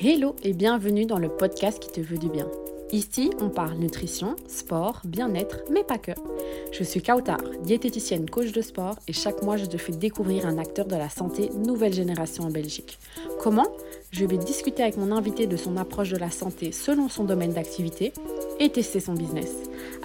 [0.00, 2.46] Hello et bienvenue dans le podcast qui te veut du bien.
[2.92, 6.12] Ici, on parle nutrition, sport, bien-être, mais pas que.
[6.70, 10.56] Je suis Kautar, diététicienne coach de sport et chaque mois je te fais découvrir un
[10.56, 13.00] acteur de la santé nouvelle génération en Belgique.
[13.40, 13.66] Comment?
[14.12, 17.52] Je vais discuter avec mon invité de son approche de la santé selon son domaine
[17.52, 18.12] d'activité
[18.60, 19.52] et tester son business.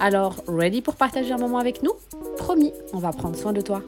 [0.00, 1.92] Alors, ready pour partager un moment avec nous?
[2.36, 3.80] Promis, on va prendre soin de toi.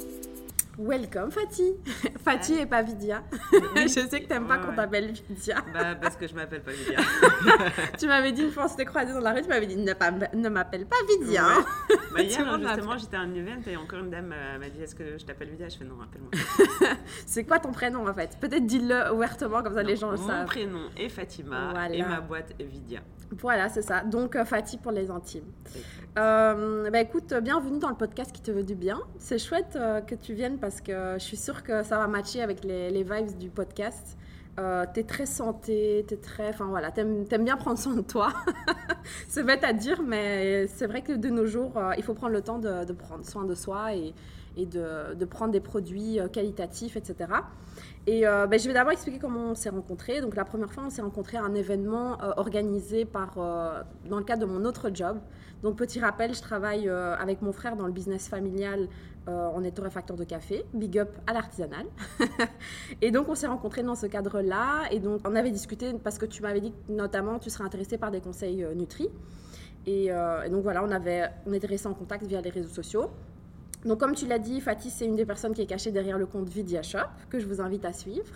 [0.79, 1.73] Welcome Fatih
[2.25, 3.23] Fatih et pas Vidia.
[3.77, 5.65] je sais que t'aimes pas qu'on t'appelle Vidia.
[5.73, 6.99] Bah, parce que je m'appelle pas Vidia.
[7.99, 10.49] tu m'avais dit une fois on s'était croisés dans la rue, tu m'avais dit ne,
[10.51, 11.45] m'appelle pas Vidia.
[12.13, 14.95] Bah, hier justement j'étais à un event et encore une dame euh, m'a dit est-ce
[14.95, 15.69] que je t'appelle Vidia?
[15.71, 16.31] Je fais non, rappelle-moi.
[17.25, 18.37] c'est quoi ton prénom en fait?
[18.39, 20.41] Peut-être dis-le ouvertement comme ça les gens le savent.
[20.41, 23.01] Mon prénom est Fatima et ma boîte est Vidia.
[23.31, 24.03] Voilà, c'est ça.
[24.03, 25.51] Donc, euh, Fatih pour les intimes.
[26.19, 29.01] Euh, bah, écoute, bienvenue dans le podcast qui te veut du bien.
[29.19, 32.41] C'est chouette euh, que tu viennes parce que je suis sûre que ça va matcher
[32.41, 34.17] avec les, vibes du podcast.
[34.59, 36.49] Euh, t'es très santé, t'es très.
[36.49, 38.33] Enfin voilà, t'aimes aimes bien prendre soin de toi.
[39.29, 42.41] c'est bête à dire, mais c'est vrai que de nos jours, il faut prendre le
[42.41, 44.15] temps de, prendre soin de soi et,
[44.57, 47.29] de, de, prendre des produits qualitatifs, etc.
[48.09, 50.21] Et euh, ben, je vais d'abord expliquer comment on s'est rencontrés.
[50.21, 54.19] Donc la première fois, on s'est rencontrés à un événement euh, organisé par, euh, dans
[54.19, 55.19] le cadre de mon autre job.
[55.63, 58.89] Donc petit rappel, je travaille avec mon frère dans le business familial.
[59.27, 61.87] on est torréfacteur de café, big up à l'artisanal.
[63.01, 64.85] et donc on s'est rencontrés dans ce cadre-là.
[64.91, 67.97] Et donc on avait discuté parce que tu m'avais dit que notamment tu serais intéressé
[67.97, 69.09] par des conseils Nutri.
[69.87, 73.11] Et, et, donc voilà, on, avait, on était restés en contact via les réseaux sociaux.
[73.87, 76.27] Donc, comme tu l'as dit, Fatih, c'est une des personnes qui est cachée derrière le
[76.27, 76.99] compte Vidia Shop,
[77.31, 78.33] que je vous invite à suivre.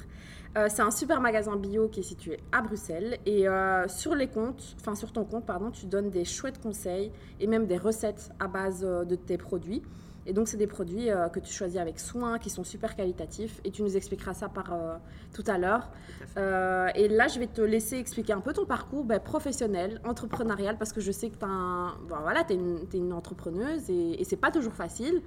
[0.57, 3.19] Euh, c'est un super magasin bio qui est situé à Bruxelles.
[3.27, 7.49] Et euh, sur les comptes, sur ton compte, pardon, tu donnes des chouettes conseils et
[7.49, 9.83] même des recettes à base euh, de tes produits.
[10.27, 13.61] Et donc, c'est des produits euh, que tu choisis avec soin, qui sont super qualitatifs.
[13.65, 14.97] Et tu nous expliqueras ça par euh,
[15.33, 15.91] tout à l'heure.
[16.37, 20.77] Euh, et là, je vais te laisser expliquer un peu ton parcours ben, professionnel, entrepreneurial,
[20.77, 21.95] parce que je sais que tu un...
[22.09, 25.23] voilà, es, es, une entrepreneuse et, et c'est pas toujours facile.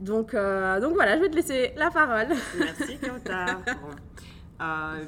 [0.00, 2.28] Donc, donc voilà, je vais te laisser la parole.
[2.58, 3.60] Merci, Kauta.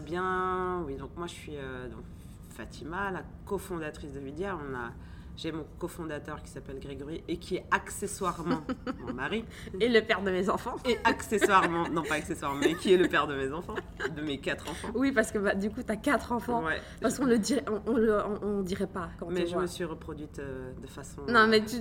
[0.05, 1.57] bien, oui, donc moi, je suis
[1.91, 2.05] donc,
[2.51, 4.57] Fatima, la cofondatrice de Vidia.
[4.57, 4.93] On a
[5.37, 8.63] j'ai mon cofondateur qui s'appelle Grégory et qui est accessoirement
[9.07, 9.45] mon mari.
[9.81, 10.77] Et le père de mes enfants.
[10.89, 13.75] Et accessoirement, non pas accessoirement, mais qui est le père de mes enfants,
[14.15, 14.89] de mes quatre enfants.
[14.95, 16.65] Oui, parce que bah, du coup, tu as quatre enfants.
[17.01, 20.39] Parce qu'on le dirait, on, le, on, dirait pas quand Mais je me suis reproduite
[20.39, 21.77] euh, de façon non, mais tu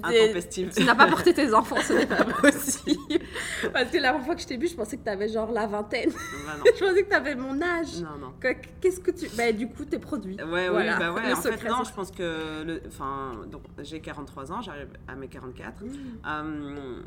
[0.74, 3.24] Tu n'as pas porté tes enfants, ce n'est pas possible.
[3.72, 5.52] parce que la première fois que je t'ai vu, je pensais que tu avais genre
[5.52, 6.09] la vingtaine.
[6.09, 6.63] Bah, non.
[6.75, 8.02] je pensais que tu avais mon âge.
[8.02, 8.34] Non, non.
[8.81, 9.28] Qu'est-ce que tu.
[9.38, 10.36] Bah, du coup, t'es produit.
[10.36, 11.34] Ouais, oui, bah ouais.
[11.34, 12.63] En fait, non, je pense que.
[12.63, 12.81] Le...
[12.88, 15.84] Enfin, donc j'ai 43 ans, j'arrive à mes 44.
[15.84, 15.90] Mmh.
[16.26, 17.02] Euh,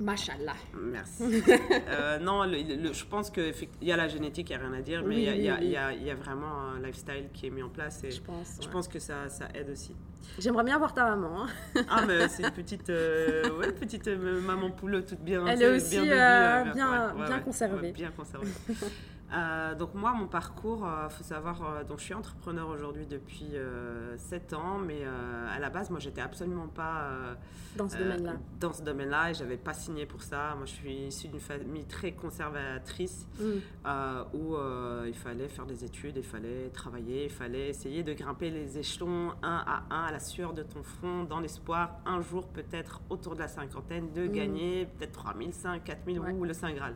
[0.00, 0.54] Machallah.
[0.74, 1.22] Merci.
[1.88, 5.04] euh, non, je pense qu'il y a la génétique, il n'y a rien à dire,
[5.04, 8.20] mais il y, y, a vraiment un lifestyle qui est mis en place et je
[8.20, 9.94] pense, je pense que ça, ça aide aussi.
[10.38, 11.44] J'aimerais bien voir ta maman.
[11.44, 11.48] Hein.
[11.88, 15.46] ah, mais c'est une petite, euh, ouais, petite euh, maman poule toute bien.
[15.46, 17.92] Elle est aussi bien, bien, bien conservée.
[17.92, 18.50] bien conservée.
[19.32, 23.06] Euh, donc moi, mon parcours, il euh, faut savoir, euh, donc je suis entrepreneur aujourd'hui
[23.06, 23.54] depuis
[24.16, 27.08] 7 ans, mais à la base, moi, j'étais absolument pas
[27.76, 28.32] dans ce domaine-là.
[28.60, 30.54] Dans ce domaine-là, et j'avais pas signé pour ça.
[30.56, 33.86] Moi, je suis issue d'une famille très conservatrice, mm.
[34.34, 34.56] où
[35.06, 39.32] il fallait faire des études, il fallait travailler, il fallait essayer de grimper les échelons
[39.42, 43.34] un à un à la sueur de ton front, dans l'espoir, un jour peut-être autour
[43.34, 44.32] de la cinquantaine, de mm.
[44.32, 46.94] gagner peut-être 3000, 5, 4000 ou le Saint Graal.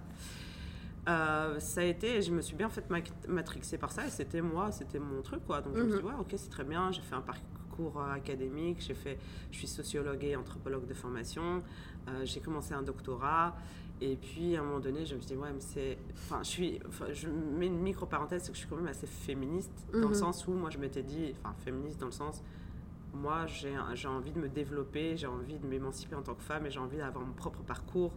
[1.09, 2.85] Euh, ça a été, je me suis bien fait
[3.29, 5.63] matrixer par ça et c'était moi, c'était mon truc quoi.
[5.63, 6.13] Donc je me suis dit, mhm.
[6.13, 6.93] ouais, ok, c'est très bien.
[6.93, 9.19] J'ai fait un parcours euh, académique, j'ai fait,
[9.51, 11.63] je suis sociologue et anthropologue de formation.
[12.09, 13.57] Euh, j'ai commencé un doctorat
[14.01, 15.99] et puis à un moment donné, je me suis dit, ouais, mais c'est.
[16.13, 16.79] Enfin, je suis.
[16.87, 20.01] Enfin, je mets une micro parenthèse, c'est que je suis quand même assez féministe dans
[20.01, 20.15] le mhm.
[20.15, 22.43] sens où moi je m'étais dit, enfin, féministe dans le sens
[23.15, 26.71] moi, j'ai envie de me développer, j'ai envie de m'émanciper en tant que femme et
[26.71, 28.13] j'ai envie d'avoir mon propre parcours,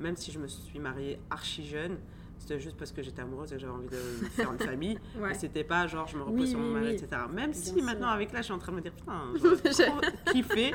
[0.00, 1.98] même si je me suis mariée archi jeune.
[2.38, 3.96] C'était juste parce que j'étais amoureuse et j'avais envie de
[4.30, 4.98] faire une famille.
[5.18, 5.34] ouais.
[5.34, 7.22] c'était pas genre je me repose sur mon mari, etc.
[7.32, 9.32] Même si maintenant, avec là, je suis en train de me dire putain,
[9.76, 10.74] j'ai kiffé.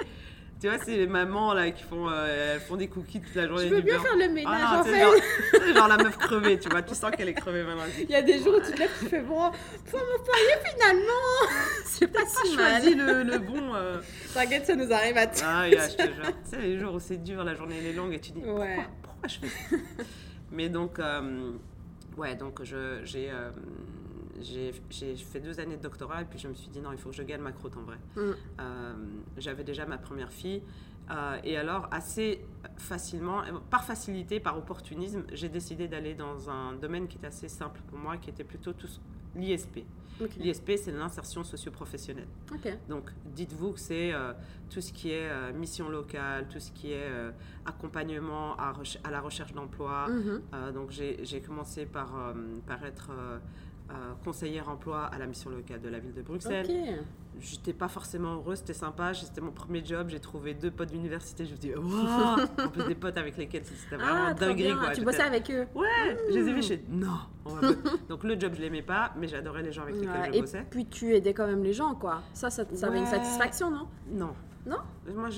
[0.61, 3.47] Tu vois, c'est les mamans là qui font, euh, elles font des cookies toute la
[3.47, 3.67] journée.
[3.67, 5.01] Je veux bien faire le ménage ah, en fait.
[5.01, 7.85] Genre, genre, la meuf crevée, tu vois, tu sens qu'elle est crevée maintenant.
[7.99, 9.49] Il y a des jours où tu te lèves, tu fais bon,
[9.89, 11.49] pour mon foyer finalement,
[11.85, 12.79] c'est pas si mal.
[12.79, 13.73] choisi le, le bon.
[13.73, 14.01] Euh...
[14.35, 15.41] T'inquiète, ça nous arrive à tous.
[15.43, 16.25] Ah, yeah, je te jure.
[16.25, 18.41] Tu sais, les jours où c'est dur, la journée elle est longue et tu dis
[18.41, 18.45] ouais.
[18.51, 20.03] pourquoi, pourquoi je fais ça?
[20.51, 21.53] Mais donc, euh,
[22.17, 23.51] ouais, donc j'ai euh,
[24.39, 24.73] j'ai
[25.15, 27.15] fait deux années de doctorat et puis je me suis dit non, il faut que
[27.15, 27.97] je gagne ma croûte en vrai.
[28.15, 28.19] Mm.
[28.59, 28.93] Euh,
[29.37, 30.61] j'avais déjà ma première fille.
[31.43, 32.45] et alors, assez
[32.77, 37.81] facilement, par facilité, par opportunisme, j'ai décidé d'aller dans un domaine qui était assez simple
[37.87, 38.87] pour moi, qui était plutôt tout
[39.35, 39.83] l'ISP.
[40.37, 42.27] L'ISP, c'est l'insertion socio-professionnelle.
[42.87, 44.33] Donc, dites-vous que c'est euh,
[44.69, 47.31] tout ce qui est euh, mission locale, tout ce qui est euh,
[47.65, 48.73] accompagnement à,
[49.03, 50.07] à, la recherche d'emploi.
[50.09, 50.73] Mhm.
[50.73, 52.33] donc, j'ai commencé par,
[52.67, 53.11] par être
[54.23, 56.67] conseillère emploi à la mission locale de la ville de Bruxelles.
[57.41, 61.45] J'étais pas forcément heureuse, c'était sympa, c'était mon premier job, j'ai trouvé deux potes d'université,
[61.45, 64.77] je me dis, waouh En plus des potes avec lesquels c'était vraiment ah, dingue.
[64.77, 64.91] Quoi.
[64.91, 67.17] Tu bossais avec eux Ouais, je les ai vus, je non
[68.09, 70.59] Donc le job, je l'aimais pas, mais j'adorais les gens avec lesquels je bossais.
[70.59, 72.21] Et puis tu aidais quand même les gens, quoi.
[72.33, 73.87] Ça, ça, ça avait une satisfaction, non?
[74.11, 74.33] Non.
[74.65, 74.77] Non?
[75.15, 75.29] Moi,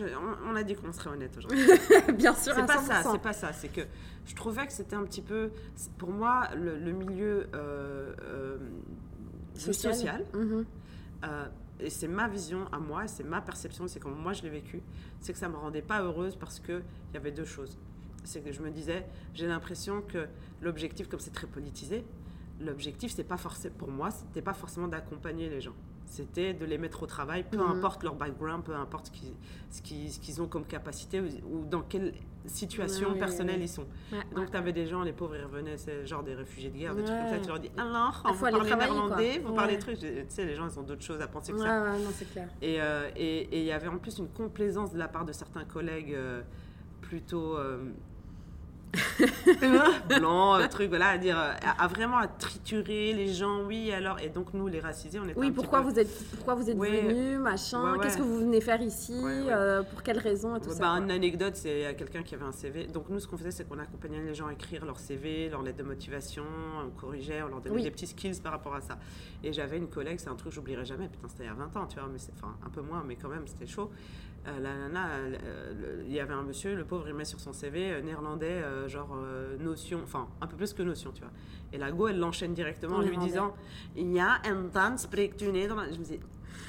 [0.45, 1.65] on, a dit qu'on serait honnête aujourd'hui.
[2.17, 3.03] Bien sûr, c'est pas ça.
[3.09, 3.53] C'est pas ça.
[3.53, 3.81] C'est que
[4.25, 5.51] je trouvais que c'était un petit peu,
[5.97, 8.57] pour moi, le, milieu euh, euh,
[9.55, 10.25] social.
[10.33, 10.65] Mhm.
[11.23, 11.45] Euh,
[11.83, 14.81] et c'est ma vision à moi, c'est ma perception, c'est comme moi je l'ai vécu,
[15.19, 16.81] c'est que ça me rendait pas heureuse parce que
[17.11, 17.77] il y avait deux choses.
[18.23, 20.27] C'est que je me disais, j'ai l'impression que
[20.61, 22.05] l'objectif, comme c'est très politisé,
[22.61, 25.75] l'objectif c'est pas forcément pour moi, c'était pas forcément d'accompagner les gens
[26.13, 27.71] c'était de les mettre au travail, peu mhm.
[27.71, 29.11] importe leur background, peu importe
[29.71, 32.13] ce qu'ils ont comme capacité ou, dans quelle
[32.45, 33.87] situation personnelle ils sont.
[34.35, 36.93] Donc, tu avais des gens, les pauvres, ils revenaient, c'est genre des réfugiés de guerre,
[36.93, 37.39] des trucs comme ça.
[37.39, 39.97] Tu leur dis, alors, ah, vous parlez néerlandais, vous parlez trucs.
[39.97, 41.97] Tu sais, les gens, ils ont d'autres choses à penser que ça.
[41.97, 42.47] non, c'est clair.
[42.61, 46.13] Euh, et il y avait en plus une complaisance de la part de certains collègues
[46.13, 46.43] euh,
[47.01, 47.57] plutôt.
[47.57, 47.91] Euh,
[50.19, 54.19] blanc, euh, truc, voilà, à dire, euh, à, vraiment à triturer les gens, oui, alors,
[54.19, 57.39] et donc nous, les racisés, on était Oui, pourquoi, vous êtes, pourquoi vous êtes venus,
[57.39, 61.11] machin, qu'est-ce que vous venez faire ici, euh, pour quelles raisons, et tout bah, Une
[61.11, 62.85] anecdote, c'est quelqu'un qui avait un CV.
[62.85, 65.63] Donc nous, ce qu'on faisait, c'est qu'on accompagnait les gens à écrire leur CV, leur
[65.63, 66.43] lettre de motivation,
[66.85, 68.99] on corrigeait, on leur donnait des petits skills par rapport à ça.
[69.43, 71.53] Et j'avais une collègue, c'est un truc que j'oublierai jamais, putain, c'était il y a
[71.53, 73.89] 20 ans, tu vois, mais enfin, un peu moins, mais quand même, c'était chaud.
[74.45, 75.09] Euh, la nana,
[76.05, 78.89] il y avait un monsieur, le pauvre, il met sur son CV euh, néerlandais, euh,
[78.89, 79.15] genre
[79.59, 81.31] notion, enfin un peu plus que notion, tu vois.
[81.71, 83.53] Et la go, elle l'enchaîne directement en lui disant
[83.95, 84.97] Il y a un temps,
[85.91, 86.19] Je me dis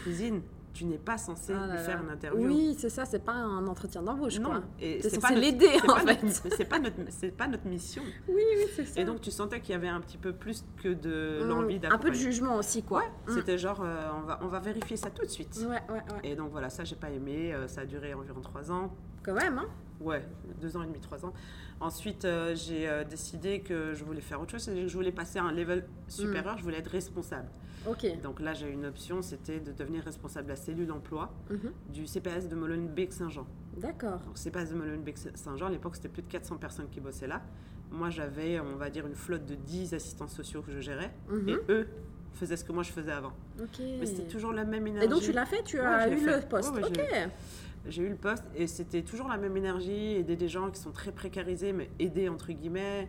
[0.04, 0.42] Cousine,
[0.74, 2.46] tu n'es pas censé lui faire une interview.
[2.46, 4.38] Oui, c'est ça, c'est pas un entretien d'embauche.
[4.40, 6.18] Non, et c'est censé l'aider en fait.
[6.56, 8.02] C'est pas notre, c'est pas notre mission.
[8.28, 9.00] Oui, oui, c'est ça.
[9.00, 11.48] Et donc tu sentais qu'il y avait un petit peu plus que de mm.
[11.48, 11.94] l'envie d'accompagner.
[11.94, 13.04] Un peu de jugement aussi, quoi.
[13.28, 13.34] Mm.
[13.34, 15.56] C'était genre, euh, on va, on va vérifier ça tout de suite.
[15.60, 16.20] Ouais, ouais, ouais.
[16.24, 17.54] Et donc voilà, ça j'ai pas aimé.
[17.54, 18.92] Euh, ça a duré environ trois ans.
[19.22, 19.68] Quand même, hein.
[20.00, 20.26] Ouais,
[20.60, 21.32] deux ans et demi, trois ans.
[21.80, 25.44] Ensuite, euh, j'ai décidé que je voulais faire autre chose, que je voulais passer à
[25.44, 26.58] un level supérieur, mm.
[26.58, 27.48] je voulais être responsable.
[28.22, 31.72] Donc là, j'ai une option, c'était de devenir responsable de la cellule emploi mhm.
[31.90, 33.46] du CPS de Molenbeek-Saint-Jean.
[33.76, 34.20] D'accord.
[34.26, 37.42] Donc CPS de Molenbeek-Saint-Jean, à l'époque, c'était plus de 400 personnes qui bossaient là.
[37.90, 41.12] Moi, j'avais, on va dire, une flotte de 10 assistants sociaux que je gérais.
[41.28, 41.48] Mhm.
[41.48, 41.88] Et eux
[42.32, 43.32] faisaient ce que moi, je faisais avant.
[43.60, 43.80] Ok.
[43.80, 45.06] Mais c'était toujours la même énergie.
[45.06, 45.62] Et donc, tu l'as fait?
[45.62, 47.00] Tu as eu le poste Ok.
[47.86, 50.90] J'ai eu le poste et c'était toujours la même énergie, aider des gens qui sont
[50.90, 53.08] très précarisés, mais aider entre guillemets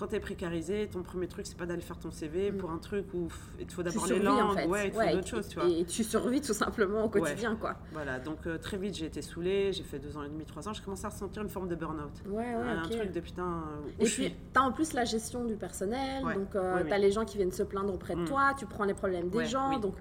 [0.00, 2.56] quand tu es précarisé, ton premier truc, c'est pas d'aller faire ton CV mm.
[2.56, 5.48] pour un truc où il te faut d'abord les langues, ouais, il faut d'autres choses,
[5.48, 5.68] tu vois.
[5.68, 7.76] Et tu survis tout simplement au quotidien, quoi.
[7.92, 10.66] Voilà, donc euh, très vite, j'ai été saoulée, j'ai fait deux ans et demi, trois
[10.66, 12.12] ans, j'ai commencé à ressentir une forme de burn-out.
[12.26, 13.64] Ouais, ouais, Un truc de putain.
[13.98, 17.12] et puis, tu as en plus la gestion du personnel, donc euh, tu as les
[17.12, 18.26] gens qui viennent se plaindre auprès de mm.
[18.26, 19.96] toi, tu prends les problèmes des gens, donc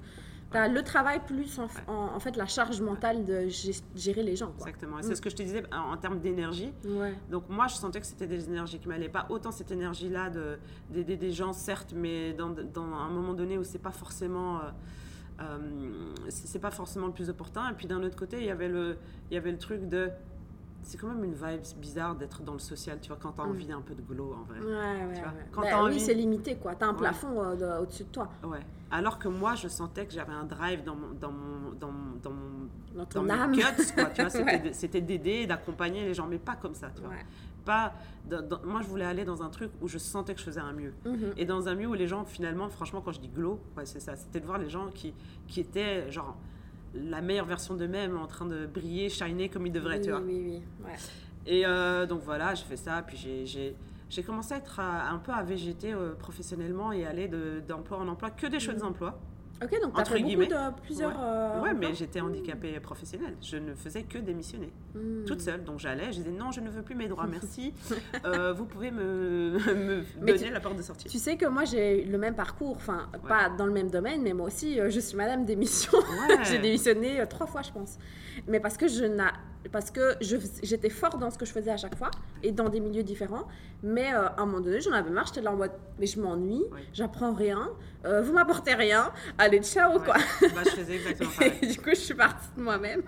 [0.54, 3.48] le travail plus en, fait la charge mentale de
[3.96, 4.52] gérer les gens.
[4.58, 5.00] Exactement.
[5.00, 5.16] Et c'est mm.
[5.16, 6.74] ce que je te disais en, termes d'énergie.
[7.30, 9.28] Donc moi, je sentais que c'était des énergies qui m'allaient pas.
[9.30, 10.32] Autant cette énergie-là
[10.90, 14.58] d'aider des gens, certes, mais dans, un moment donné où c'est pas forcément...
[14.58, 14.62] Euh,
[15.42, 17.70] euh, c'est pas forcément le plus opportun.
[17.70, 18.98] Et puis d'un autre côté, il y avait le,
[19.32, 20.10] il y avait le truc de
[20.84, 23.46] c'est quand même une vibe bizarre d'être dans le social, tu vois, quand tu as
[23.46, 23.50] mm.
[23.50, 24.60] envie d'un peu de glow en vrai.
[24.60, 26.76] Ouais, ouais, Quand bah Oui, c'est limité, quoi.
[26.76, 28.30] Tu as un plafond euh, au-dessus de toi.
[28.44, 28.60] Ouais.
[28.92, 31.94] Alors que moi, je sentais que j'avais un drive dans mon, dans mon, dans
[32.24, 33.54] dans mon, ton âme.
[33.54, 34.30] Guts, quoi, tu vois,
[34.74, 37.12] c'était d'aider, d'accompagner les gens, mais pas comme ça, tu vois.
[37.66, 37.94] Pas,
[38.64, 40.94] moi, je voulais aller dans un truc où je sentais que je faisais un mieux.
[41.06, 41.34] Mm-hmm.
[41.38, 44.00] Et dans un mieux où les gens, finalement, franchement, quand je dis glow, ouais, c'est
[44.00, 45.14] ça, c'était de voir les gens qui,
[45.48, 46.36] qui étaient, genre,
[46.94, 50.22] la meilleure version d'eux-mêmes en train de briller, shiner comme ils devraient, tu vois.
[50.22, 50.96] Oui, oui, ouais.
[51.46, 53.18] Et euh, donc voilà, j'ai fait ça, puis
[54.10, 57.30] j'ai commencé à être un peu à végéter euh, professionnellement et aller
[57.68, 58.88] d'emploi en emploi, que des chouettes mmh.
[58.88, 59.20] emplois.
[59.62, 61.12] Ok, donc tu as fait beaucoup de plusieurs.
[61.12, 63.36] Ouais, euh, mais j'étais handicapée professionnelle.
[63.42, 64.72] Je ne faisais que démissionner.
[64.96, 65.26] Hmm.
[65.26, 65.64] Toute seule.
[65.64, 67.74] Donc j'allais, je disais non, je ne veux plus mes droits, merci.
[68.26, 69.58] Euh, vous pouvez me,
[70.22, 71.10] me donner la porte de sortie.
[71.10, 74.34] Tu sais que moi j'ai le même parcours, enfin, pas dans le même domaine, mais
[74.34, 75.92] moi aussi, euh, je suis madame démission.
[76.44, 77.98] j'ai démissionné trois fois, je pense.
[78.48, 79.24] Mais parce que je n'ai
[79.72, 82.12] parce que j'étais fort dans ce que je faisais à chaque fois
[82.44, 83.48] et dans des milieux différents.
[83.84, 86.20] Mais euh, à un moment donné, j'en avais marre, j'étais là en mode, mais je
[86.20, 86.64] m'ennuie,
[86.94, 87.70] j'apprends rien,
[88.06, 90.16] euh, vous m'apportez rien, allez, ciao, quoi?
[90.16, 91.54] Bah, je faisais exactement pareil.
[91.62, 93.02] et du coup, je suis partie de moi-même.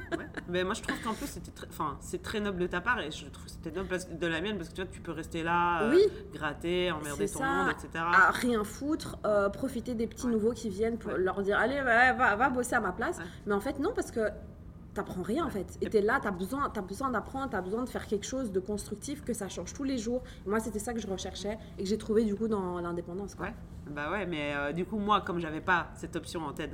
[0.49, 3.11] Mais moi, je trouve qu'en plus, c'était enfin, c'est très noble de ta part et
[3.11, 5.43] je trouve que c'était noble de la mienne parce que tu vois, tu peux rester
[5.43, 5.97] là, euh,
[6.33, 7.89] gratter, emmerder ton monde, etc.
[7.95, 9.17] À rien foutre,
[9.53, 12.81] profiter des petits nouveaux qui viennent pour leur dire, allez, va, va, va bosser à
[12.81, 13.19] ma place.
[13.45, 14.21] Mais en fait, non, parce que
[14.93, 15.77] t'apprends rien en fait.
[15.81, 18.59] Et t'es là, t'as besoin, as besoin d'apprendre, t'as besoin de faire quelque chose de
[18.59, 20.23] constructif, que ça change tous les jours.
[20.45, 23.35] moi, c'était ça que je recherchais et que j'ai trouvé du coup dans l'indépendance.
[23.39, 23.53] Ouais,
[23.89, 26.71] bah ouais, mais euh, du coup, moi, comme j'avais pas cette option en tête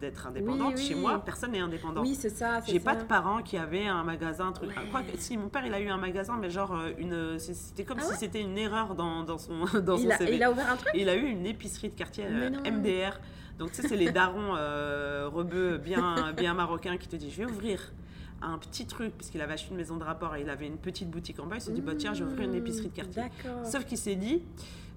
[0.00, 2.02] d'être indépendante, chez moi, personne n'est indépendant.
[2.02, 2.60] Oui, c'est ça.
[2.66, 4.70] J'ai pas de parents qui avaient un magasin, un truc.
[4.90, 7.98] Quoi si, mon père, il a eu un magasin, mais genre, euh, une, c'était comme
[8.00, 10.70] ah si c'était une erreur dans, dans son, dans il son a, Il a ouvert
[10.70, 10.92] un truc?
[10.94, 13.18] Il a eu une épicerie de quartier, MDR.
[13.58, 17.42] Donc, tu sais, c'est les darons euh, rebeux bien, bien marocains qui te disent Je
[17.42, 17.92] vais ouvrir
[18.40, 21.10] un petit truc, puisqu'il avait acheté une maison de rapport et il avait une petite
[21.10, 21.56] boutique en bas.
[21.56, 23.24] Il s'est dit bah, Tiens, je vais ouvrir une épicerie de quartier.
[23.64, 24.42] Sauf qu'il s'est dit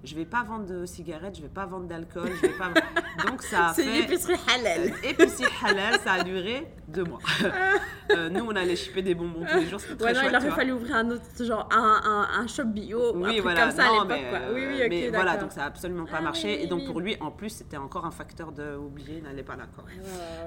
[0.04, 2.72] je vais pas vendre de cigarettes, je vais pas vendre d'alcool, je vais pas.
[3.26, 3.82] Donc ça a fait.
[3.82, 4.92] C'est épicerie halal.
[4.92, 7.20] Euh, épicerie halal, ça a duré deux mois.
[8.10, 10.36] euh, nous, on allait shipper des bonbons tous les jours, c'était très ouais, non, il
[10.36, 13.70] aurait fallu ouvrir un autre, genre un, un, un shop bio, oui, un voilà, comme
[13.70, 14.40] ça non, à l'époque.
[14.54, 16.56] Oui, oui, ok, mais voilà, donc ça a absolument pas ah, marché.
[16.56, 19.56] Oui, et donc pour lui, en plus, c'était encore un facteur de oublier, n'allait pas
[19.56, 19.64] là.
[19.74, 19.84] Quoi.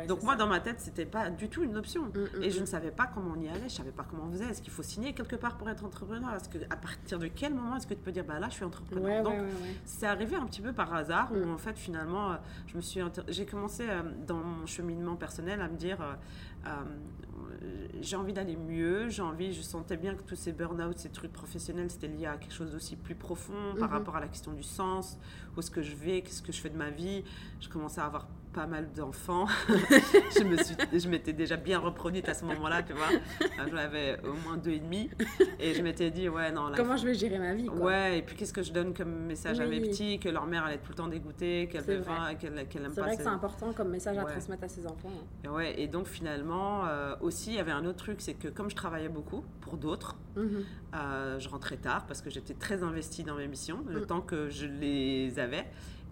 [0.08, 2.04] donc moi, dans ma tête, c'était pas du tout une option.
[2.04, 2.62] Mm, mm, et je mm.
[2.62, 4.50] ne savais pas comment on y allait, je savais pas comment on faisait.
[4.50, 6.34] Est-ce qu'il faut signer quelque part pour être entrepreneur?
[6.36, 8.56] Est-ce que à partir de quel moment est-ce que tu peux dire bah là, je
[8.56, 9.24] suis entrepreneur?
[9.86, 12.36] C'est arrivé un petit peu par hasard où en fait finalement euh,
[12.68, 15.98] je me suis j'ai commencé euh, dans mon cheminement personnel à me dire
[16.66, 16.70] euh,
[18.02, 21.32] j'ai envie d'aller mieux, j'ai envie, je sentais bien que tous ces burn-out, ces trucs
[21.32, 23.96] professionnels, c'était lié à quelque chose d'aussi plus profond par mhm.
[23.96, 25.18] rapport à la question du sens,
[25.56, 27.24] où est-ce que je vais, qu'est-ce que je fais de ma vie.
[27.60, 29.48] Je commençais à avoir pas mal d'enfants.
[29.68, 33.10] je me suis, je m'étais déjà bien reproduite à ce moment-là, tu vois.
[33.70, 35.10] J'avais au moins deux et demi.
[35.60, 36.72] Et je m'étais dit, ouais, non.
[36.74, 37.88] Comment je vais gérer ma vie, quoi?
[37.88, 40.64] Ouais, et puis qu'est-ce que je donne comme message à mes petits, que leur mère
[40.64, 42.02] allait être tout le temps dégoûtée, qu'elle veut
[42.40, 42.92] qu'elle qu aime pas.
[42.94, 45.12] C'est vrai que c'est important comme message à transmettre à ses enfants.
[45.14, 45.26] Hein.
[45.44, 48.48] Et ouais, et donc finalement, euh, aussi, il y avait un autre truc, c'est que
[48.48, 50.64] comme je travaillais beaucoup pour d'autres, mhm.
[50.96, 54.06] euh, je rentrais tard parce que j'étais très investie dans mes missions, le mm.
[54.06, 55.40] temps que je les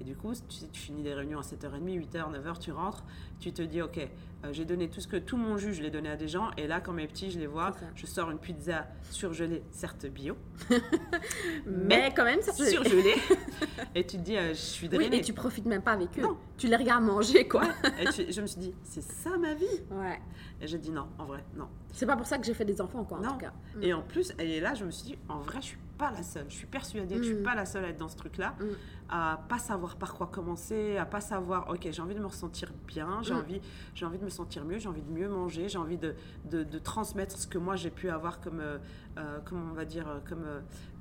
[0.02, 3.04] Et du coup, tu, tu finis les réunions à 7h30, 8h, 9h, tu rentres,
[3.40, 5.92] tu te dis, OK, euh, j'ai donné tout ce que tout mon jus, je l'ai
[5.92, 6.50] donné à des gens.
[6.58, 10.36] Et là, quand mes petits, je les vois, je sors une pizza surgelée, certes bio,
[11.66, 13.16] mais, quand même surgelée.
[13.96, 15.10] et tu te dis, euh, je suis drainée.
[15.12, 16.28] Oui, et tu profites même pas avec eux.
[16.58, 17.63] Tu les regardes manger, quoi.
[18.00, 19.66] et je me suis dit, c'est ça ma vie.
[19.92, 20.20] Ouais.
[20.62, 21.68] Et j'ai dit non, en vrai, non.
[21.92, 23.54] C'est pas pour ça que j'ai fait des enfants, quoi, en tout cas.
[23.82, 26.24] Et en plus, et là, je me suis dit, en vrai, je suis pas la
[26.24, 26.46] seule.
[26.50, 27.44] Je suis persuadée que je suis mm.
[27.44, 28.66] pas la seule à être dans ce truc-là, mm.
[29.10, 32.72] À pas savoir par quoi commencer, à pas savoir, ok, j'ai envie de me ressentir
[32.88, 33.38] bien, j'ai mm.
[33.38, 33.62] envie,
[33.95, 36.15] j'ai envie de me sentir mieux, j'ai envie de mieux manger, j'ai envie de,
[36.50, 38.77] de, de, transmettre ce que moi j'ai pu avoir comme, euh,
[39.17, 40.45] euh comment on va dire, euh, comme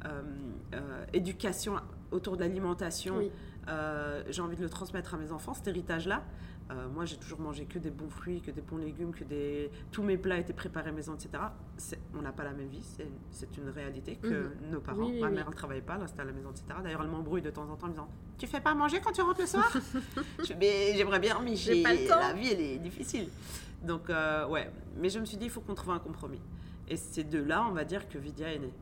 [0.04, 1.76] euh, éducation
[2.11, 3.21] autour de l'alimentation.
[4.28, 6.23] j'ai envie de le transmettre à mes enfants, cet héritage-là.
[6.76, 9.71] Euh, moi, j'ai toujours mangé que des bons fruits, que des bons légumes, que des...
[9.91, 11.31] tous mes plats étaient préparés maison, etc.
[12.17, 12.85] On n'a pas la même vie,
[13.31, 14.71] c'est une réalité que mhm.
[14.71, 15.09] nos parents.
[15.09, 16.64] Ma mère ne travaillait pas, elle restait à la maison, etc.
[16.83, 19.12] D'ailleurs, elle m'embrouille de temps en temps en me disant Tu fais pas manger quand
[19.12, 19.71] tu rentres le soir?
[20.61, 23.29] J'aimerais bien, mais j'ai la vie, elle est difficile.
[23.83, 24.71] Donc, euh, ouais.
[24.97, 26.41] Mais je me suis dit Il faut qu'on trouve un compromis.
[26.88, 28.73] Et c'est de là, on va dire, que Vidia est née.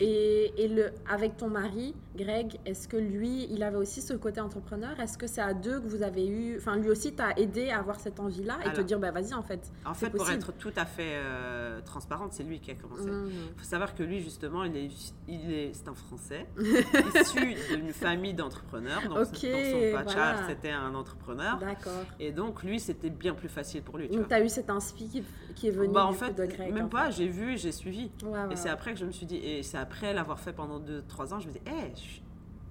[0.00, 4.40] Et, et, le, avec ton mari, Greg, est-ce que lui, il avait aussi ce côté
[4.40, 4.98] entrepreneur?
[5.00, 6.56] Est-ce que c'est à deux que vous avez eu.
[6.58, 9.42] Enfin, lui aussi t'a aidé à avoir cette envie-là et te dire, bah vas-y, en
[9.42, 9.72] fait.
[9.84, 13.04] En fait, pour être tout à fait euh, transparente, c'est lui qui a commencé.
[13.06, 13.30] Il mmh.
[13.56, 14.90] faut savoir que lui, justement, il est,
[15.28, 19.02] il est, c'est un Français, issu d'une famille d'entrepreneurs.
[19.08, 21.58] Donc, son papa, c'était un entrepreneur.
[21.58, 22.04] D'accord.
[22.20, 24.08] Et donc, lui, c'était bien plus facile pour lui.
[24.08, 25.22] donc, tu as eu cet inspi
[25.56, 28.10] qui, est venu bah, en fait, de Greg Même pas, j'ai vu j'ai suivi.
[28.50, 31.34] et c'est après que je me suis dit, et c'est après l'avoir fait pendant 2-3
[31.34, 31.92] ans, je me disais, hé,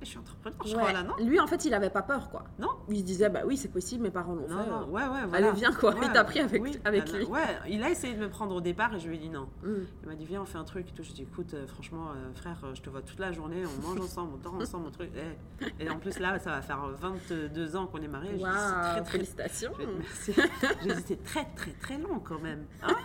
[0.01, 2.43] je suis entrepreneur, je crois, là, non Lui, en fait, il avait pas peur, quoi.
[2.59, 4.69] Non Il se disait, bah oui, c'est possible, mes parents l'ont fait.
[4.69, 5.47] Non, ouais, ouais, voilà.
[5.49, 5.95] Allez, viens, quoi.
[6.01, 7.25] il t'a pris avec, avec lui.
[7.25, 9.47] Ouais, il a essayé de me prendre au départ et je lui ai dit non.
[9.63, 9.73] Mm.
[10.03, 11.03] Il m'a dit, viens, on fait un truc et tout.
[11.03, 13.31] Je lui ai dit, écoute, euh, franchement, euh, frère, euh, je te vois toute la
[13.31, 15.09] journée, on mange ensemble, on dort ensemble, mon truc.
[15.15, 15.83] Eh.
[15.83, 18.35] Et en plus, là, ça va faire 22 ans qu'on est mariés.
[18.35, 19.71] Wow, très, très, félicitations.
[19.97, 20.33] merci.
[20.33, 22.65] je dit, c'est très, très, très long quand même.
[22.83, 22.95] Hein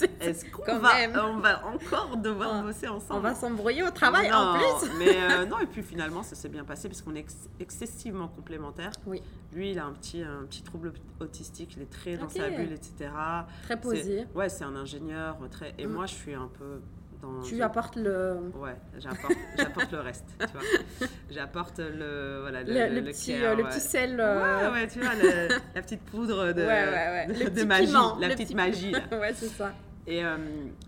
[0.20, 0.90] Est-ce qu'on va,
[1.24, 4.90] on va encore devoir bosser ensemble On va s'embrouiller au travail en plus.
[4.98, 7.26] mais non, et puis finalement, ça s'est bien passé parce qu'on est
[7.60, 8.92] excessivement complémentaires.
[9.06, 9.22] Oui.
[9.52, 12.72] Lui, il a un petit, un petit trouble autistique, il est très dans sa bulle,
[12.72, 13.10] etc.
[13.64, 14.26] Très posé.
[14.34, 15.36] Ouais, c'est un ingénieur.
[15.50, 15.74] Très...
[15.78, 15.92] Et mm.
[15.92, 16.80] moi, je suis un peu
[17.22, 17.40] dans.
[17.42, 18.36] Tu apportes le.
[18.54, 20.26] Ouais, j'apporte le reste.
[20.38, 21.08] Tu vois.
[21.30, 24.18] J'apporte le, voilà, le, le, le, petit, euh, le petit sel.
[24.20, 24.70] Euh.
[24.70, 25.14] Ouais, ouais, tu vois,
[25.74, 27.92] la petite poudre de, de magie.
[28.20, 28.92] la petite magie.
[29.12, 29.72] ouais, c'est ça.
[30.06, 30.36] Et, euh,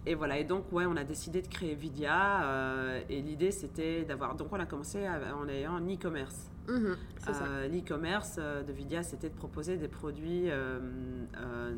[0.07, 2.45] et, voilà, et donc, ouais, on a décidé de créer Vidia.
[2.45, 4.35] Euh, et l'idée, c'était d'avoir.
[4.35, 6.51] Donc, on a commencé en ayant un e-commerce.
[6.67, 6.97] Mhm,
[7.29, 10.49] euh, l'e-commerce de Vidia, c'était de proposer des produits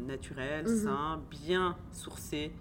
[0.07, 0.77] naturels, mhm.
[0.77, 2.53] sains, bien sourcés,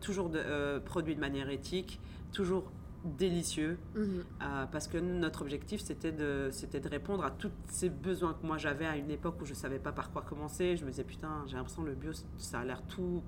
[0.00, 2.00] toujours de, produits de manière éthique,
[2.32, 2.70] toujours
[3.04, 4.24] délicieux mhm.
[4.72, 8.56] parce que notre objectif c'était de c'était de répondre à tous ces besoins que moi
[8.56, 11.44] j'avais à une époque où je savais pas par quoi commencer je me disais putain
[11.46, 13.22] j'ai l'impression le bio ça a l'air tout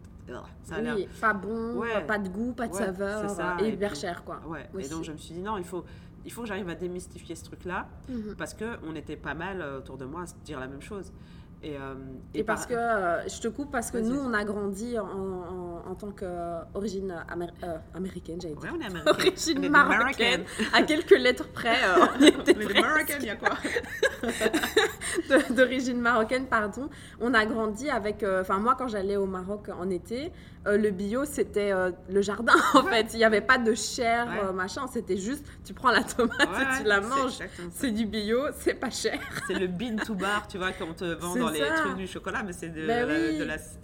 [0.62, 3.56] ça a oui, pas bon, pas de goût, pas de saveur, ça.
[3.60, 4.40] et, hyper cher quoi.
[4.46, 4.68] Ouais.
[4.78, 5.84] Et donc je me suis dit non, il faut,
[6.24, 8.34] il faut que j'arrive à démystifier ce truc-là mhm.
[8.36, 10.82] parce que on était pas mal euh, autour de moi à se dire la même
[10.82, 11.12] chose.
[11.66, 11.94] Et, euh,
[12.32, 15.94] et, parce que, euh, je te coupe, parce que nous, on a grandi en, en,
[15.96, 17.12] tant qu'origine
[17.92, 18.72] américaine, j'allais dire.
[18.72, 19.14] Ouais, on est américaine.
[19.26, 20.44] Origine marocaine.
[20.72, 21.74] À quelques lettres près,
[22.20, 23.56] on était marocaine, il y a quoi?
[25.56, 26.88] D'origine marocaine, pardon.
[27.20, 28.22] On a grandi avec...
[28.22, 30.30] Enfin, moi, quand j'allais au Maroc en été,
[30.66, 33.08] euh, le bio, c'était euh, le jardin, en fait.
[33.12, 34.86] Il n'y avait pas de chair, euh, machin.
[34.92, 37.38] C'était juste, tu prends la tomate et tu la manges.
[37.70, 39.20] C'est du bio, c'est pas cher.
[39.46, 42.42] C'est le bean to bar, tu vois, qu'on te vend dans les trucs du chocolat,
[42.44, 43.06] mais c'est de, ben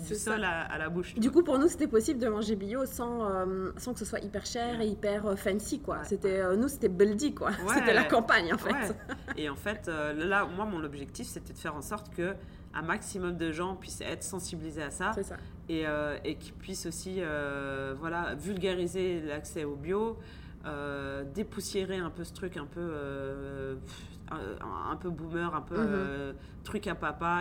[0.06, 1.14] du sol à, la bouche.
[1.14, 3.28] Du coup, pour nous, c'était possible de manger bio sans,
[3.76, 5.98] sans que ce soit hyper cher et hyper fancy, quoi.
[6.04, 7.50] C'était, nous, c'était buldy, quoi.
[7.74, 8.94] C'était la campagne, en fait.
[9.36, 12.34] Et en fait, là, moi, mon objectif, c'était de faire en sorte que
[12.74, 15.12] un maximum de gens puissent être sensibilisés à ça,
[15.68, 20.18] et, euh, et qui puissent aussi euh, voilà, vulgariser l'accès au bio,
[20.64, 22.94] euh, dépoussiérer un peu ce truc un peu,
[24.30, 26.34] un, peu boomer, un peu mhm.
[26.64, 27.40] truc à papa,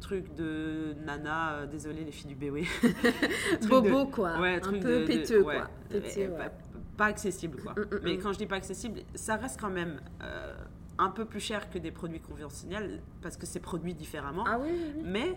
[0.00, 2.64] truc de nana, désolé les filles du BW.
[3.68, 5.70] Bobo quoi, un peu péteux quoi.
[6.96, 7.72] pas, accessible quoi.
[7.72, 8.18] Mm, mm, Mais mm.
[8.18, 10.00] quand je dis pas accessible, ça reste quand même
[10.98, 14.44] un peu plus cher que des produits conventionnels parce que c'est produit différemment.
[14.46, 14.70] Ah oui,
[15.04, 15.36] Mais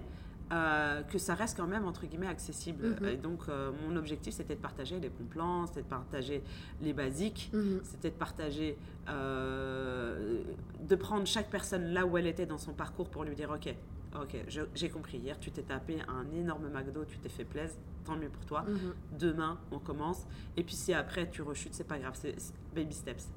[0.52, 2.96] euh, que ça reste quand même entre guillemets accessible.
[3.02, 3.08] Mhm.
[3.08, 6.44] Et donc euh, mon objectif c'était de partager les bons plans, c'était de partager
[6.82, 7.82] les basiques, mhm.
[7.84, 8.78] c'était de partager,
[9.10, 10.42] euh,
[10.82, 13.76] de prendre chaque personne là où elle était dans son parcours pour lui dire ok,
[14.16, 15.18] ok, j'ai compris.
[15.18, 18.62] Hier tu t'es tapé un énorme McDo, tu t'es fait plaisir, tant mieux pour toi.
[18.62, 18.94] Mhm.
[19.18, 20.26] Demain on commence.
[20.58, 22.36] Et puis si après tu rechutes, c'est pas grave, c'est
[22.76, 23.30] baby steps.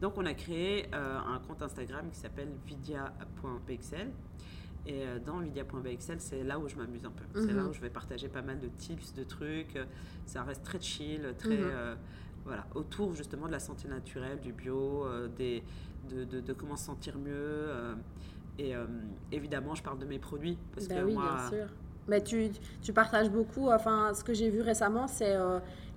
[0.00, 4.10] Donc on a créé un compte Instagram qui s'appelle vidia.pxl
[4.86, 7.24] et euh, dans Vidia.bxl, c'est là où je m'amuse un peu.
[7.34, 7.70] C'est là mhm.
[7.70, 9.78] où je vais partager pas mal de tips, de trucs.
[10.26, 11.56] Ça reste très chill, très.
[11.56, 11.70] Mhm.
[11.70, 11.94] Euh,
[12.44, 15.64] voilà, autour justement de la santé naturelle, du bio, euh, des,
[16.08, 17.68] de, de, comment se sentir mieux.
[18.58, 18.74] Et
[19.32, 20.58] évidemment, je parle de mes produits.
[20.74, 21.66] Parce bah que oui, moi, bien sûr.
[22.08, 22.50] Mais tu,
[22.82, 23.68] tu, partages beaucoup.
[23.68, 25.36] Enfin, ce que j'ai vu récemment, c'est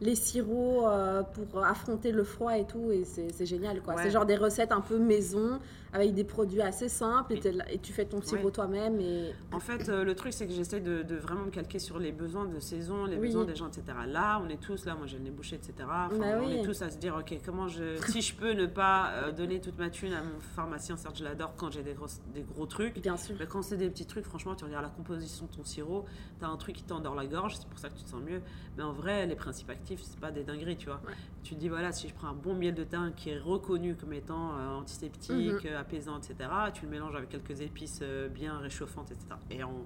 [0.02, 0.86] les sirops
[1.34, 2.92] pour affronter le froid et tout.
[2.92, 3.96] Et c'est génial, quoi.
[4.02, 5.60] C'est genre des recettes un peu maison
[5.94, 9.00] avec des produits assez simples et, tu fais ton sirop toi-même.
[9.00, 9.34] Et...
[9.52, 12.46] En fait, euh, le truc, c'est que j'essaie de, vraiment me calquer sur les besoins
[12.46, 13.84] de saison, les besoins des gens, etc.
[14.08, 15.74] Là, on est tous, là, moi j'ai le nez bouché, etc.
[15.80, 17.98] Bah on est tous à se dire, ok, comment je.
[18.08, 21.24] si je peux ne pas euh, donner toute ma thune à mon pharmacien, certes, je
[21.24, 21.96] l'adore quand j'ai des,
[22.34, 23.02] des gros trucs.
[23.02, 23.36] Bien sûr.
[23.40, 26.06] Mais quand c'est des petits trucs, franchement, tu regardes la composition de ton sirop,
[26.40, 28.22] tu as un truc qui t'endort la gorge, c'est pour ça que tu te sens
[28.22, 28.42] mieux.
[28.78, 31.02] Mais en vrai, les principes actifs, c'est pas des dingueries, tu vois.
[31.44, 33.96] Tu te dis, voilà, si je prends un bon miel de thym qui est reconnu
[33.96, 35.76] comme étant euh, antiseptique, mhm.
[35.76, 39.28] apaisant, etc tu le mélanges avec quelques épices euh, bien réchauffantes, etc.
[39.50, 39.86] Et en,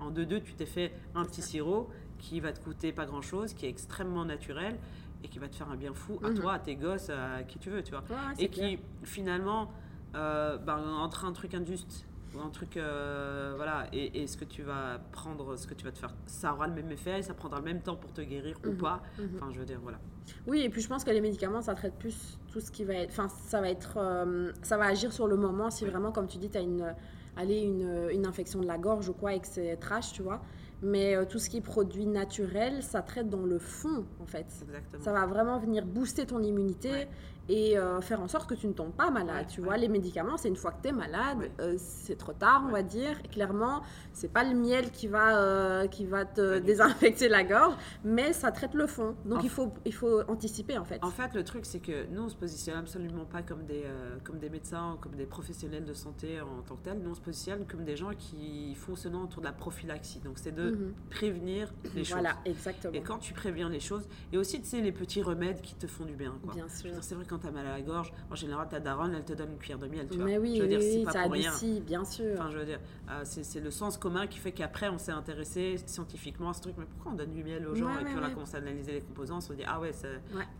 [0.00, 3.66] en 2-2, tu t'es fait un petit sirop qui va te coûter pas grand-chose, qui
[3.66, 4.78] est extrêmement naturel
[5.24, 6.38] et qui va te faire un bien fou à mhm.
[6.38, 8.04] toi, à tes gosses, à qui tu veux, tu vois.
[8.38, 9.72] et qui, finalement,
[10.14, 14.62] euh, ben, entre un truc injuste ou un truc euh, voilà et, ce que tu
[14.62, 17.58] vas prendre ce que tu vas te faire ça aura le même effet ça prendra
[17.58, 18.76] le même temps pour te guérir ou mhm.
[18.78, 19.30] pas mhm.
[19.36, 19.98] enfin je veux dire voilà
[20.46, 22.94] oui et puis je pense que les médicaments ça traite plus tout ce qui va
[22.94, 26.26] être enfin ça va être euh, ça va agir sur le moment si vraiment comme
[26.26, 26.94] tu dis tu as une
[27.36, 30.42] allez, une, une, infection de la gorge ou quoi et que c'est trash tu vois
[30.82, 34.46] mais euh, tout ce qui est produit naturel, ça traite dans le fond, en fait.
[34.62, 35.02] Exactement.
[35.02, 37.06] Ça va vraiment venir booster ton immunité
[37.48, 39.46] et euh, faire en sorte que tu ne tombes pas malade.
[39.48, 42.64] tu vois, les médicaments, c'est une fois que tu es malade, euh, c'est trop tard,
[42.66, 43.18] on va dire.
[43.24, 47.74] Et clairement, c'est pas le miel qui va, euh, qui va te désinfecter la gorge,
[48.04, 49.16] mais ça traite le fond.
[49.24, 51.02] Donc il, faut, il faut anticiper en fait.
[51.02, 53.84] En fait, le truc, c'est que nous, on se positionne absolument pas comme des,
[54.24, 56.98] comme des médecins, comme des professionnels de santé en tant que tels.
[57.00, 60.20] Nous, on se positionne comme des gens qui fonctionnent autour de la prophylaxie.
[60.20, 60.94] Donc c'est de mhm.
[61.10, 62.12] prévenir les choses.
[62.12, 62.94] Voilà, exactement.
[62.94, 65.86] Et quand tu préviens les choses, et aussi, tu sais, les petits remèdes qui te
[65.86, 66.34] font du bien.
[66.42, 66.54] Quoi.
[66.54, 66.92] Bien sûr.
[67.00, 69.32] C'est vrai quand tu as mal à la gorge, en général, ta daronne, elle te
[69.32, 70.06] donne une cuillère de miel.
[70.10, 70.26] Tu vois.
[70.26, 71.52] Mais oui, je veux dire, oui, pas ça pour rien.
[71.80, 72.34] bien sûr.
[72.34, 75.76] Enfin, je veux dire, euh, c'est le sens commun qui fait qu'après, on s'est intéressé
[75.86, 76.74] scientifiquement à ce truc.
[76.78, 78.92] Mais pourquoi on donne du miel aux gens Et puis on a commencé à analyser
[78.92, 79.38] les composants.
[79.38, 79.92] On se dit, ah ouais,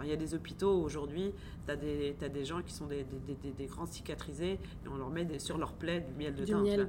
[0.02, 1.32] il y a des hôpitaux aujourd'hui,
[1.66, 5.10] tu as, as, des gens qui sont des, des, des, grands cicatrisés et on leur
[5.10, 6.62] met sur leur plaie du miel de du thym.
[6.62, 6.88] Miel,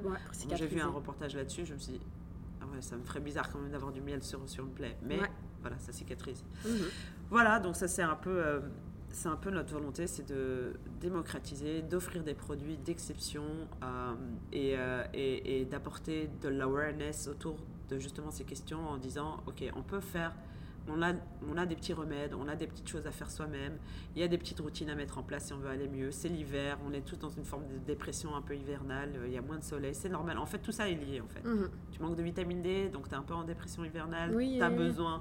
[0.54, 2.00] J'ai vu un reportage là-dessus, je me suis dit,
[2.60, 4.96] ah ouais, ça me ferait bizarre quand même d'avoir du miel sur, sur une plaie.
[5.02, 5.18] Mais
[5.60, 6.44] voilà, ça cicatrise.
[6.64, 6.72] Mhm.
[7.30, 8.30] Voilà, donc ça c'est un peu...
[8.30, 8.60] Euh,
[9.14, 13.44] c'est un peu notre volonté, c'est de démocratiser, d'offrir des produits d'exception
[13.82, 14.14] euh,
[14.52, 14.76] et,
[15.14, 17.56] et, et d'apporter de l'awareness autour
[17.88, 20.34] de justement ces questions en disant, OK, on peut faire
[20.88, 21.12] on a,
[21.50, 23.78] on a des petits remèdes, on a des petites choses à faire soi-même,
[24.14, 26.10] il y a des petites routines à mettre en place si on veut aller mieux.
[26.10, 29.38] C'est l'hiver, on est tous dans une forme de dépression un peu hivernale, il y
[29.38, 30.38] a moins de soleil, c'est normal.
[30.38, 31.44] En fait, tout ça est lié en fait.
[31.44, 31.70] Mhm.
[31.90, 34.70] Tu manques de vitamine D, donc tu es un peu en dépression hivernale, tu as
[34.70, 35.20] besoin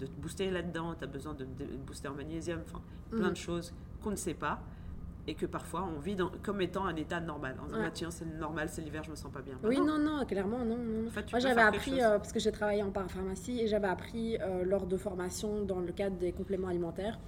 [0.00, 3.30] de te booster là-dedans, tu as besoin de te booster en magnésium, enfin plein mhm.
[3.30, 4.60] de choses qu'on ne sait pas
[5.26, 7.56] et que parfois on vit comme étant un état normal.
[7.62, 9.54] En disant, bah, tiens, c'est normal, c'est l'hiver, je me sens pas bien.
[9.62, 10.76] oui, non, non, clairement, non.
[10.76, 11.10] non.
[11.32, 14.86] Moi, j'avais appris, euh, parce que j'ai travaillé en parapharmacie, et j'avais appris euh, lors
[14.86, 17.18] de formation dans le cadre des compléments alimentaires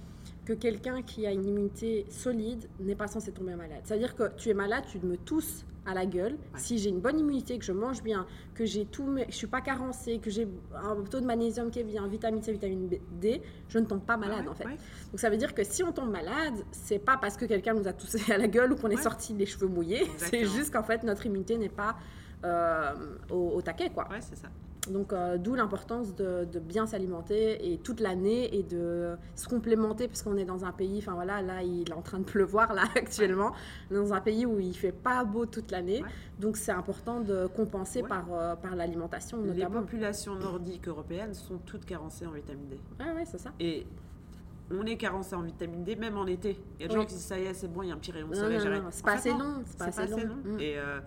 [0.45, 3.81] que quelqu'un qui a une immunité solide n'est pas censé tomber malade.
[3.83, 6.37] C'est-à-dire que tu es malade, tu me tousses à la gueule.
[6.55, 9.61] Si j'ai une bonne immunité, que je mange bien, que j'ai tout, je suis pas
[9.61, 13.79] carencée, que j'ai un taux de magnésium qui est bien, vitamine C, vitamine D, je
[13.79, 14.65] ne tombe pas malade en fait.
[14.65, 17.87] Donc ça veut dire que si on tombe malade, c'est pas parce que quelqu'un nous
[17.87, 20.05] a toussé à la gueule ou qu'on est sorti les cheveux mouillés.
[20.17, 21.95] C'est juste qu'en fait notre immunité n'est pas
[22.43, 22.93] euh,
[23.31, 24.07] au, au, taquet quoi.
[24.09, 24.47] Ouais, c'est ça.
[24.89, 30.21] Donc, euh, d'où l'importance de, bien s'alimenter et toute l'année et de se complémenter parce
[30.21, 32.83] qu'on est dans un pays, enfin voilà, là il est en train de pleuvoir là
[32.95, 33.53] actuellement,
[33.91, 36.03] dans un pays où il fait pas beau toute l'année.
[36.39, 41.85] Donc, c'est important de compenser par, euh, par l'alimentation Les populations nordiques européennes sont toutes
[41.85, 42.79] carencées en vitamine D.
[42.99, 43.51] Ah ouais, c'est ça.
[43.59, 43.85] Et
[44.71, 46.59] on est carencé en vitamine D, même en été.
[46.77, 47.93] Il y a des gens qui disent ça y est, c'est bon, il y a
[47.93, 48.59] un petit rayon de soleil.
[48.91, 49.63] C'est pas, assez long.
[49.65, 50.35] C'est pas, assez long.
[50.43, 50.59] Mm.
[50.59, 50.99] Et, euh,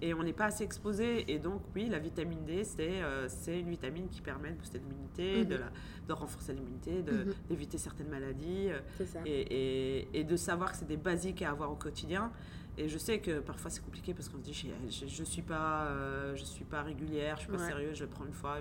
[0.00, 1.30] et on n'est pas assez exposé.
[1.32, 5.44] Et donc, oui, la vitamine D, c'est euh, une vitamine qui permet de booster l'immunité,
[5.44, 5.62] de, mhm.
[6.08, 7.34] de renforcer l'immunité, mhm.
[7.48, 8.70] d'éviter certaines maladies.
[8.70, 8.80] Euh,
[9.24, 12.30] et, et, et, de savoir que c'est des basiques à avoir au quotidien.
[12.76, 15.86] Et je sais que parfois c'est compliqué parce qu'on se dit je ne suis, pas,
[15.86, 18.58] euh, je suis pas régulière, je ne suis pas sérieuse, je le prends une fois.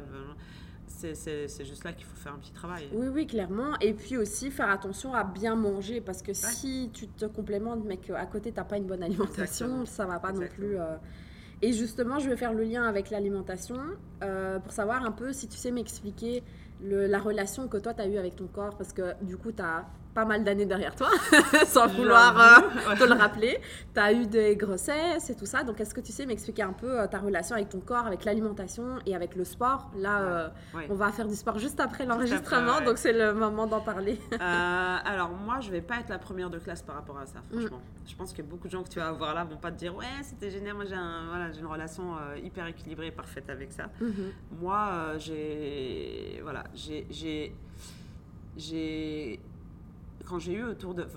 [0.88, 2.90] c'est juste là qu'il faut faire un petit travail.
[2.94, 3.78] Oui, oui, clairement.
[3.80, 7.98] Et puis aussi faire attention à bien manger parce que si tu te complémentes mais
[7.98, 10.78] qu'à côté tu n'as pas une bonne alimentation, ça ne va pas non plus.
[11.62, 13.78] Et justement, je vais faire le lien avec l'alimentation
[14.24, 16.44] euh, pour savoir un peu si tu sais m'expliquer
[16.82, 19.64] la relation que toi, tu as eue avec ton corps, parce que du coup, tu
[19.64, 19.86] as
[20.18, 21.10] pas mal d'années derrière toi,
[21.68, 23.60] sans vouloir euh, te le rappeler.
[23.94, 25.62] Tu as eu des grossesses et tout ça.
[25.62, 28.26] Donc, est-ce que tu sais m'expliquer un peu euh, ta relation avec ton corps, avec
[28.26, 29.92] l'alimentation et avec le sport?
[29.96, 30.50] Là, euh,
[30.90, 34.20] on va faire du sport juste après l'enregistrement, donc c'est le moment d'en parler.
[34.40, 37.60] alors, moi, je vais pas être la première de classe par rapport à ça, mm.
[37.60, 37.82] franchement.
[38.08, 39.96] Je pense que beaucoup de gens que tu vas avoir là vont pas te dire
[39.96, 43.92] Ouais, c'était génial, moi j'ai un, voilà, une relation hyper équilibrée et parfaite avec ça.
[44.02, 44.62] Mm-hmm.
[44.62, 46.40] Moi, j'ai.
[46.42, 47.06] Voilà, j'ai
[48.58, 49.40] j'ai
[50.28, 51.08] quand j'ai eu autour de,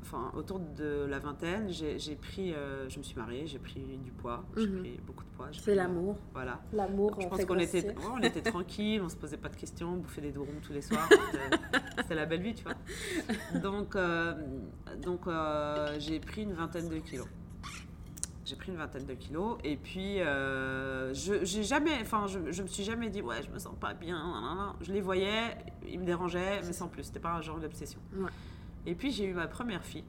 [0.00, 4.10] enfin, autour de la vingtaine, j'ai pris, euh, je me suis mariée, j'ai pris du
[4.12, 4.78] poids, j'ai mhm.
[4.78, 5.48] pris beaucoup de poids.
[5.52, 6.16] C'est l'amour.
[6.32, 6.60] Voilà.
[6.72, 7.18] L'amour.
[7.20, 10.22] Je pense qu'on était, on était tranquille, on se posait pas de questions, on bouffait
[10.22, 11.08] des dorums tous les soirs.
[11.98, 13.60] C'était la belle vie, tu vois.
[13.60, 14.34] Donc, euh,
[15.02, 17.28] donc euh, j'ai pris une vingtaine de kilos
[18.46, 22.62] j'ai pris une vingtaine de kilos et puis euh, je j'ai jamais enfin je, je
[22.62, 26.04] me suis jamais dit ouais je me sens pas bien je les voyais ils me
[26.04, 27.04] dérangeaient mais sans plus.
[27.04, 28.00] C'était pas un genre d'obsession.
[28.86, 30.04] Et puis j'ai eu ma première fille.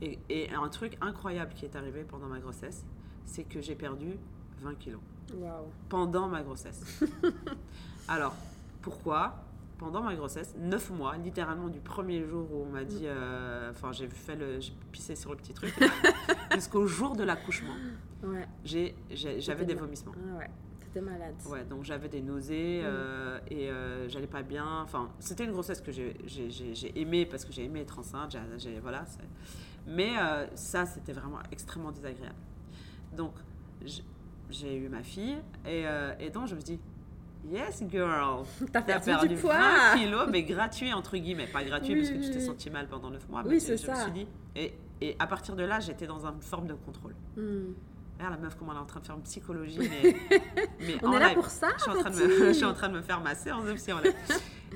[0.00, 2.84] Et, et, un truc incroyable qui est arrivé pendant ma grossesse
[3.24, 4.16] c'est que j'ai perdu
[4.60, 5.00] 20 kilos.
[5.88, 7.02] Pendant ma grossesse.
[8.08, 8.34] Alors
[8.80, 9.43] pourquoi?
[9.78, 13.92] Pendant ma grossesse, 9 mois, littéralement du premier jour où on m'a dit, euh, enfin
[13.92, 15.74] j'ai fait le, j'ai pissé sur le petit truc,
[16.54, 17.74] jusqu'au jour de l'accouchement,
[18.22, 18.46] ouais.
[18.64, 20.12] j'ai, j'avais des vomissements.
[20.16, 21.34] Ah ouais, t'étais malade.
[21.46, 22.86] Ouais, donc j'avais des nausées mm.
[22.86, 24.82] euh, et euh, j'allais pas bien.
[24.82, 28.36] Enfin, c'était une grossesse que j'ai, j'ai, j'ai aimée parce que j'ai aimé être enceinte.
[28.58, 29.04] J'ai, voilà,
[29.86, 30.12] mais
[30.54, 32.38] ça, c'était vraiment extrêmement désagréable.
[33.16, 33.34] Donc
[34.50, 35.84] j'ai eu ma fille et,
[36.20, 36.78] et donc je me dis
[37.50, 38.44] Yes, girl.
[38.72, 39.58] T'as perdu, perdu, du poids.
[39.94, 41.46] 20 kilos, mais gratuit, entre guillemets.
[41.46, 43.42] Pas gratuit parce que tu t'es senti mal pendant 9 mois.
[43.44, 43.92] Oui, c'est ça.
[43.92, 44.26] Me suis dit,
[44.56, 47.14] et, et, à partir de là, j'étais dans une forme de contrôle.
[47.36, 49.78] Regarde la meuf, comment elle est en train de faire une psychologie.
[49.80, 50.16] Mais,
[50.80, 51.68] mais On est là pour ça.
[51.76, 53.64] Je suis, en train de me, je suis en train de me faire ma séance
[53.64, 53.98] de psy en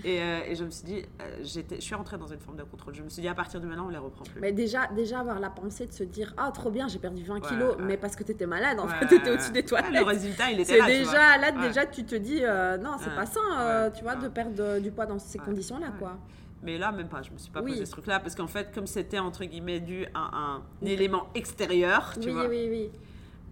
[0.04, 2.56] et, euh, et, je me suis dit, euh, j'étais, je suis rentrée dans une forme
[2.56, 2.94] de contrôle.
[2.94, 4.40] Je me suis dit, à partir de maintenant, on les reprend plus.
[4.40, 7.40] Mais déjà, déjà avoir la pensée de se dire, ah, trop bien, j'ai perdu 20
[7.40, 9.92] kilos, mais parce que tu étais malade, en fait, tu étais au-dessus des toilettes.
[9.92, 10.86] le résultat, il était là.
[10.86, 14.80] Déjà, là, déjà, tu te dis, euh, non, c'est pas sain, tu vois, de perdre
[14.80, 16.18] du poids dans ces conditions-là, quoi.
[16.62, 17.22] Mais là, même pas.
[17.22, 20.06] Je me suis pas posé ce truc-là parce qu'en fait, comme c'était entre guillemets dû
[20.12, 22.48] à un, élément extérieur, tu oui, vois.
[22.48, 23.00] Oui, oui, oui.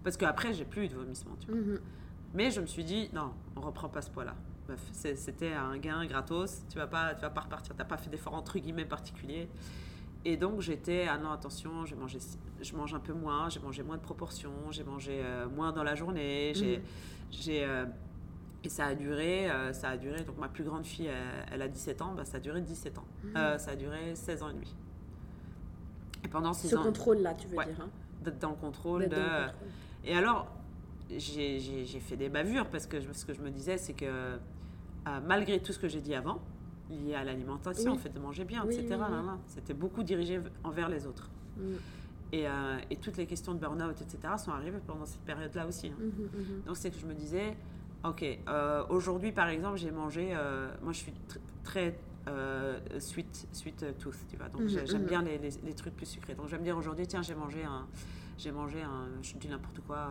[0.03, 1.55] Parce qu'après, j'ai plus eu de vomissement, tu vois.
[1.55, 1.79] Mhm.
[2.33, 4.35] Mais je me suis dit, non, on reprend pas ce poids-là
[4.93, 8.33] c'était un gain gratos, tu vas pas, tu vas pas repartir, t'as pas fait d'effort
[8.33, 9.47] entre guillemets particulier.
[10.25, 12.19] Et donc j'étais, ah non, attention, je, mangeais,
[12.61, 15.83] je mange un peu moins, j'ai mangé moins de proportions, j'ai mangé euh, moins dans
[15.83, 16.81] la journée, j'ai, mm.
[17.31, 17.85] j'ai, euh,
[18.63, 21.09] Et ça a duré, euh, ça a duré, donc ma plus grande fille,
[21.51, 23.05] elle, a 17 ans, bah, ça a duré 17 ans.
[23.35, 24.75] Euh, ça a duré 16 ans et demi.
[26.25, 27.89] Et pendant ces Ce contrôle-là, tu veux dire hein.
[28.21, 29.07] D'être dans le contrôle.
[29.07, 29.15] De...
[30.03, 30.47] Et alors,
[31.09, 34.39] j'ai fait des bavures parce que ce que je me disais, c'est que
[35.07, 36.41] euh, malgré tout ce que j'ai dit avant,
[36.89, 38.97] lié à l'alimentation, le fait de manger bien, etc.,
[39.47, 41.29] c'était beaucoup dirigé envers les autres.
[41.57, 41.61] Mm.
[42.33, 45.87] Et, euh, et, toutes les questions de burn-out, etc., sont arrivées pendant cette période-là aussi.
[45.87, 45.95] Hein.
[46.01, 46.65] Mm-hmm, mm-hmm.
[46.65, 47.55] Donc, c'est que je me disais,
[48.03, 50.35] ok, euh, aujourd'hui, par exemple, j'ai mangé,
[50.81, 51.13] moi je suis
[51.63, 51.95] très
[52.99, 54.49] sweet, sweet tooth, tu vois.
[54.49, 56.35] Donc mm-hmm, j'aime bien les, les, trucs plus sucrés.
[56.35, 57.87] Donc je vais me dire aujourd'hui, tiens, j'ai mangé un,
[58.37, 60.09] j'ai mangé un, je dis n'importe quoi,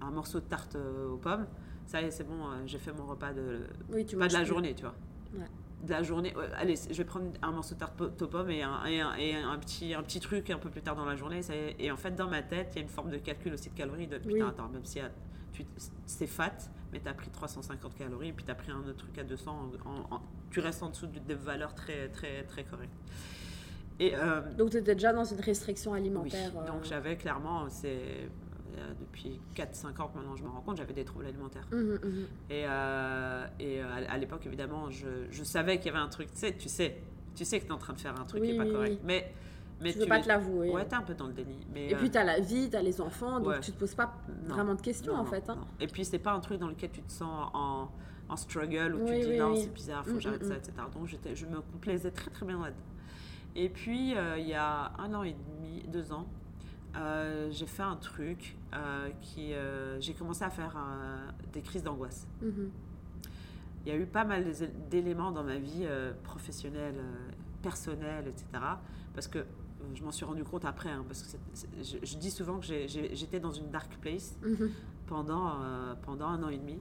[0.00, 1.46] un morceau de tarte aux pommes,
[1.90, 4.32] ça y est, c'est bon, euh, j'ai fait mon repas de, oui, tu pas de
[4.32, 4.94] la journée, tu vois.
[5.82, 8.84] De la journée, allez, je vais prendre un morceau de tarte aux pommes et un,
[8.84, 11.42] et un, petit, un petit truc un peu plus tard dans la journée.
[11.42, 13.70] Ça et en fait, dans ma tête, il y a une forme de calcul aussi
[13.70, 14.06] de calories.
[14.06, 15.00] De putain, attends, même si
[16.06, 16.52] c'est fat,
[16.92, 19.24] mais tu as pris 350 calories, et puis tu as pris un autre truc à
[19.24, 19.72] 200,
[20.50, 22.92] tu restes en dessous de, valeurs très, très, très correctes.
[23.98, 24.12] Et,
[24.56, 28.28] donc tu étais déjà dans une restriction alimentaire oui, Donc j'avais clairement, c'est euh,
[28.98, 31.66] depuis 4-5 ans que maintenant je me rends compte, j'avais des troubles alimentaires.
[31.70, 32.26] Mmh, mmh, mmh.
[32.50, 36.30] Et, euh, et euh, à, l'époque, évidemment, je, je savais qu'il y avait un truc,
[36.32, 36.98] tu sais, tu sais,
[37.34, 39.00] tu sais que tu es en train de faire un truc qui n'est pas correct.
[39.04, 39.32] Mais,
[39.80, 40.70] mais tu ne veux pas te l'avouer.
[40.70, 41.66] Ouais, tu es un peu dans le déni.
[41.72, 43.94] Mais, et puis tu as la vie, tu as les enfants, donc tu te poses
[43.94, 45.48] pas vraiment de questions en fait.
[45.48, 45.58] Hein.
[45.80, 47.88] Et puis c'est pas un truc dans lequel tu te sens en,
[48.28, 50.72] en struggle, où tu te dis non, c'est bizarre, faut que j'arrête ça, etc.
[50.92, 52.78] Donc je me complaisais très très bien là-dedans.
[53.56, 56.26] Et puis il y a un an et demi, deux ans,
[56.96, 59.52] euh, j'ai fait un truc euh, qui.
[59.52, 60.76] Euh, j'ai commencé à faire
[61.52, 62.26] des crises d'angoisse.
[62.42, 62.70] Mhm.
[63.84, 64.44] Il y a eu pas mal
[64.90, 65.86] d'éléments dans ma vie
[66.22, 67.00] professionnelle,
[67.62, 68.44] personnelle, etc.
[69.14, 69.38] Parce que
[69.94, 71.38] je m'en suis rendu compte après, hein, parce que
[71.82, 74.70] je, dis souvent que j'étais dans une dark place mhm.
[75.06, 75.56] pendant,
[76.02, 76.78] pendant un an et demi.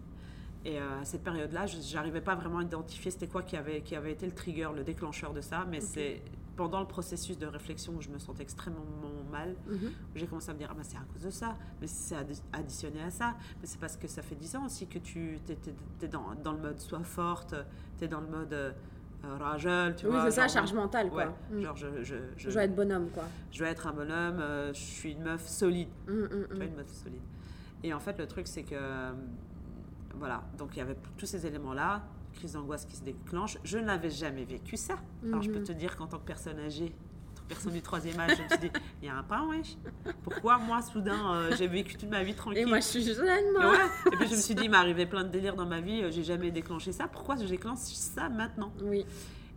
[0.65, 3.95] Et à cette période-là, je n'arrivais pas vraiment à identifier c'était quoi qui avait, qui
[3.95, 6.21] avait été le trigger, le déclencheur de ça, mais c'est
[6.59, 8.83] pendant le processus de réflexion où je me sentais extrêmement
[9.31, 9.93] mal, mhm.
[10.13, 12.17] j'ai commencé à me dire, ah ben c'est à cause de ça, mais c'est
[12.51, 16.07] additionné à ça, mais c'est parce que ça fait 10 ans aussi que tu es,
[16.09, 17.55] dans, dans, le mode sois forte,
[17.97, 18.73] tu es dans le mode euh,
[19.23, 20.25] rageule, tu oui, vois.
[20.25, 21.33] Oui, c'est ça, charge mentale, quoi.
[21.49, 21.61] Mm.
[21.61, 23.23] Genre, je, je, je, dois être bonhomme, quoi.
[23.53, 25.87] Je dois être un bonhomme, euh, je suis une meuf solide.
[26.09, 27.21] Mm, mm, tu vois, une meuf solide.
[27.83, 29.13] Et en fait, le truc, c'est que, euh,
[30.15, 32.03] voilà, donc il y avait tous ces éléments-là,
[32.39, 33.57] crise d'angoisse qui se déclenche.
[33.63, 34.95] Je n'avais jamais vécu ça.
[35.25, 35.65] Alors, je peux mhm.
[35.65, 36.85] te dire qu'en tant que personne âgée,
[37.31, 38.71] en tant que personne du troisième âge, je me suis dit,
[39.01, 39.75] il y a un pas, wesh.
[40.23, 43.51] Pourquoi moi, soudain, euh, j'ai vécu toute ma vie tranquille Et moi, je suis jeune,
[43.53, 43.75] moi.
[44.07, 46.11] Et, puis, je me suis dit, il m'arrivait plein de délires dans ma vie, euh,
[46.11, 47.07] j'ai jamais déclenché ça.
[47.07, 48.71] Pourquoi je déclenche ça maintenant?
[48.81, 49.05] Oui.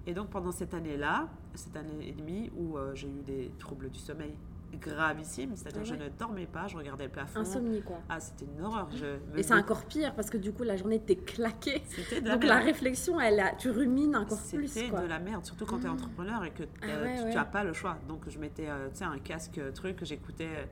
[0.07, 3.91] Et donc, pendant cette année-là, cette année et demie où euh, j'ai eu des troubles
[3.91, 4.35] du sommeil
[4.79, 7.41] gravissime, c'est-à-dire ah je ne dormais pas, je regardais le plafond.
[7.41, 7.99] Insomnie quoi.
[8.09, 8.89] Ah c'était une horreur.
[8.91, 11.83] Je Et c'est encore pire parce que du coup la journée t'es claquée.
[12.25, 14.69] Donc la réflexion, elle a, tu rumines encore plus.
[14.69, 15.93] C'était de la merde, surtout quand tu es ah.
[15.93, 16.87] entrepreneur et que ah
[17.31, 17.99] tu n'as pas le choix.
[18.09, 20.65] Donc je mettais euh, un casque euh, truc, j'écoutais euh,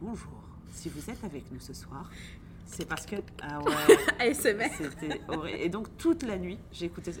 [0.00, 2.08] Bonjour, si vous êtes avec nous ce soir,
[2.68, 3.16] c'est parce que.
[3.42, 4.34] Ah ouais.
[4.34, 5.58] C'était horrible.
[5.58, 7.12] Et donc, toute la nuit, j'écoutais.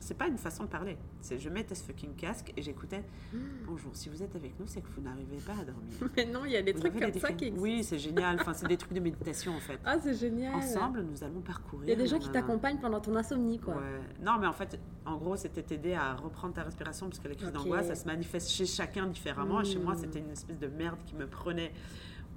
[0.00, 0.98] C'est pas une façon de parler.
[1.22, 3.02] C'est je mettais ce fucking casque et j'écoutais.
[3.32, 3.38] Hmm.
[3.66, 5.94] Bonjour, si vous êtes avec nous, c'est que vous n'arrivez pas à dormir.
[6.16, 7.62] Mais non, il y a des trucs comme ça qui existent.
[7.62, 8.36] Oui, c'est génial.
[8.40, 9.78] Enfin, c'est des trucs de méditation en fait.
[9.86, 10.54] Ah, c'est génial.
[10.54, 11.88] Ensemble, nous allons parcourir.
[11.88, 13.76] Il y a des gens qui t'accompagnent pendant ton insomnie, quoi.
[13.76, 14.00] Ouais.
[14.22, 17.34] Non, mais en fait, en gros, c'était t'aider à reprendre ta respiration parce que la
[17.34, 19.62] crise d'angoisse, ça se manifeste chez chacun différemment.
[19.62, 19.98] Et chez moi, hmm.
[19.98, 21.72] c'était une espèce de merde qui me prenait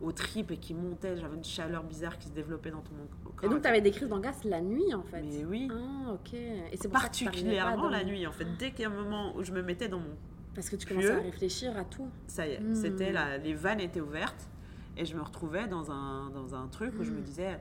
[0.03, 1.17] aux tripes et qui montait.
[1.17, 2.91] J'avais une chaleur bizarre qui se développait dans ton
[3.35, 3.49] corps.
[3.49, 5.69] Et donc, tu avais des crises d'angoisse la nuit, en fait Mais oui.
[5.71, 6.33] Ah, ok.
[6.33, 8.45] Et c'est Particulièrement la nuit, en fait.
[8.57, 10.15] Dès qu'il y a un moment où je me mettais dans mon.
[10.53, 12.07] Parce que tu commençais à réfléchir à tout.
[12.27, 12.75] Ça y est, hmm.
[12.75, 14.47] c'était la, les vannes étaient ouvertes
[14.95, 17.23] et je me retrouvais dans un, dans un truc où je me hmm.
[17.23, 17.59] disais,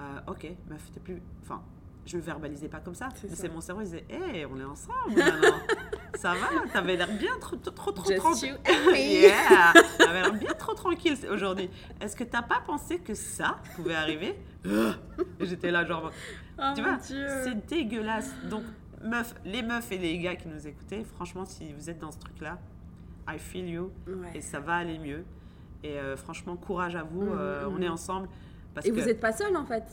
[0.00, 1.22] euh, ok, meuf, t'es plus.
[1.42, 1.62] Enfin,
[2.04, 3.10] je verbalisais pas comme ça.
[3.22, 5.58] Mais c'est mon cerveau, il disait, hé, on est ensemble maintenant.
[6.14, 8.56] ça va, t'avais l'air bien trop, trop, trop, tranquille.
[8.94, 11.70] yeah, t'avais l'air bien trop tranquille aujourd'hui.
[12.00, 14.38] Est-ce que t'as pas pensé que ça pouvait arriver?
[15.40, 16.10] J'étais là, genre,
[16.58, 18.32] oh tu vois, c'est dégueulasse.
[18.48, 18.64] Donc,
[19.02, 22.18] meuf, les meufs et les gars qui nous écoutaient, franchement, si vous êtes dans ce
[22.18, 22.58] truc-là,
[23.28, 23.92] I feel you,
[24.34, 25.24] et ça va aller mieux.
[25.84, 27.92] Et euh, franchement, courage à vous, mm, euh, mm, on est mm.
[27.92, 28.28] ensemble.
[28.74, 29.84] Parce et vous n'êtes pas seul en fait.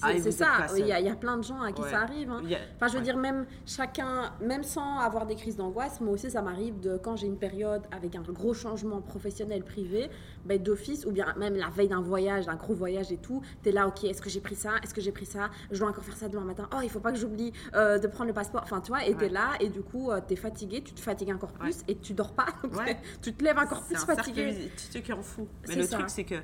[0.00, 2.00] Ah, c'est ça, il y, a, il y, a plein de gens à qui ça
[2.00, 2.30] arrive.
[2.30, 2.42] Hein.
[2.76, 6.42] enfin, je veux dire, même chacun, même sans avoir des crises d'angoisse, moi aussi, ça
[6.42, 10.10] m'arrive de quand j'ai une période avec un gros changement professionnel privé,
[10.44, 13.68] ben, d'office, ou bien même la veille d'un voyage, d'un gros voyage et tout, tu
[13.68, 14.72] es là, ok, est-ce que j'ai pris ça?
[14.82, 15.50] Est-ce que j'ai pris ça?
[15.70, 16.68] Je dois encore faire ça demain matin.
[16.74, 18.62] Oh, il faut pas que j'oublie euh, de prendre le passeport.
[18.62, 20.94] Enfin, tu vois, et tu es là, et du coup, euh, tu es fatigué, tu
[20.94, 22.46] te fatigues encore plus, et tu dors pas.
[23.22, 24.70] tu te lèves encore plus fatigué.
[24.76, 25.48] Tu te qui en fou.
[25.68, 26.36] Mais le truc, c'est que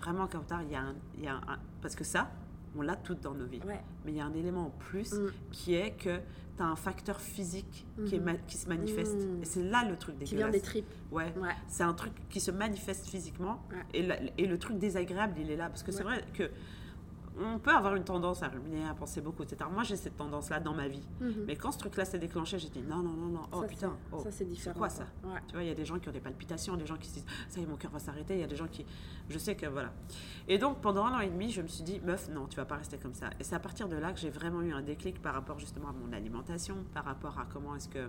[0.00, 2.30] vraiment, quand il y a, un, y a un, Parce que ça,
[2.76, 3.60] on l'a toutes dans nos vies.
[3.66, 5.32] Mais il y a un élément en plus mm.
[5.50, 6.18] qui est que
[6.56, 8.38] tu as un facteur physique qui, est mm.
[8.46, 9.16] qui se manifeste.
[9.16, 9.42] Mm.
[9.42, 10.30] Et c'est là le truc dégueulasse.
[10.30, 10.94] Qui vient des tripes.
[11.10, 11.32] Ouais.
[11.68, 13.62] C'est un truc qui se manifeste physiquement.
[13.94, 14.08] Et,
[14.38, 15.68] et, le truc désagréable, il est là.
[15.68, 16.50] Parce que c'est vrai que
[17.38, 19.68] on peut avoir une tendance à ruminer, à penser beaucoup, etc.
[19.72, 21.06] Moi, j'ai cette tendance-là dans ma vie.
[21.20, 21.44] Mhm.
[21.46, 24.20] Mais quand ce truc-là s'est déclenché, j'ai dit non, non, non, non, oh putain, oh,
[24.22, 24.78] ça c'est différent.
[24.78, 25.04] quoi ça
[25.48, 27.14] Tu vois, il y a des gens qui ont des palpitations, des gens qui se
[27.14, 28.34] disent ça y est, mon cœur va s'arrêter.
[28.34, 28.84] Il y a des gens qui.
[29.28, 29.92] Je sais que voilà.
[30.48, 32.66] Et donc, pendant un an et demi, je me suis dit meuf, non, tu vas
[32.66, 33.30] pas rester comme ça.
[33.40, 35.88] Et c'est à partir de là que j'ai vraiment eu un déclic par rapport justement
[35.88, 38.08] à mon alimentation, par rapport à comment est-ce que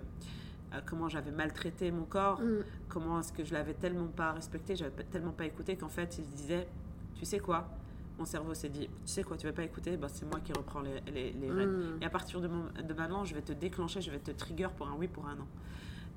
[0.88, 2.64] comment j'avais maltraité mon corps, mm.
[2.90, 6.26] comment est-ce que je l'avais tellement pas respecté, j'avais tellement pas écouté qu'en fait, il
[6.26, 6.68] disait,
[7.16, 7.70] tu sais quoi,
[8.18, 10.54] mon cerveau s'est dit, tu sais quoi, tu vas pas écouter, bah, c'est moi qui
[10.54, 11.70] reprends les, les, les rênes.
[11.70, 12.02] Mm.
[12.02, 14.70] Et à partir de, mon, de maintenant, je vais te déclencher, je vais te trigger
[14.76, 15.48] pour un oui, pour un non.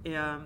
[0.05, 0.37] Et, euh,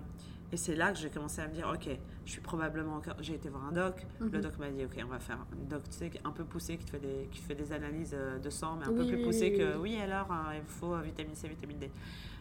[0.53, 1.89] et c'est là que j'ai commencé à me dire, ok,
[2.25, 4.07] je suis probablement J'ai été voir un doc.
[4.19, 4.41] Le mm-hmm.
[4.41, 6.85] doc m'a dit, ok, on va faire un doc, tu sais, un peu poussé, qui
[6.85, 9.53] te fait des, qui fait des analyses euh, de sang, mais un peu plus poussé
[9.53, 11.91] que, oui, alors, hein, il faut vitamine C, vitamine D.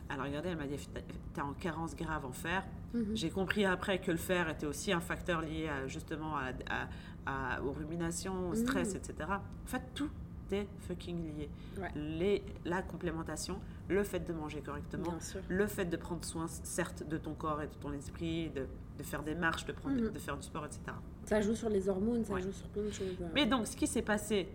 [0.10, 2.64] Alors regardez, elle m'a dit, tu es en carence grave en fer.
[2.96, 3.16] Mm-hmm.
[3.16, 8.50] J'ai compris après que le fer était aussi un facteur lié justement à, aux ruminations,
[8.50, 8.98] au stress, mm.
[8.98, 9.30] etc.
[9.30, 10.10] En fait, tout
[10.52, 11.50] est fucking lié.
[11.96, 15.16] Les, la complémentation, le fait de manger correctement,
[15.48, 18.66] le fait de prendre soin, certes, de ton corps et de ton esprit, de,
[18.98, 20.12] de faire des marches, de, prendre, mm-hmm.
[20.12, 20.82] de faire du sport, etc.
[21.26, 23.16] Ça joue sur les hormones, ça joue sur plein de choses.
[23.34, 24.50] Mais donc, ce qui s'est passé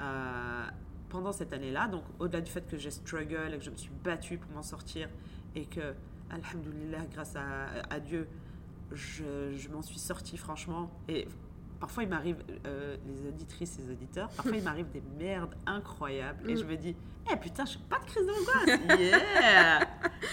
[0.00, 0.64] euh,
[1.08, 3.90] pendant cette année-là, donc au-delà du fait que j'ai struggle et que je me suis
[4.04, 5.08] battue pour m'en sortir
[5.54, 5.94] et que,
[6.30, 8.28] alhamdoulilah, grâce à, à Dieu,
[8.92, 10.90] je, je m'en suis sortie franchement.
[11.08, 11.26] Et
[11.80, 16.50] parfois il m'arrive, euh, les auditrices et les auditeurs, parfois il m'arrive des merdes incroyables
[16.50, 16.68] et je mm.
[16.68, 16.96] me dis,
[17.30, 19.80] eh putain, je suis pas de crise d'angoisse, yeah.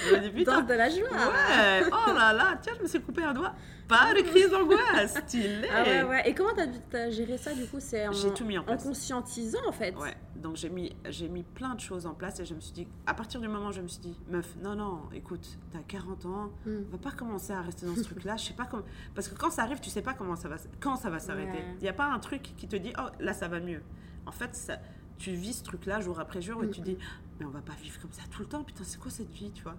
[0.07, 1.09] Je me dis, putain, de la joie.
[1.09, 3.53] Ouais, oh là là, tiens, je me suis coupé un doigt,
[3.87, 7.65] pas de crise d'angoisse, stylé Ah ouais, ouais, et comment t'as as géré ça du
[7.65, 11.27] coup C'est en, tout mis en, en conscientisant en fait Ouais, donc j'ai mis, j'ai
[11.27, 13.69] mis plein de choses en place et je me suis dit, à partir du moment
[13.69, 16.71] où je me suis dit, meuf, non, non, écoute, t'as 40 ans, mm.
[16.87, 18.37] on va pas commencer à rester dans ce truc-là.
[18.37, 18.83] Je sais pas comment.
[19.15, 21.63] Parce que quand ça arrive, tu sais pas comment ça va, quand ça va s'arrêter.
[21.79, 23.81] Il n'y a pas un truc qui te dit, oh, là, ça va mieux.
[24.27, 24.77] En fait, ça,
[25.17, 26.97] tu vis ce truc-là jour après jour et tu dis,
[27.39, 28.63] mais on va pas vivre comme ça tout le temps.
[28.63, 29.77] Putain, c'est quoi cette vie, tu vois?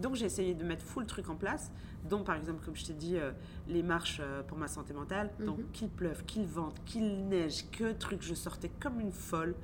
[0.00, 1.70] Donc j'ai essayé de mettre full truc en place,
[2.08, 3.32] dont par exemple, comme je t'ai dit, euh,
[3.68, 5.30] les marches euh, pour ma santé mentale.
[5.38, 5.70] Donc mm-hmm.
[5.72, 9.54] qu'il pleuve, qu'il vente, qu'il neige, que truc, je sortais comme une folle.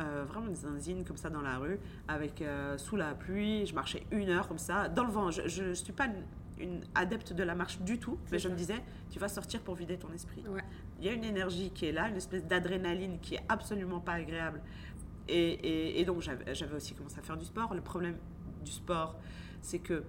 [0.00, 2.44] Euh, vraiment des zinzines comme ça dans la rue, avec
[2.76, 3.66] sous la pluie.
[3.66, 5.30] Je marchais une heure comme ça, dans le vent.
[5.32, 6.06] Je ne suis pas
[6.60, 9.74] une, adepte de la marche du tout, mais je me disais, tu vas sortir pour
[9.74, 10.44] vider ton esprit.
[11.00, 14.12] Il y a une énergie qui est là, une espèce d'adrénaline qui est absolument pas
[14.12, 14.60] agréable.
[15.26, 17.74] Et, et donc j'avais aussi commencé à faire du sport.
[17.74, 18.16] Le problème
[18.64, 19.16] du sport,
[19.68, 20.02] c'est que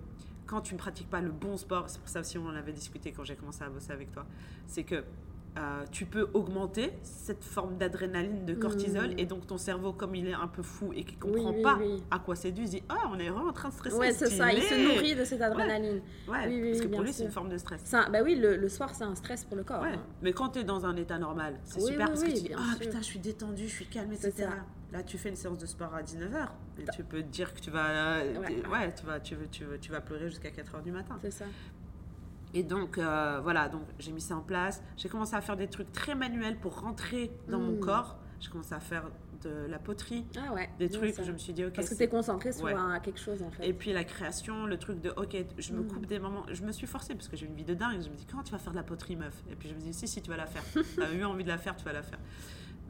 [0.48, 2.72] quand tu ne pratiques pas le bon sport, c'est pour ça aussi on en avait
[2.72, 4.26] discuté quand j'ai commencé à bosser avec toi,
[4.68, 5.04] c'est que
[5.58, 9.20] euh, tu peux augmenter cette forme d'adrénaline, de cortisol, mm.
[9.20, 11.78] et donc ton cerveau, comme il est un peu fou et qui comprend pas
[12.10, 13.98] à quoi c'est dû, il dit Ah, on est vraiment en train de stresser.
[13.98, 16.02] Ouais, c'est ça, il se nourrit de cette adrénaline.
[16.28, 17.84] Ouais, parce que pour lui, c'est une forme de stress.
[17.92, 19.84] Bah oui, le, soir, c'est un stress pour le corps.
[19.84, 20.00] Hein.
[20.22, 22.76] Mais quand tu es dans un état normal, c'est super parce que tu dis Ah
[22.80, 24.48] putain, je suis détendu, je suis calme, etc.
[24.92, 26.48] Là, tu fais une séance de sport à 19h
[26.80, 30.02] et tu peux te dire que tu vas, ouais, tu vas, tu, tu, tu vas
[30.02, 31.20] pleurer jusqu'à 4h du matin.
[31.22, 31.46] C'est ça.
[32.54, 34.82] Et donc, euh, voilà, donc j'ai mis ça en place.
[34.98, 37.80] J'ai commencé à faire des trucs très manuels pour rentrer dans mon hmm.
[37.80, 38.18] corps.
[38.40, 39.04] J'ai commencé à faire
[39.44, 41.74] de la poterie, ah ouais, des trucs que je me suis dit, ok.
[41.74, 42.68] Parce que tu es concentré sur
[43.02, 43.66] quelque chose en fait.
[43.66, 45.88] Et puis la création, le truc de, ok, je me hmm.
[45.88, 46.44] coupe des moments.
[46.52, 48.02] Je me suis forcée parce que j'ai une vie de dingue.
[48.02, 49.44] Je me dis, comment tu vas faire de la poterie, meuf?
[49.52, 50.64] Et puis je me dis, si, si, tu vas la faire.
[50.74, 52.20] tu as eu envie de la faire, tu vas la faire.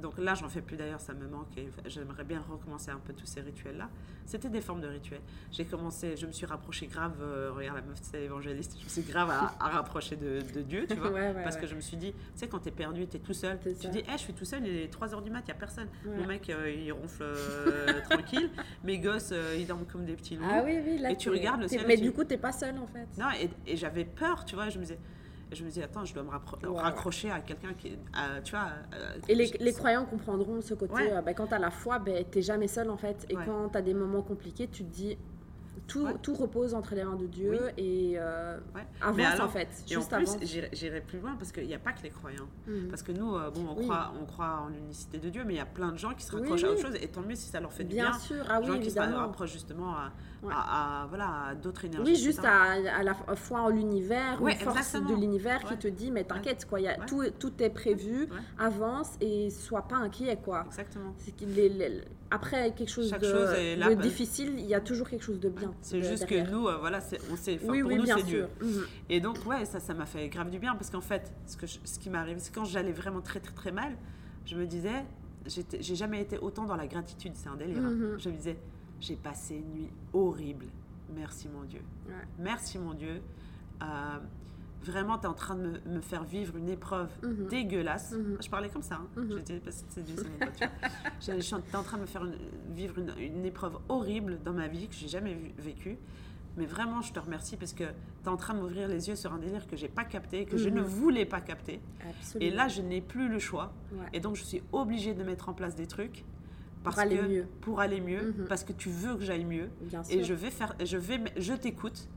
[0.01, 3.13] Donc là, j'en fais plus d'ailleurs, ça me manque et j'aimerais bien recommencer un peu
[3.13, 3.89] tous ces rituels-là.
[4.25, 5.21] C'était des formes de rituels.
[5.51, 8.89] J'ai commencé, je me suis rapprochée grave, euh, regarde la meuf, c'est évangéliste, je me
[8.89, 11.11] suis grave à, rapprocher de, Dieu, tu vois.
[11.43, 13.87] parce que je me suis dit, tu sais, quand t'es perdu, t'es tout seul, tu
[13.87, 15.87] dis, hé, je suis tout seul, il est 3h du mat, il n'y a personne.
[16.05, 18.49] Mon mec, euh, il ronfle euh, tranquille,
[18.83, 20.45] mes gosses, ils dorment comme des petits loups.
[20.49, 21.85] Ah oui, oui, là, Et tu regardes le ciel.
[21.87, 23.07] Mais du coup, t'es pas seul en fait.
[23.17, 24.99] Non, et, et j'avais peur, tu vois, je me disais,
[25.51, 26.29] je me dis, attends, je dois me
[26.75, 27.97] raccrocher à quelqu'un qui.
[28.43, 28.69] tu vois.
[29.27, 31.11] et les, les, croyants comprendront ce côté.
[31.11, 33.25] Euh, bah, quand tu as la foi, ben, tu n'es jamais seul en fait.
[33.29, 35.17] Et quand tu as des moments compliqués, tu te dis,
[35.87, 38.59] tout, tout, repose entre les mains de Dieu et euh,
[39.01, 39.69] avance en fait.
[39.87, 40.37] Et juste en plus,
[40.73, 42.47] j'irai plus loin parce qu'il n'y a pas que les croyants.
[42.67, 42.87] Mhm.
[42.89, 45.57] Parce que nous, euh, bon, on, croit, on croit en l'unicité de Dieu, mais il
[45.57, 47.49] y a plein de gens qui se raccrochent à autre chose et tant mieux si
[47.49, 48.11] ça leur fait du bien.
[48.11, 50.11] Bien sûr, ah oui, gens qui se rapprochent justement à,
[50.49, 52.11] à, voilà, d'autres énergies.
[52.11, 56.11] Oui, juste à, à, la foi en l'univers, une force de l'univers qui te dit
[56.11, 60.63] mais t'inquiète quoi, y a, tout, tout est prévu, avance et sois pas inquiet quoi.
[60.67, 61.13] Exactement.
[61.17, 65.49] C'est qu'il est, après quelque chose de, difficile, il y a toujours quelque chose de
[65.49, 65.73] bien.
[65.81, 66.99] C'est juste que nous, euh, voilà,
[67.31, 68.47] on sait, pour nous c'est Dieu.
[68.61, 68.85] Mhm.
[69.09, 71.67] Et donc ouais, ça, ça m'a fait grave du bien parce qu'en fait, ce, que
[71.67, 73.93] ce qui m'arrive, c'est quand j'allais vraiment très très très mal,
[74.45, 75.05] je me disais,
[75.45, 77.79] j'ai jamais été autant dans la gratitude, c'est un délire.
[77.79, 77.91] hein.
[77.91, 78.19] Mhm.
[78.19, 78.57] Je me disais,
[78.99, 80.65] j'ai passé une nuit horrible.
[81.15, 81.81] Merci mon Dieu.
[82.07, 82.13] Ouais.
[82.37, 83.21] Merci mon Dieu.
[83.81, 83.85] Euh,
[84.83, 87.47] vraiment, tu es en train de me, me faire vivre une épreuve Mhm.
[87.47, 88.11] dégueulasse.
[88.11, 88.37] Mhm.
[88.41, 88.95] Je parlais comme ça.
[88.95, 89.07] Hein.
[89.15, 89.29] Mhm.
[89.37, 90.03] Je disais, parce que c'est.
[91.37, 92.35] Je- suis en- train de me faire une-
[92.75, 95.97] vivre une, une épreuve horrible dans ma vie que j'ai jamais vécue.
[96.57, 99.15] Mais vraiment, je te remercie parce que tu es en train de m'ouvrir les yeux
[99.15, 100.75] sur un délire que j'ai pas capté, que je Mhm.
[100.75, 101.79] ne voulais pas capter.
[102.07, 102.51] Absolument.
[102.51, 103.71] Et là, je n'ai plus le choix.
[103.93, 104.05] Ouais.
[104.13, 106.25] Et donc, je suis obligée de mettre en place des trucs
[106.83, 107.47] parce aller que, mieux.
[107.61, 108.45] Pour aller mieux, Mhm.
[108.47, 109.69] parce que tu veux que j'aille mieux.
[109.81, 110.17] Bien sûr.
[110.19, 112.07] Et je vais faire, je vais, je t'écoute.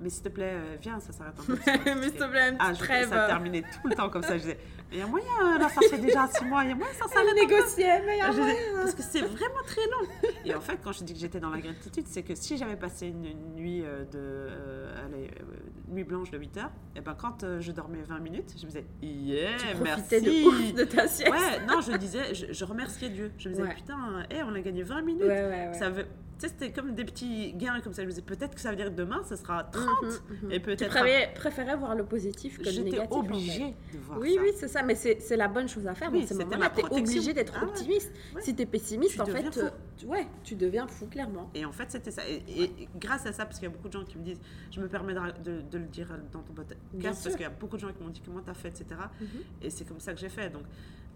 [0.00, 1.56] Mais s'il te plaît, euh, viens, ça s'arrête un peu.
[1.96, 3.08] Mais s'il te plaît, une Ah, petite je trêve.
[3.08, 4.34] ça terminait tout le temps comme ça.
[4.38, 6.72] Je disais, mais il y a moyen, là, ça fait déjà six mois, il y
[6.72, 7.34] a moyen, ça s'arrête.
[7.34, 8.76] Négociait, mais il y a Je disais, moyen.
[8.82, 10.30] parce que c'est vraiment très long.
[10.44, 12.76] Et en fait, quand je dis que j'étais dans la gratitude, c'est que si j'avais
[12.76, 17.00] passé une, une nuit euh, de euh, allez, euh, nuit blanche de 8 heures, et
[17.00, 20.20] ben quand euh, je dormais 20 minutes, je me disais, yeah, Tu merci.
[20.20, 21.30] de ouf de ta sieste.
[21.32, 23.32] Ouais, non, je disais, je, je remerciais Dieu.
[23.38, 23.74] Je me disais, Ouais.
[23.74, 25.22] putain, hé, on a gagné 20 minutes.
[25.24, 25.70] Ouais, ouais.
[25.74, 26.04] Ça veut...
[26.40, 28.02] Tu sais, c'était comme des petits gains comme ça.
[28.02, 29.84] Je me disais, peut-être que ça veut dire que demain, ça sera 30.
[29.84, 30.10] Mhm,
[30.44, 30.52] mhm.
[30.52, 30.88] Et Tu peut-être.
[30.90, 33.10] préférais, préférais voir le positif que le J'étais négatif.
[33.10, 33.28] en fait.
[33.28, 34.40] obligée de voir Oui, ça.
[34.42, 36.58] oui, c'est ça, mais c'est la bonne chose à faire Oui, dans ces c'était moments-là.
[36.68, 37.12] ma Tu es protection.
[37.16, 38.12] obligé d'être Ah optimiste.
[38.36, 38.42] Ouais.
[38.42, 39.60] Si tu es pessimiste, Tu en fait, euh, tu-
[40.06, 41.50] ouais, tu deviens fou, clairement.
[41.54, 42.22] Et en fait, c'était ça.
[42.28, 44.40] Et, et grâce à ça, parce qu'il y a beaucoup de gens qui me disent,
[44.70, 47.44] je me permets de, de- de le dire dans ton podcast, Bien parce qu'il y
[47.44, 48.86] a beaucoup de gens qui m'ont dit comment t'as fait, etc.
[49.20, 49.26] Mhm.
[49.62, 50.50] Et c'est comme ça que j'ai fait.
[50.50, 50.62] Donc,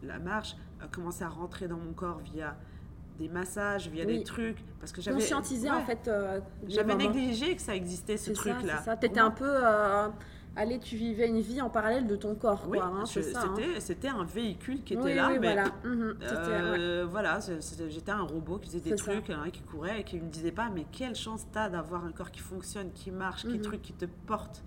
[0.03, 2.57] la marche a commencé à rentrer dans mon corps via
[3.19, 4.19] des massages, via Oui.
[4.19, 4.59] des trucs.
[4.81, 5.19] Parce que j'avais.
[5.19, 6.09] Conscientiser, en fait.
[6.09, 8.83] euh, J'avais négligé que ça existait, ce truc-là.
[8.83, 8.97] ça.
[8.97, 9.45] T'étais un peu.
[9.49, 10.09] euh,
[10.57, 13.79] allez, tu vivais une vie en parallèle de ton corps, Oui, hein, hein.
[13.79, 15.71] c'était un véhicule qui était Oui, là, oui, mais voilà.
[15.85, 16.27] Mhm, ouais.
[16.31, 17.39] Euh, voilà,
[17.89, 20.69] j'étais un robot qui faisait des trucs, hein, qui courait et qui me disait pas,
[20.75, 23.61] mais quelle chance t'as d'avoir un corps qui fonctionne, qui marche, qui Mhm.
[23.63, 24.63] truc, qui te porte.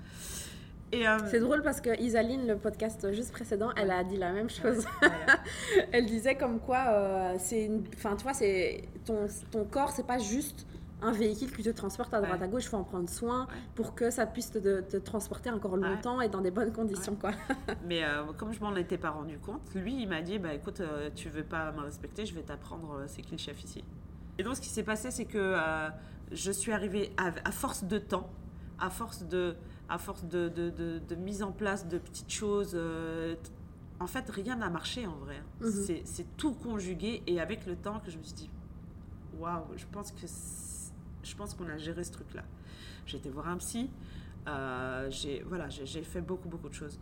[0.94, 4.50] Euh, C'est drôle parce que Isaline, le podcast juste précédent, elle a dit la même
[4.50, 4.86] chose.
[5.02, 5.16] voilà.
[5.92, 7.84] elle disait comme quoi, euh, c'est une...
[7.96, 8.84] Enfin, tu vois, c'est...
[9.06, 10.66] Ton, ton corps, c'est pas juste
[11.02, 12.46] un véhicule qui te transporte à droite Ouais.
[12.46, 13.54] à gauche, il faut en prendre soin Ouais.
[13.76, 17.32] pour que ça puisse te, te transporter encore longtemps et dans des bonnes conditions, quoi.
[17.86, 20.80] Mais euh, comme je m'en étais pas rendu compte, lui, il m'a dit, bah écoute,
[20.82, 23.84] euh, tu veux pas me respecter, je vais t'apprendre euh, c'est qui le chef ici.
[24.38, 25.90] Et donc, ce qui s'est passé, c'est que euh,
[26.32, 28.30] je suis arrivée à, à force de temps,
[28.80, 29.56] à force de,
[29.90, 32.78] à force de, de, de- de mise en place de petites choses.
[34.00, 35.42] en fait, rien n'a marché en vrai.
[35.62, 35.72] Mhm.
[35.72, 38.50] C'est- C'est tout conjugué et avec le temps que je me suis dit,
[39.40, 40.65] waouh, je pense que c'est-
[41.26, 42.44] je pense qu'on a géré ce truc-là.
[43.06, 43.90] J'ai été voir un psy.
[44.48, 47.00] euh, j'ai voilà, j'ai fait beaucoup beaucoup de choses.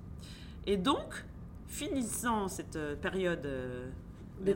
[0.65, 1.25] Et donc,
[1.67, 3.89] finissant cette euh, période euh,
[4.45, 4.53] ouais.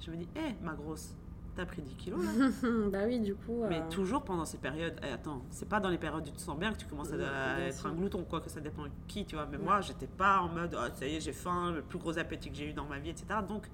[0.00, 1.14] je me dis, hé, ma grosse,
[1.54, 2.48] t'as pris 10 kilos là
[2.90, 3.64] bah oui, du coup...
[3.68, 6.36] Mais euh, toujours pendant ces périodes, eh, attends, c'est pas dans les périodes où tu
[6.36, 7.86] te sens bien que tu commences à, Ouais, à bien être sûr.
[7.90, 9.46] un glouton, quoi, que ça dépend de qui, tu vois.
[9.46, 9.64] Mais Ouais.
[9.64, 12.50] moi, j'étais pas en mode, Ah, ça y est, j'ai faim, le plus gros appétit
[12.50, 13.26] que j'ai eu dans ma vie, etc.
[13.46, 13.68] Donc,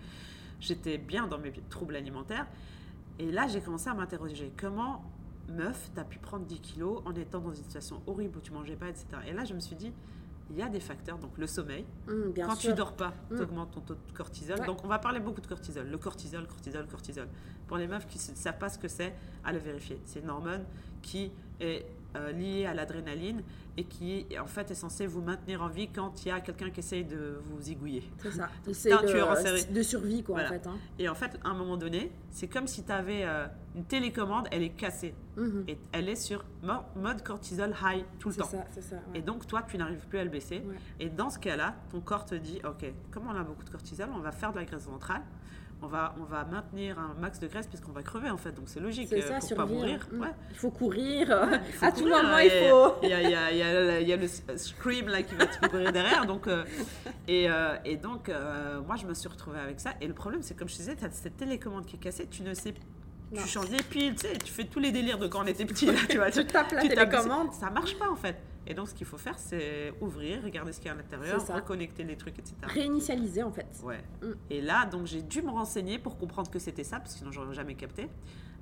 [0.61, 2.47] j'étais bien dans mes troubles alimentaires.
[3.19, 5.03] Et là, j'ai commencé à m'interroger, comment,
[5.49, 8.77] meuf, t'as pu prendre 10 kilos en étant dans une situation horrible où tu mangeais
[8.77, 9.07] pas, etc.
[9.27, 9.93] Et là, je me suis dit,
[10.51, 11.85] il y a des facteurs, donc le sommeil,
[12.35, 12.71] bien quand sûr.
[12.71, 13.37] tu dors pas, Mm.
[13.37, 14.61] tu augmentes ton taux de cortisol.
[14.61, 14.67] Ouais.
[14.67, 15.87] Donc, on va parler beaucoup de cortisol.
[15.89, 17.29] Le cortisol, cortisol, cortisol.
[17.67, 19.15] Pour les meufs qui ne savent pas ce que c'est,
[19.45, 20.01] à le vérifier.
[20.07, 20.65] C'est une hormone
[21.03, 21.85] qui est
[22.17, 23.43] euh, liée à l'adrénaline
[23.77, 26.71] et qui, en fait, est censée vous maintenir en vie quand il y a quelqu'un
[26.71, 28.03] qui essaye de vous zigouiller.
[28.23, 28.49] C'est ça.
[28.73, 29.65] C'est un tueur en de, série.
[29.67, 30.49] de survie, quoi, Voilà.
[30.49, 30.67] en fait.
[30.67, 30.79] hein.
[30.99, 33.25] Et en fait, à un moment donné, c'est comme si tu avais
[33.77, 35.15] une télécommande, elle est cassée.
[35.37, 35.65] Mhm.
[35.69, 38.45] Et elle est sur mo- mode cortisol high tout le temps.
[38.47, 38.97] ça, c'est ça.
[38.97, 39.19] ouais.
[39.19, 40.63] Et donc, toi, tu n'arrives plus à le baisser.
[40.67, 40.75] Ouais.
[40.99, 44.09] Et dans ce cas-là, ton corps te dit, OK, comme on a beaucoup de cortisol,
[44.15, 45.23] on va faire de la graisse ventrale.
[45.81, 48.51] On va, on va maintenir un max de graisse puisqu'on va crever, en fait.
[48.51, 49.57] Donc, c'est logique C'est euh, ça, pour survivre.
[49.69, 50.07] pas mourir.
[50.11, 50.21] Mm.
[50.23, 50.29] Ouais.
[50.51, 51.49] Il faut courir.
[51.67, 52.95] Il faut à tout courir, moment, hein, il faut.
[53.05, 54.27] Il y a, il y a- il y a- il y a le
[54.59, 56.27] scream là, qui va te courir derrière.
[56.27, 56.65] Donc, euh,
[57.29, 59.91] et, euh, et donc, euh, moi, je me suis retrouvée avec ça.
[60.01, 62.27] Et le problème, c'est comme je disais, tu as cette télécommande qui est cassée.
[62.29, 62.75] Tu ne sais
[63.31, 63.43] Non.
[63.43, 65.67] Tu changes les piles, tu sais, tu fais tous les délires de quand on était
[65.67, 66.31] petit, là, tu vois.
[66.33, 67.53] Tu tapes la tu tapes- télécommande.
[67.53, 68.37] Ça marche pas, en fait.
[68.69, 71.45] Et donc, ce qu'il faut faire, c'est ouvrir, regarder ce qu'il y a à l'intérieur,
[71.49, 72.55] reconnecter les trucs, etc.
[72.63, 73.67] Réinitialiser, en fait.
[73.83, 74.05] Ouais.
[74.23, 74.33] Mm.
[74.51, 77.33] Et là, donc, j'ai dû me renseigner pour comprendre que c'était ça, parce que sinon,
[77.33, 78.11] j'aurais jamais capté.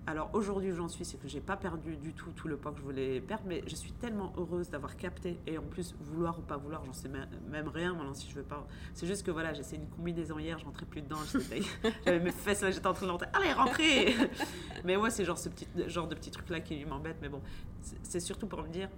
[0.09, 2.71] Alors, aujourd'hui, où j'en suis, c'est que j'ai pas perdu du tout tout le poids
[2.71, 6.39] que je voulais perdre, mais je suis tellement heureuse d'avoir capté, et en plus, vouloir
[6.39, 8.65] ou pas vouloir, j'en sais même- rien maintenant si je veux pas.
[8.95, 11.19] C'est juste que voilà, j'ai essayé une combinaison hier, je rentrais plus dedans,
[12.05, 14.15] j'avais mes fesses là, j'étais en train de rentrer, allez, rentrez
[14.85, 17.43] Mais ouais, c'est genre ce petit genre de petit truc là qui m'embête, mais bon,
[18.05, 18.89] c'est surtout pour me dire,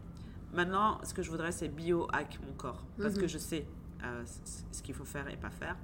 [0.52, 3.20] maintenant, ce que je voudrais, c'est bio-hack mon corps, parce Mhm.
[3.22, 3.66] que je sais
[4.04, 4.22] euh,
[4.72, 5.76] ce qu'il faut faire et pas faire.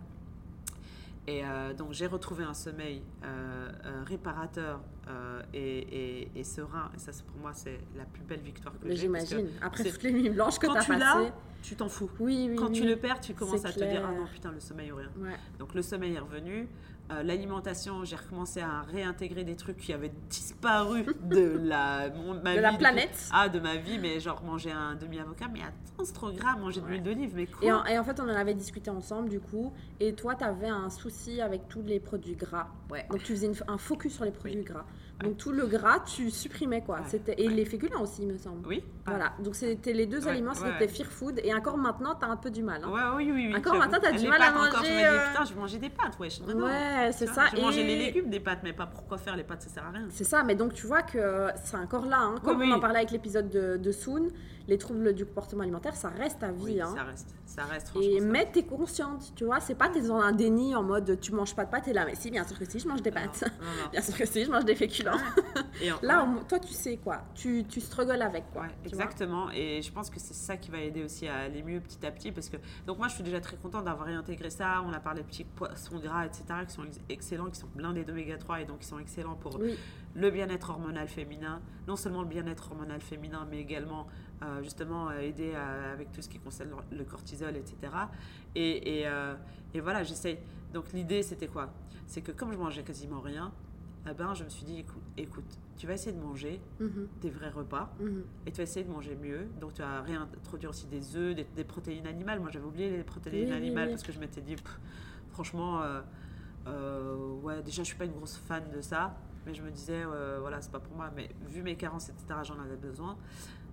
[1.26, 1.42] Et
[1.78, 3.02] donc j'ai retrouvé un sommeil
[4.04, 4.80] réparateur
[5.54, 6.90] et, et, serein.
[6.94, 8.96] Et ça, pour moi, c'est la plus belle victoire que j'ai.
[8.96, 9.48] J'imagine.
[9.62, 11.32] Après toutes les nuits blanches que tu as passées.
[11.62, 12.10] tu t'en fous.
[12.20, 14.60] Oui, oui, Quand tu le perds, tu commences à te dire, ah non, putain, le
[14.60, 15.10] sommeil ou rien.
[15.58, 16.68] Donc le sommeil est revenu.
[17.10, 22.72] Euh, l'alimentation, j'ai recommencé à réintégrer des trucs qui avaient disparu de la, de la
[22.72, 23.28] planète.
[23.30, 26.80] ah, de ma vie, mais genre manger un demi-avocat, mais attends, c'est trop gras, manger
[26.80, 29.28] de l'huile d'olive, mais quoi et en, et en, fait, on en avait discuté ensemble,
[29.28, 32.68] du coup, et toi, tu avais un souci avec tous les produits gras.
[32.90, 33.06] Ouais.
[33.10, 34.86] Donc, tu faisais un focus sur les produits gras.
[35.22, 37.00] Donc tout le gras, tu supprimais quoi.
[37.06, 38.66] C'était et les féculents aussi, il me semble.
[38.66, 38.82] Oui.
[39.06, 39.32] Voilà.
[39.38, 41.40] Donc c'était les deux aliments, c'était fear food.
[41.44, 42.82] Et encore maintenant, tu as un peu du mal.
[42.84, 42.90] Hein.
[42.90, 43.56] Ouais, oui, oui, oui.
[43.56, 44.68] Encore maintenant, tu as du mal à manger.
[44.68, 46.28] Encore, je me dis, euh, putain, je mangeais des pâtes, ouais.
[46.94, 47.46] Ouais, c'est ça.
[47.54, 49.90] Je mangeais les légumes des pâtes, mais pas pourquoi faire les pâtes, ça sert à
[49.90, 50.06] rien.
[50.10, 50.42] C'est ça.
[50.42, 52.20] Mais donc tu vois que c'est encore là.
[52.20, 52.34] Hein.
[52.42, 54.28] Comme on en parlait avec l'épisode de, de Soon,
[54.66, 56.80] les troubles du comportement alimentaire, ça reste à vie.
[56.80, 56.92] hein.
[56.96, 57.92] Ça reste, ça reste.
[58.00, 59.60] Et mais t'es consciente, tu vois.
[59.60, 62.04] C'est pas t'es dans un déni en mode tu manges pas de pâtes et là,
[62.06, 63.44] mais si, bien sûr que si, je mange des pâtes.
[63.92, 65.18] bien sûr que si, je mange des féculents.
[66.02, 67.22] Là, toi, tu sais quoi.
[67.34, 68.66] Tu, tu struggles avec quoi.
[68.84, 69.50] exactement.
[69.50, 72.10] Et je pense que c'est ça qui va aider aussi à aller mieux petit à
[72.10, 72.32] petit.
[72.32, 72.56] Parce que,
[72.86, 74.82] donc, moi, je suis déjà très contente d'avoir réintégré ça.
[74.86, 78.38] On a parlé de petits poissons gras, etc., qui sont excellents, qui sont blindés d'oméga
[78.38, 79.58] 3 et donc qui sont excellents pour
[80.14, 81.60] le bien-être hormonal féminin.
[81.88, 84.06] Non seulement le bien-être hormonal féminin, mais également
[84.42, 87.76] euh, justement euh, aider avec tout ce qui concerne le cortisol, etc.
[88.54, 89.34] Et, et, euh,
[89.72, 90.38] et voilà, j'essaye.
[90.72, 91.72] Donc l'idée, c'était quoi?
[92.06, 93.52] C'est que comme je mangeais quasiment rien,
[94.10, 97.08] eh ben, je me suis dit, écoute, écoute tu vas essayer de manger mhm.
[97.20, 98.22] des vrais repas mhm.
[98.46, 99.46] et tu vas essayer de manger mieux.
[99.60, 102.40] Donc tu vas réintroduire aussi des œufs, des, protéines animales.
[102.40, 104.56] Moi j'avais oublié les protéines animales parce que je m'étais dit,
[105.30, 105.82] franchement,
[107.42, 109.16] ouais, déjà je suis pas une grosse fan de ça.
[109.46, 110.04] Mais je me disais,
[110.38, 111.10] voilà, c'est pas pour moi.
[111.16, 113.16] Mais vu mes carences, etc., j'en avais besoin.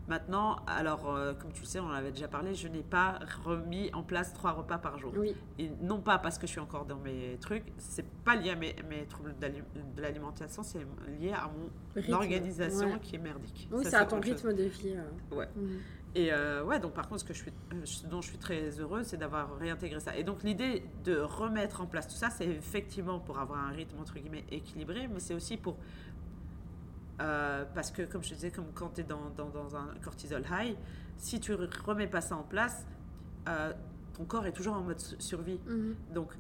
[0.07, 3.19] Maintenant, alors, euh, comme tu le sais, on en avait déjà parlé, je n'ai pas
[3.45, 5.13] remis en place trois repas par jour.
[5.15, 5.35] Oui.
[5.59, 8.55] Et non pas parce que je suis encore dans mes trucs, c'est pas lié à
[8.55, 10.85] mes, mes troubles de l'alimentation, c'est
[11.19, 13.69] lié à mon organisation qui est merdique.
[13.71, 14.95] Oui, c'est à ton rythme de vie.
[14.95, 15.35] Euh.
[15.35, 15.47] Ouais.
[15.55, 15.79] Mhm.
[16.13, 17.51] Et euh, ouais, donc par contre, ce, que je suis,
[18.09, 20.17] dont je suis très heureuse, c'est d'avoir réintégré ça.
[20.17, 23.97] Et donc l'idée de remettre en place tout ça, c'est effectivement pour avoir un rythme
[23.99, 25.77] entre guillemets équilibré, mais c'est aussi pour
[27.19, 30.75] euh, parce que, comme je disais, comme quand tu es dans, dans, un cortisol high,
[31.17, 32.85] si tu remets pas ça en place,
[33.47, 33.73] euh,
[34.13, 35.59] ton corps est toujours en mode survie.
[35.67, 35.95] Mhm.
[36.13, 36.33] Donc,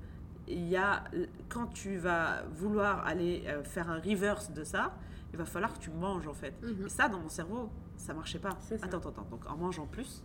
[0.47, 1.03] il y a,
[1.49, 4.93] quand tu vas vouloir aller euh, faire un reverse de ça,
[5.33, 6.53] il va falloir que tu manges en fait.
[6.61, 6.85] Mhm.
[6.87, 8.57] Et ça, dans mon cerveau, ça marchait pas.
[8.81, 9.27] Attends, attends, attends.
[9.29, 10.23] Donc, en mangeant plus,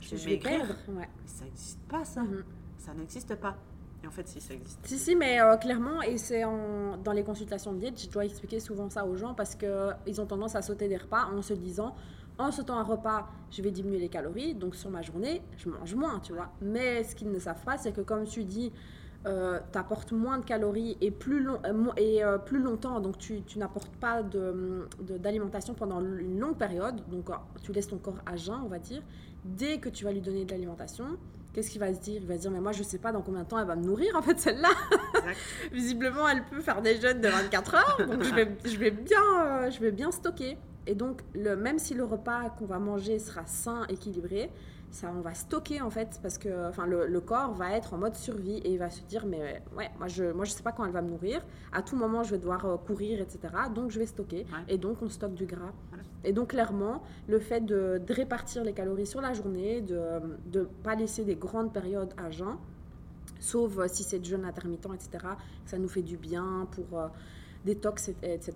[0.00, 0.64] je vais maigrir.
[0.88, 1.08] Ouais.
[1.26, 2.22] Ça n'existe pas, ça.
[2.22, 2.44] Mhm.
[2.78, 3.56] Ça n'existe pas.
[4.02, 4.78] Et en fait, si, ça existe.
[4.84, 8.60] Si, si, mais euh, clairement, et c'est dans les consultations de diète, je dois expliquer
[8.60, 11.94] souvent ça aux gens parce qu'ils ont tendance à sauter des repas en se disant
[12.38, 15.94] en sautant un repas, je vais diminuer les calories, donc sur ma journée, je mange
[15.96, 16.52] moins, tu vois.
[16.62, 18.72] Mais ce qu'ils ne savent pas, c'est que comme tu dis,
[19.26, 23.42] euh, tu apportes moins de calories et plus, long, euh, et, plus longtemps, donc tu,
[23.56, 27.28] n'apportes pas d'alimentation de, pendant une longue période, donc
[27.60, 29.02] tu laisses ton corps à jeun, on va dire.
[29.44, 31.18] Dès que tu vas lui donner de l'alimentation,
[31.52, 32.20] qu'est-ce qu'il va se dire?
[32.22, 33.76] Il va se dire, mais moi, je sais pas dans combien de temps elle va
[33.76, 34.70] me nourrir, en fait, celle-là.
[35.72, 39.22] Visiblement, elle peut faire des jeûnes de 24 heures, donc je vais, je vais, bien,
[39.46, 40.58] euh, je vais bien stocker.
[40.86, 44.50] Et donc, le, même si le repas qu'on va manger sera sain, équilibré,
[44.90, 48.14] ça, on va stocker en fait parce que enfin, le, corps va être en mode
[48.14, 50.84] survie et il va se dire mais ouais moi je moi je sais pas quand
[50.86, 51.44] elle va me nourrir.
[51.72, 53.38] À tout moment je vais devoir euh, courir etc
[53.74, 54.46] donc je vais stocker.
[54.66, 55.72] Et donc on stocke du gras
[56.24, 59.98] et donc clairement le fait de, répartir les calories sur la journée de
[60.52, 62.56] ne pas laisser des grandes périodes à jeun
[63.40, 65.24] sauf euh, si c'est de jeûne intermittent etc
[65.64, 67.08] ça nous fait du bien pour euh,
[67.64, 68.54] détox etc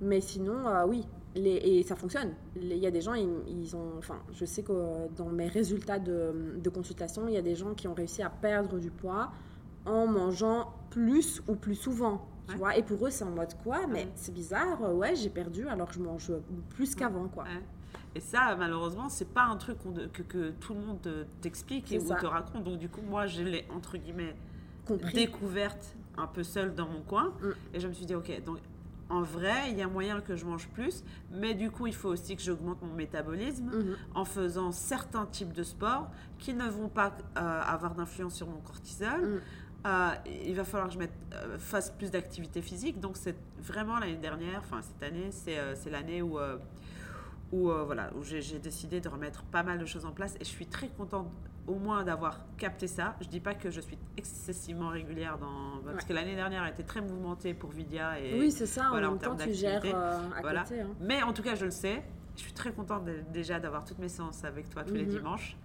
[0.00, 1.04] mais sinon oui
[1.36, 2.32] et ça fonctionne.
[2.56, 6.60] Il y a des gens, ils, ont, enfin, je sais que dans mes résultats de,
[6.62, 9.32] de, consultation, il y a des gens qui ont réussi à perdre du poids
[9.84, 12.26] en mangeant plus ou plus souvent.
[12.48, 15.66] Tu vois, et pour eux, c'est en mode quoi Mais c'est bizarre, ouais, j'ai perdu
[15.68, 16.30] alors que je mange
[16.70, 17.44] plus qu'avant, quoi.
[18.14, 19.78] Et ça, malheureusement, c'est pas un truc
[20.12, 22.64] que, que, tout le monde t'explique ou te raconte.
[22.64, 24.36] Donc, du coup, moi, je l'ai, entre guillemets,
[25.12, 27.32] découverte un peu seule dans mon coin.
[27.40, 27.74] Mm.
[27.74, 28.58] Et je me suis dit, ok, donc
[29.10, 32.08] en vrai, il y a moyen que je mange plus, mais du coup, il faut
[32.08, 33.96] aussi que j'augmente mon métabolisme mhm.
[34.14, 38.60] en faisant certains types de sports qui ne vont pas euh, avoir d'influence sur mon
[38.60, 39.20] cortisol.
[39.20, 39.40] Mhm.
[39.86, 40.10] Euh,
[40.46, 43.00] il va falloir que je mette, euh, fasse plus d'activité physique.
[43.00, 46.38] Donc, c'est vraiment l'année dernière, enfin cette année, c'est l'année où,
[47.52, 50.50] où, voilà, où j'ai décidé de remettre pas mal de choses en place et je
[50.50, 51.28] suis très contente
[51.66, 53.16] au moins d'avoir capté ça.
[53.20, 56.82] Je dis pas que je suis excessivement régulière dans parce que l'année dernière a été
[56.82, 60.42] très mouvementée pour Vidia et oui c'est ça en même temps tu gères euh, à
[60.42, 60.80] côté.
[60.80, 60.90] Hein.
[61.00, 62.02] Mais en tout cas je le sais.
[62.36, 65.10] Je suis très contente déjà d'avoir toutes mes séances avec toi tous les mhm.
[65.10, 65.56] dimanches.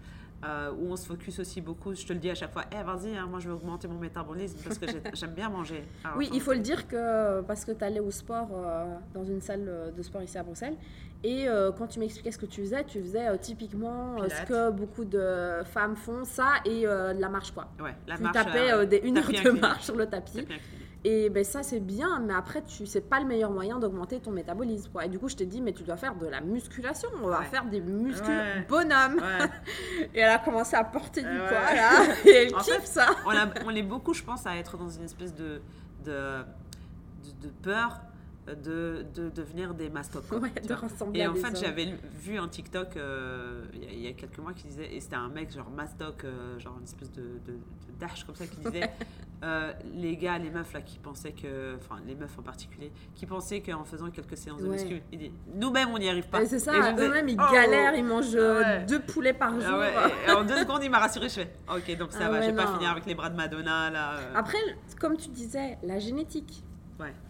[0.43, 1.93] Euh, où on se focus aussi beaucoup.
[1.93, 3.99] Je te le dis à chaque fois, eh vas-y, hein, moi je vais augmenter mon
[3.99, 5.83] métabolisme parce que j'aime bien manger.
[6.15, 9.41] oui, il faut le dire que parce que tu allais au sport euh, dans une
[9.41, 10.75] salle de sport ici à Bruxelles.
[11.21, 15.03] Et euh, quand tu m'expliquais ce que tu faisais, tu faisais typiquement ce que beaucoup
[15.03, 17.67] de femmes font, ça et la marche quoi.
[17.79, 18.33] Ouais, la tu marche.
[18.33, 20.47] tapais des, une heure de marche sur le tapis.
[21.05, 24.31] Et ben ça c'est bien, mais après tu c'est pas le meilleur moyen d'augmenter ton
[24.31, 24.91] métabolisme.
[24.91, 25.05] Quoi.
[25.05, 27.43] Et du coup je t'ai dit mais tu dois faire de la musculation, on va
[27.43, 28.29] faire des muscles
[28.67, 29.21] bonhomme.
[30.13, 33.07] et elle a commencé à porter du poids là, et elle kiffe ça.
[33.25, 33.31] On,
[33.67, 35.61] on, est beaucoup je pense à être dans une espèce de,
[36.03, 36.43] de,
[37.41, 38.01] de, peur
[38.55, 40.23] de, de, devenir des mastocs.
[40.29, 44.53] de ressembler et en fait, j'avais vu un TikTok euh, il y, a quelques mois
[44.53, 47.57] qui disait, et c'était un mec genre mastoc, euh, genre une espèce de, de,
[47.99, 48.89] dash comme ça, qui disait
[49.41, 53.25] Euh, les gars, les meufs là qui pensaient que, enfin les meufs en particulier, qui
[53.25, 55.01] pensaient qu'en faisant quelques séances de muscu,
[55.55, 56.45] nous-mêmes on n'y arrive pas.
[56.45, 58.37] C'est ça, eux-mêmes ils oh, galèrent, ils mangent
[58.85, 59.81] deux poulets par ah jour.
[60.27, 62.49] et en deux secondes il m'a rassuré, je fais ok donc ça ah va, je
[62.49, 64.15] vais pas finir avec les bras de Madonna là.
[64.35, 64.57] Après,
[64.99, 66.61] comme tu disais, la génétique.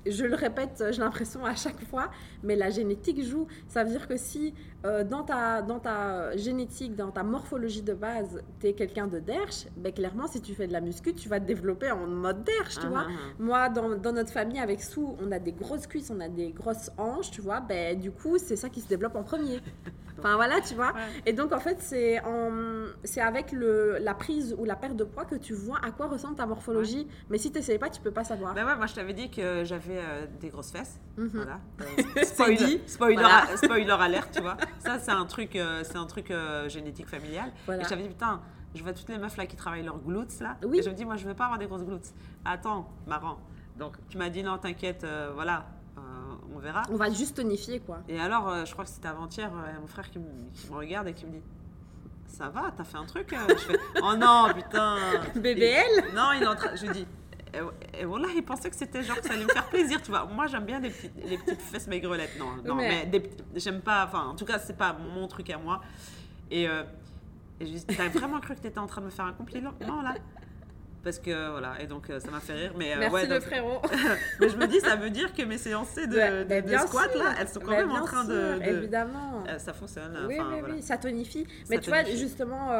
[0.05, 2.09] Je le répète, j'ai l'impression à chaque fois,
[2.43, 3.47] mais la génétique joue.
[3.67, 4.53] Ça veut dire que si
[4.85, 9.19] euh, dans, ta, dans ta génétique, dans ta morphologie de base, tu es quelqu'un de
[9.19, 12.43] derche, ben clairement, si tu fais de la muscu, tu vas te développer en mode
[12.43, 13.05] derche, tu ah, vois.
[13.07, 13.33] Ah, ah.
[13.39, 16.51] Moi, dans, dans, notre famille, avec Sou, on a des grosses cuisses, on a des
[16.51, 17.59] grosses hanches, tu vois.
[17.59, 19.59] Ben, du coup, c'est ça qui se développe en premier.
[20.19, 20.93] Enfin voilà, tu vois.
[21.25, 22.21] Et donc en fait, c'est
[23.03, 26.07] c'est avec le, la prise ou la perte de poids que tu vois à quoi
[26.07, 27.07] ressemble ta morphologie.
[27.29, 28.53] Mais si tu pas, tu peux pas savoir.
[28.53, 30.99] Ben ouais, moi je t'avais dit que j'avais euh, des grosses fesses.
[31.17, 31.29] Mhm.
[31.33, 31.59] Voilà.
[31.81, 33.23] Euh, spoiler, spoiler,
[33.55, 34.57] spoiler alerte, tu vois.
[34.79, 36.33] Ça c'est un truc, euh, c'est un truc
[36.67, 37.51] génétique familial.
[37.67, 38.41] Et je t'avais dit putain.
[38.75, 40.55] Je vois toutes les meufs là qui travaillent leurs glutes là.
[40.63, 40.77] Oui.
[40.77, 42.13] Et je me dis, moi, je veux pas avoir des grosses glutes.
[42.45, 43.39] Attends, marrant.
[43.79, 45.65] Donc, tu m'as dit, non, t'inquiète, voilà,
[46.55, 46.83] on verra.
[46.91, 47.99] On va juste tonifier, quoi.
[48.07, 51.13] Et alors, euh, je crois que c'était avant-hier, euh, mon frère qui, me regarde et
[51.13, 51.41] qui me dit
[52.27, 53.37] Ça va, t'as fait un truc euh?
[53.49, 54.97] Je fais Oh non, putain
[55.35, 56.75] BBL Non, il est en train.
[56.75, 57.07] Je lui dis
[57.99, 60.25] et, voilà, il pensait que c'était genre que ça allait me faire plaisir, tu vois.
[60.25, 62.37] Moi, j'aime bien les petites, les petites fesses maigrelettes.
[62.37, 63.09] Non, non, mais,
[63.55, 64.05] j'aime pas.
[64.05, 65.81] Enfin, en tout cas, c'est pas mon truc à moi.
[66.51, 69.25] Et, et je lui dis T'as vraiment cru que t'étais en train de me faire
[69.25, 70.15] un compliment Non, là?
[71.03, 73.81] Parce que voilà et donc euh, ça m'a fait rire mais euh, Merci le frérot.
[74.39, 77.47] mais je me dis ça veut dire que mes séances de, de, squat là elles
[77.47, 79.43] sont quand même en train de, évidemment.
[79.47, 81.45] Euh, ça fonctionne oui oui, oui ça tonifie.
[81.69, 82.71] Mais tu vois justement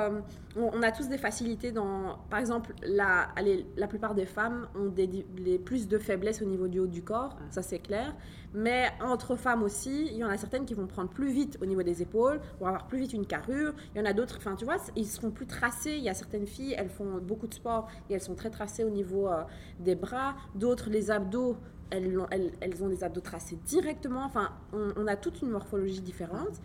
[0.55, 4.87] on, a tous des facilités dans par exemple la allez, la plupart des femmes ont
[4.87, 5.25] des,
[5.63, 8.13] plus de faiblesses au niveau du haut du corps ça c'est clair.
[8.53, 11.65] Mais entre femmes aussi, il y en a certaines qui vont prendre plus vite au
[11.65, 13.73] niveau des épaules, vont avoir plus vite une carrure.
[13.93, 15.95] Il y en a d'autres, enfin tu vois, ils seront plus tracés.
[15.97, 18.83] Il y a certaines filles, elles font beaucoup de sport et elles sont très tracées
[18.83, 19.43] au niveau euh,
[19.79, 20.35] des bras.
[20.55, 21.57] D'autres, les abdos,
[21.89, 24.23] elles, elles, elles, ont les abdos tracés directement.
[24.23, 26.61] Enfin, on, on, a toute une morphologie différente.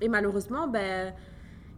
[0.00, 1.12] Et malheureusement, ben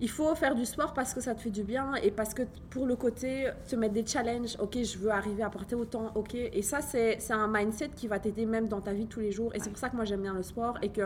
[0.02, 2.42] il faut faire du sport parce que ça te fait du bien et parce que
[2.70, 6.34] pour le côté, te mettre des challenges, ok, je veux arriver à porter autant, ok.
[6.34, 9.54] Et ça, c'est un mindset qui va t'aider même dans ta vie tous les jours.
[9.54, 11.02] Et c'est pour ça que moi, j'aime bien le sport et que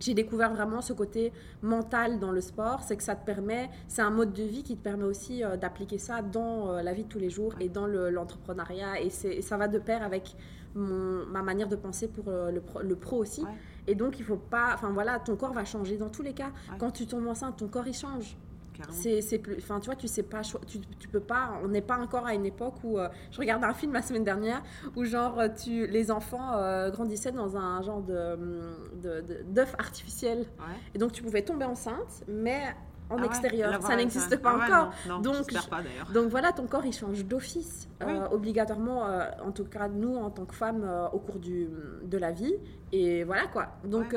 [0.00, 1.32] j'ai découvert vraiment ce côté
[1.62, 4.76] mental dans le sport, c'est que ça te permet, c'est un mode de vie qui
[4.76, 7.68] te permet aussi euh, d'appliquer ça dans euh, la vie de tous les jours et
[7.68, 9.00] dans l'entrepreneuriat.
[9.00, 10.36] et, ça va de pair avec
[10.74, 13.44] mon, ma manière de penser pour euh, le, pro, le, pro, aussi.
[13.86, 14.72] Et donc, il faut pas.
[14.74, 16.50] Enfin, voilà, ton corps va changer dans tous les cas.
[16.78, 18.36] Quand tu tombes enceinte, ton corps, il change.
[18.90, 19.56] C'est plus.
[19.58, 20.42] Enfin, tu vois, tu sais pas.
[20.66, 21.58] Tu, tu peux pas.
[21.62, 22.98] On n'est pas encore à une époque où.
[22.98, 24.62] Euh, je regardais un film la semaine dernière
[24.96, 28.36] où, genre, tu, les enfants euh, grandissaient dans un genre de
[29.46, 30.46] d'œuf de, artificiel.
[30.94, 32.74] Et donc, tu pouvais tomber enceinte, mais
[33.10, 33.82] en ah extérieur.
[33.82, 35.22] ça n'existe pas ah encore.
[35.22, 35.80] donc, pas,
[36.12, 40.30] donc voilà, ton corps il change d'office, euh, obligatoirement, euh, en tout cas nous en
[40.30, 41.68] tant que femmes euh, au cours du,
[42.02, 42.54] de la vie.
[42.92, 43.68] Et voilà quoi.
[43.84, 44.16] Donc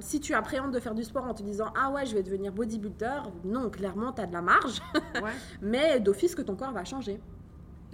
[0.00, 2.52] si tu appréhendes de faire du sport en te disant ah ouais je vais devenir
[2.52, 4.82] bodybuilder, non, clairement tu as de la marge,
[5.62, 7.20] mais d'office que ton corps va changer.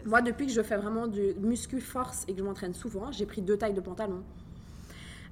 [0.04, 3.26] Moi depuis que je fais vraiment du muscu force et que je m'entraîne souvent, j'ai
[3.26, 4.24] pris deux tailles de pantalon.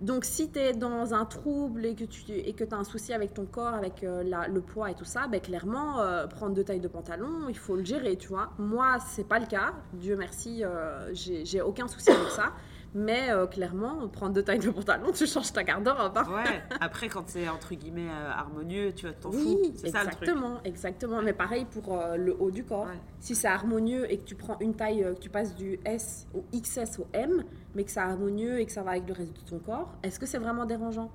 [0.01, 3.13] Donc, si tu es dans un trouble et que tu et que as un souci
[3.13, 6.65] avec ton corps, avec euh, le poids et tout ça, ben, clairement, euh, prendre deux
[6.65, 8.53] tailles de pantalon, il faut le gérer, tu vois.
[8.59, 9.75] Moi, c'est pas le cas.
[9.93, 12.53] Dieu merci, euh, j'ai aucun souci avec ça.
[12.93, 16.17] Mais euh, clairement, prendre deux tailles de pantalon, tu changes ta garde-robe.
[16.17, 16.27] Hein.
[16.29, 19.73] Ouais, après, quand c'est entre guillemets euh, harmonieux, tu t'en oui, fous.
[19.77, 20.29] C'est ça le truc.
[20.65, 22.89] Exactement, Mais pareil pour euh, le haut du corps.
[23.21, 26.45] Si c'est harmonieux et que tu prends une taille, que tu passes du S au
[26.53, 29.49] XS au M, mais que c'est harmonieux et que ça va avec le reste de
[29.49, 31.11] ton corps, est-ce que c'est vraiment dérangeant?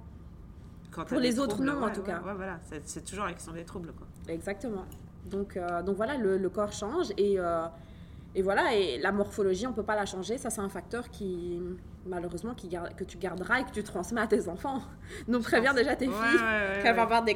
[0.91, 2.21] Pour les autres, non, en tout cas.
[2.23, 3.91] Voilà, c'est toujours avec des troubles.
[3.91, 4.07] Quoi.
[4.33, 4.85] Exactement.
[5.25, 7.37] Donc, donc voilà, le, le, corps change et
[8.37, 10.37] et voilà, et la morphologie, on ne peut pas la changer.
[10.37, 11.57] Ça, c'est un facteur qui,
[12.05, 14.81] malheureusement, qui garde, que tu garderas et que tu transmets à tes enfants.
[15.29, 16.39] Donc, préviens déjà tes filles
[16.81, 17.33] qu'elles vont avoir des.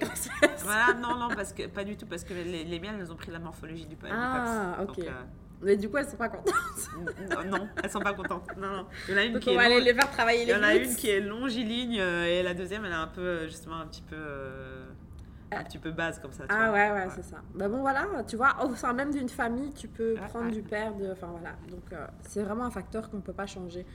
[0.64, 3.16] Voilà, non, non, parce que, pas du tout, parce que les, les miennes, elles ont
[3.16, 5.00] pris la morphologie du, ah, ok.
[5.00, 5.12] Euh,
[5.62, 6.54] mais du coup, elles sont pas contentes.
[7.48, 8.50] non, elles sont pas contentes.
[8.58, 8.86] Non, non.
[9.08, 10.60] Il y en a une qui on va aller les faire travailler les Il y
[10.60, 13.78] en a une qui est longiligne euh, et la deuxième, elle est un peu, justement,
[13.78, 14.18] un petit peu
[15.52, 16.44] un petit peu base comme ça.
[16.44, 17.38] Tu ah ouais, ouais, c'est ça.
[17.56, 20.94] Bah bon, voilà, tu vois, au sein même d'une famille, tu peux prendre du père,
[20.96, 21.12] de...
[21.12, 21.56] enfin voilà.
[21.70, 23.86] Donc, euh, c'est vraiment un facteur qu'on ne peut pas changer.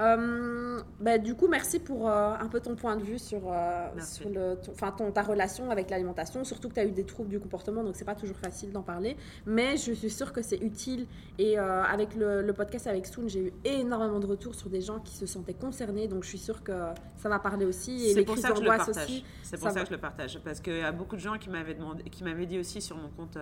[0.00, 3.88] Euh, bah, du coup, merci pour euh, un peu ton point de vue sur, euh,
[4.00, 6.44] sur le, enfin, ton, ta relation avec l'alimentation.
[6.44, 8.82] Surtout que tu as eu des troubles du comportement, donc c'est pas toujours facile d'en
[8.82, 9.16] parler.
[9.46, 11.06] Mais je suis sûre que c'est utile.
[11.38, 15.00] Et avec le, le, podcast avec Soon, j'ai eu énormément de retours sur des gens
[15.00, 16.08] qui se sentaient concernés.
[16.08, 16.72] Donc je suis sûre que
[17.16, 18.10] ça va parler aussi.
[18.10, 19.24] Et les crises d'angoisse aussi.
[19.42, 20.40] C'est pour ça, que je le partage.
[20.44, 22.96] Parce qu'il y a beaucoup de gens qui m'avaient demandé, qui m'avaient dit aussi sur
[22.96, 23.38] mon compte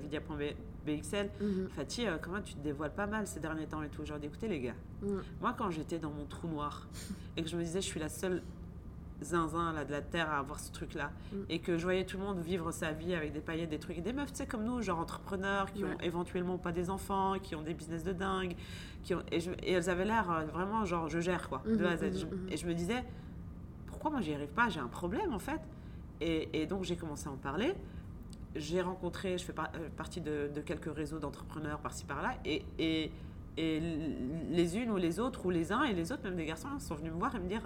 [0.00, 4.04] vidia.bxl, mm Fatih, comment tu te dévoiles pas mal ces derniers temps et tout.
[4.04, 5.20] Genre, écoutez les gars, mm.
[5.40, 6.86] moi quand j'étais dans mon trou noir
[7.36, 8.42] et que je me disais, je suis la seule
[9.22, 11.10] zinzin là, de la terre à avoir ce truc-là.
[11.32, 11.36] Mm.
[11.48, 13.98] Et que je voyais tout le monde vivre sa vie avec des paillettes, des trucs.
[13.98, 17.34] Et des meufs, tu sais, comme nous, genre entrepreneurs, qui ont éventuellement pas des enfants,
[17.42, 18.54] qui ont des business de dingue.
[19.02, 21.90] Qui ont, et, elles avaient l'air euh, vraiment, genre, je gère, quoi, de mm-hmm, A
[21.90, 22.02] à Z.
[22.02, 22.52] Mm-hmm, mm-hmm.
[22.52, 23.04] et je me disais,
[23.86, 24.68] pourquoi moi j'y arrive pas?
[24.68, 25.60] J'ai un problème, en fait.
[26.20, 27.74] Et, et donc j'ai commencé à en parler.
[28.56, 32.34] J'ai rencontré, je fais euh, partie de, de, quelques réseaux d'entrepreneurs par-ci par-là.
[32.44, 33.12] Et, et
[33.58, 33.80] et
[34.50, 36.94] les unes ou les autres, ou les uns et les autres, même des garçons, sont
[36.94, 37.62] venus me voir et me dire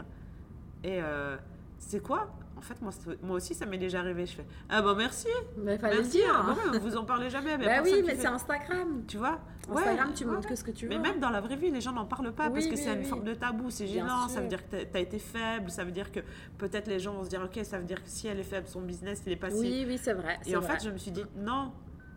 [0.83, 1.37] Et euh,
[1.79, 2.29] c'est quoi?
[2.57, 4.25] En fait, moi, moi aussi, ça m'est déjà arrivé.
[4.25, 5.27] Je fais Ah bon, merci
[5.57, 6.57] Mais fallait le dire hein.
[6.81, 7.59] Vous en parlez jamais.
[7.59, 9.03] Mais bah oui, mais c'est Instagram.
[9.07, 9.41] Tu vois?
[9.69, 10.91] Instagram, tu montres que ce que tu veux.
[10.91, 13.05] Mais même dans la vraie vie, les gens n'en parlent pas parce que c'est une
[13.05, 13.71] forme de tabou.
[13.71, 14.29] C'est gênant.
[14.29, 15.71] Ça veut dire que tu as été faible.
[15.71, 16.21] Ça veut dire que
[16.57, 18.67] peut-être les gens vont se dire Ok, ça veut dire que si elle est faible,
[18.69, 19.59] son business, il est pas si.
[19.59, 20.39] Oui, oui, c'est vrai.
[20.47, 21.73] Et en fait, je me suis dit Non,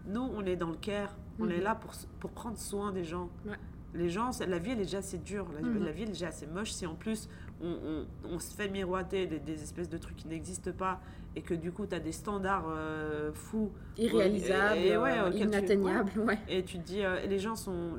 [0.08, 1.16] nous, on est dans le care.
[1.40, 1.64] On est mhm.
[1.64, 3.30] là pour, pour prendre soin des gens.
[3.46, 3.58] Ouais
[3.96, 5.78] les gens, la vie elle est déjà assez dure, la, mhm.
[5.92, 6.72] vie elle est déjà assez moche.
[6.72, 7.30] Si en plus
[7.62, 11.00] on, se fait miroiter des, espèces de trucs qui n'existent pas
[11.36, 16.12] et que du coup tu as des standards euh, fous, irréalisables, et, euh, inatteignables,
[16.48, 17.94] et tu te dis euh, les gens sont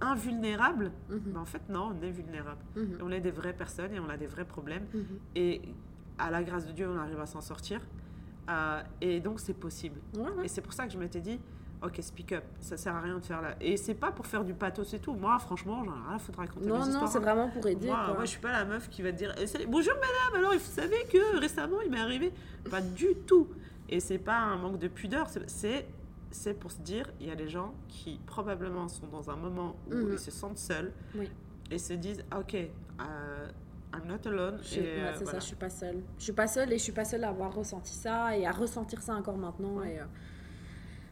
[0.00, 1.22] invulnérables, mhm.
[1.26, 2.60] mais en fait non, on est vulnérable.
[3.02, 4.86] On est des vraies personnes et on a des vrais problèmes
[5.34, 5.62] et
[6.18, 7.80] à la grâce de Dieu on arrive à s'en sortir
[9.00, 10.00] et donc c'est possible.
[10.42, 11.40] Et c'est pour ça que je m'étais dit
[11.82, 13.56] ok, speak up, ça sert à rien de faire là.
[13.60, 15.14] Et c'est pas pour faire du pathos et tout.
[15.14, 17.86] Moi, franchement, j'en ai rien à foutre raconter Non, non, c'est vraiment pour aider.
[17.86, 20.52] Moi, moi, je suis pas la meuf qui va te dire eh, Bonjour madame, alors
[20.52, 22.32] vous savez que récemment il m'est arrivé.
[22.70, 23.48] Pas du tout.
[23.88, 25.86] Et c'est pas un manque de pudeur, c'est
[26.32, 29.76] c'est pour se dire il y a des gens qui probablement sont dans un moment
[29.90, 30.12] où mhm.
[30.12, 30.92] ils se sentent seuls
[31.70, 33.48] et se disent ok euh,
[33.96, 36.78] I'm not alone c'est euh, ça je suis pas seule je suis pas seule et
[36.78, 40.00] je suis pas seule à avoir ressenti ça et à ressentir ça encore maintenant et
[40.00, 40.04] euh,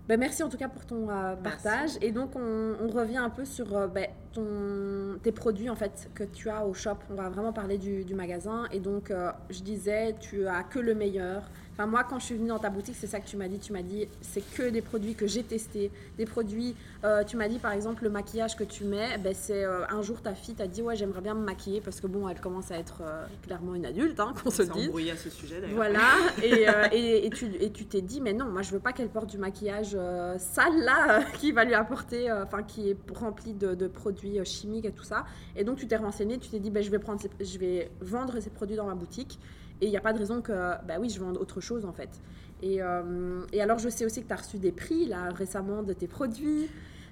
[0.07, 1.93] ben, merci en tout cas pour ton euh, partage.
[2.03, 6.25] Et donc, on, revient un peu sur euh, ben, ton, tes produits en fait que
[6.25, 6.99] tu as au shop.
[7.11, 8.67] On va vraiment parler du, du magasin.
[8.71, 11.51] Et donc, euh, je disais, tu as que le meilleur.
[11.77, 13.59] Enfin, moi, quand je suis venue dans ta boutique, c'est ça que tu m'as dit.
[13.59, 15.91] Tu m'as dit, c'est que des produits que j'ai testés.
[16.17, 19.65] Des produits, euh, tu m'as dit par exemple, le maquillage que tu mets, ben, c'est
[19.65, 22.29] euh, un jour ta fille t'a dit, ouais, j'aimerais bien me maquiller parce que bon,
[22.29, 24.89] elle commence à être euh, clairement une adulte, hein, qu'on se dise.
[25.11, 25.75] à ce sujet d'ailleurs.
[25.75, 26.11] Voilà.
[26.45, 29.09] et, et, et, tu et tu t'es dit, mais non, moi, je veux pas qu'elle
[29.09, 29.97] porte du maquillage
[30.39, 34.93] sale là, qui va lui apporter, enfin, qui est rempli de, de, produits chimiques et
[34.93, 35.25] tout ça.
[35.57, 38.39] Et donc, tu t'es renseigné, tu t'es dit, ben, je vais prendre, je vais vendre
[38.39, 39.41] ces produits dans ma boutique.
[39.81, 40.53] Et il n'y a pas de raison que,
[40.87, 42.21] bah oui, je vende autre chose en fait.
[42.63, 45.83] Et, euh, et alors, je sais aussi que tu as reçu des prix là récemment
[45.83, 46.71] de tes produits.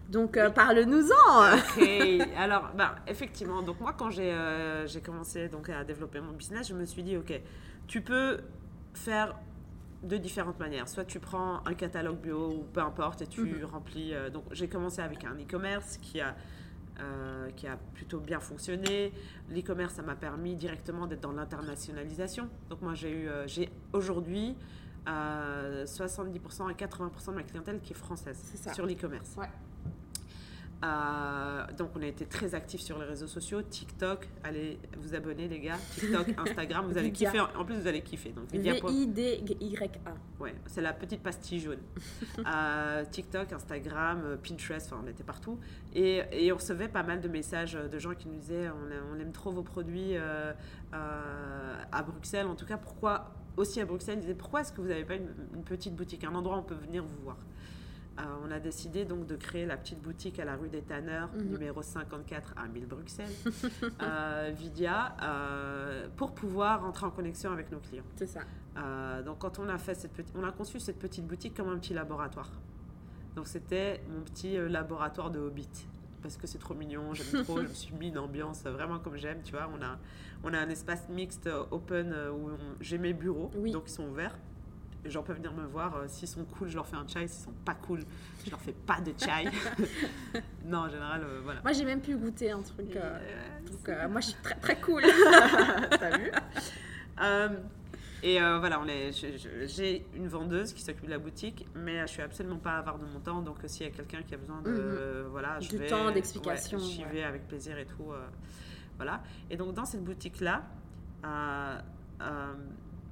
[0.09, 1.57] Donc, euh, parle-nous-en.
[1.57, 1.87] Ok.
[2.37, 6.69] Alors, bah, effectivement, donc moi, quand j'ai euh, j'ai commencé donc, à développer mon business,
[6.69, 7.39] je me suis dit, ok,
[7.87, 8.39] tu peux
[8.95, 9.35] faire
[10.03, 10.89] de différentes manières.
[10.89, 13.65] Soit tu prends un catalogue bio ou peu importe et tu mhm.
[13.65, 14.15] remplis.
[14.33, 16.35] donc, j'ai commencé avec un e-commerce qui a
[17.01, 19.13] euh, qui a plutôt bien fonctionné.
[19.49, 22.49] L'e-commerce, ça m'a permis directement d'être dans l'internationalisation.
[22.69, 24.57] Donc moi, j'ai eu, euh, j'ai aujourd'hui
[25.07, 28.39] 70% euh, à 80% de ma clientèle qui est française
[28.75, 29.37] sur l'e-commerce.
[29.37, 29.49] Ouais.
[30.85, 33.63] Euh, donc, on a été très actifs sur les réseaux sociaux.
[33.63, 35.79] TikTok, allez vous abonner, les gars.
[35.95, 37.41] TikTok, Instagram, vous allez kiffer.
[37.41, 38.31] En plus, vous allez kiffer.
[38.31, 40.15] Donc, V-I-D-Y-A.
[40.41, 41.81] Ouais, c'est la petite pastille jaune.
[42.45, 45.59] Euh, TikTok, Instagram, euh, Pinterest, enfin, on était partout.
[45.95, 49.33] Et, et, on recevait pas mal de messages de gens qui nous disaient on, aime
[49.33, 50.17] trop vos produits
[50.93, 52.47] à Bruxelles.
[52.47, 55.15] En tout cas, pourquoi aussi à Bruxelles, ils disaient pourquoi est-ce que vous n'avez pas
[55.15, 57.37] une, une petite boutique, un endroit où on peut venir vous voir?
[58.19, 61.31] Euh, on a décidé donc de créer la petite boutique à la rue des Tanneurs,
[61.35, 61.49] mhm.
[61.49, 63.33] numéro 54 à 1000 Bruxelles,
[64.03, 68.05] euh, Vidia, euh, pour pouvoir entrer en connexion avec nos clients.
[68.17, 68.41] C'est ça.
[69.25, 71.79] donc quand on a fait cette petite, on a conçu cette petite boutique comme un
[71.79, 72.51] petit laboratoire.
[73.35, 75.89] Donc c'était mon petit laboratoire de Hobbit
[76.23, 79.17] parce que c'est trop mignon, j'aime trop, je me suis mis une ambiance vraiment comme
[79.17, 79.69] j'aime, tu vois.
[79.75, 79.99] On a,
[80.45, 82.51] on a un espace mixte open où
[82.81, 84.39] j'ai mes bureaux, donc ils sont ouverts.
[85.05, 85.97] Les gens peuvent venir me voir.
[85.97, 87.27] Euh, s'ils sont cool, je leur fais un chai.
[87.27, 88.01] S'ils sont pas cool,
[88.45, 89.51] je leur fais pas de chai.
[90.65, 91.61] non, en général, euh, voilà.
[91.63, 92.95] Moi, j'ai même pu goûter un truc.
[92.95, 93.19] Euh,
[93.67, 95.03] donc, moi, je suis très, très cool.
[95.91, 96.31] T'as vu?
[98.25, 98.81] Et voilà,
[99.65, 103.05] j'ai une vendeuse qui s'occupe de la boutique, mais je suis absolument pas avare de
[103.07, 103.43] mon temps.
[103.43, 104.71] Donc, s'il y a quelqu'un qui a besoin de.
[104.71, 105.29] Mhm.
[105.31, 106.79] voilà, je du temps, d'explication.
[106.79, 108.13] J'y vais avec plaisir et tout.
[108.97, 109.21] voilà.
[109.51, 110.63] Et donc, dans cette boutique-là,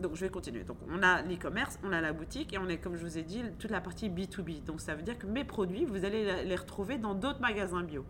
[0.01, 0.65] donc je vais continuer.
[0.65, 3.23] Donc on a l'e-commerce, on a la boutique et on est, comme je vous ai
[3.23, 4.65] dit, toute la partie B2B.
[4.65, 8.05] Donc ça veut dire que mes produits, vous allez les retrouver dans d'autres magasins bio.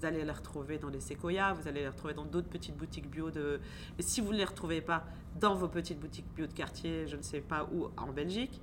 [0.00, 3.10] Vous allez les retrouver dans les Sequoia, vous allez les retrouver dans d'autres petites boutiques
[3.10, 3.30] bio.
[3.30, 3.60] De...
[3.98, 5.04] Et si vous ne les retrouvez pas
[5.40, 8.60] dans vos petites boutiques bio de quartier, je ne sais pas où, en Belgique,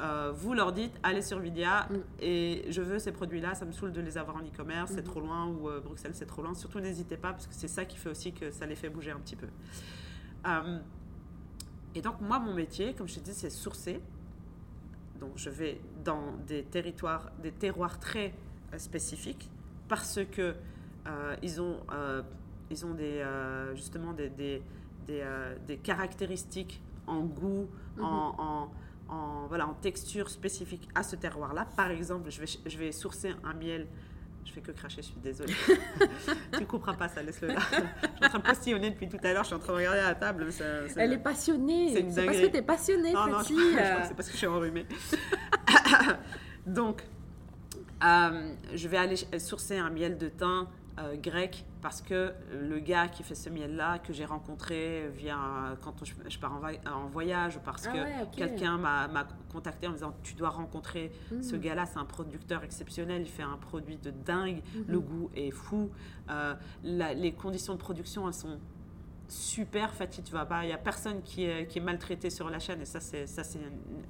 [0.00, 1.96] euh, vous leur dites allez sur Vidia mm.
[2.20, 5.10] et je veux ces produits-là, ça me saoule de les avoir en e-commerce, c'est mm.
[5.10, 6.54] trop loin ou euh, Bruxelles c'est trop loin.
[6.54, 9.10] Surtout n'hésitez pas parce que c'est ça qui fait aussi que ça les fait bouger
[9.10, 9.48] un petit peu.
[10.46, 10.78] Euh,
[11.94, 14.00] et donc, moi, mon métier, comme je te dis, c'est sourcer.
[15.18, 18.32] Donc, je vais dans des territoires, des terroirs très
[18.72, 19.50] euh, spécifiques
[19.88, 20.54] parce que
[21.06, 22.22] euh, ils ont, euh,
[22.70, 23.24] ils ont des,
[23.74, 24.62] justement des, des,
[25.66, 27.68] des, caractéristiques en goût,
[28.00, 28.40] en, mhm.
[28.40, 28.70] en,
[29.08, 31.66] en, voilà, en texture spécifique à ce terroir-là.
[31.76, 33.88] Par exemple, je vais, je vais sourcer un miel
[34.44, 35.54] je fais que cracher, je suis désolée.
[36.52, 37.60] tu ne comprends pas ça, laisse-le là.
[37.70, 37.84] je suis
[38.24, 40.14] en train de postillonner depuis tout à l'heure, je suis en train de regarder la
[40.14, 40.48] table.
[40.96, 41.92] Elle est passionnée.
[41.94, 44.38] C'est parce que tu es passionnée, non, non, je, crois que c'est parce que je
[44.38, 44.86] suis enrhumée.
[46.66, 47.02] Donc,
[48.02, 50.66] euh, je vais aller sourcer un miel de thym
[51.00, 55.36] euh, grec parce que le gars qui fait ce miel-là, que j'ai rencontré via
[55.82, 56.60] quand je, pars
[56.92, 59.08] en, voyage parce ah que quelqu'un m'a
[59.50, 61.60] contacté en me disant tu dois rencontrer ce mmh.
[61.60, 64.80] gars-là, c'est un producteur exceptionnel, il fait un produit de dingue, mmh.
[64.88, 65.90] le goût est fou,
[66.30, 68.58] euh, les conditions de production elles sont
[69.28, 72.50] super Fatih, tu vas pas, il y a personne qui est, qui est maltraité sur
[72.50, 73.60] la chaîne et ça c'est ça c'est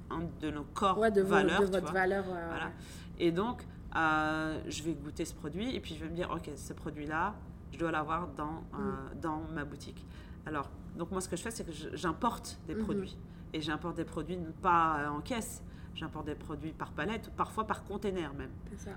[0.09, 2.25] un, de nos corps de valeurs, de votre valeur.
[2.25, 2.71] voilà.
[3.19, 3.63] Et donc
[3.95, 7.35] euh, je vais goûter ce produit et puis je vais me dire, ok, ce produit-là,
[7.73, 9.19] je dois l'avoir dans, euh, mm.
[9.21, 10.05] dans ma boutique.
[10.45, 12.83] Alors, donc moi, ce que je fais, c'est que j'importe des mm-hmm.
[12.83, 13.17] produits.
[13.53, 15.61] Et j'importe des produits pas en caisse,
[15.93, 18.51] j'importe des produits par palette, parfois par container même.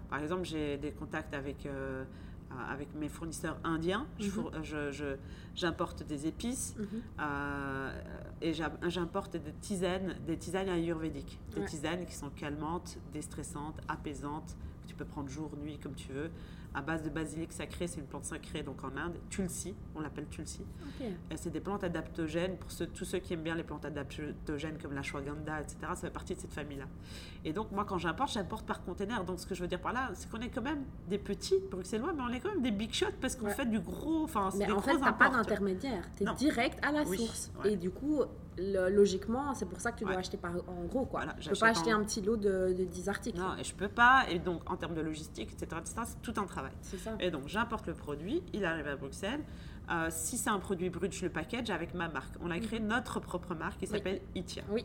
[0.09, 2.05] Par exemple, j'ai des contacts avec, euh,
[2.71, 4.07] avec mes fournisseurs indiens.
[4.21, 5.17] Mm-hmm.
[5.57, 7.91] J'importe des épices mm-hmm.
[8.43, 8.53] et
[8.89, 11.41] j'importe des tisanes, des tisanes ayurvédiques.
[11.57, 14.57] Des tisanes qui sont calmantes, déstressantes, apaisantes,
[14.95, 16.31] tu peux prendre jour, nuit, comme tu veux.
[16.77, 19.15] À base de basilic sacré, c'est une plante sacrée donc en Inde.
[19.31, 20.63] Tulsi, on l'appelle tulsi.
[21.37, 22.57] C'est des plantes adaptogènes.
[22.57, 25.97] Pour ceux, tous ceux qui aiment bien les plantes adaptogènes comme la shwaganda, etc., ça
[25.97, 26.87] fait partie de cette famille-là.
[27.45, 29.25] Et donc, moi, quand j'importe, j'importe par container.
[29.25, 31.61] Donc, ce que je veux dire par là, c'est qu'on est quand même des petits
[31.71, 34.25] bruxellois, mais on est quand même des big shots parce qu'on fait du gros.
[34.25, 36.05] Enfin, mais en fait, tu pas d'intermédiaire.
[36.17, 37.53] Tu es direct à la source.
[37.65, 38.23] Et du coup,
[38.59, 41.05] logiquement, c'est pour ça que tu dois acheter par, en gros.
[41.05, 41.21] Quoi.
[41.25, 43.39] Voilà, je peux pas acheter un petit lot de, de, 10 articles.
[43.39, 44.25] Non, et je peux pas.
[44.31, 46.73] Et donc, en termes de logistique, etc., c'est tout un travail.
[46.83, 47.13] Ça.
[47.21, 49.41] Et donc, j'importe le produit, il arrive à Bruxelles.
[49.91, 52.35] Euh, si c'est un produit brut, je le package avec ma marque.
[52.41, 52.89] On a créé mhm.
[52.89, 54.63] notre propre marque qui s'appelle Itia.
[54.71, 54.85] Oui.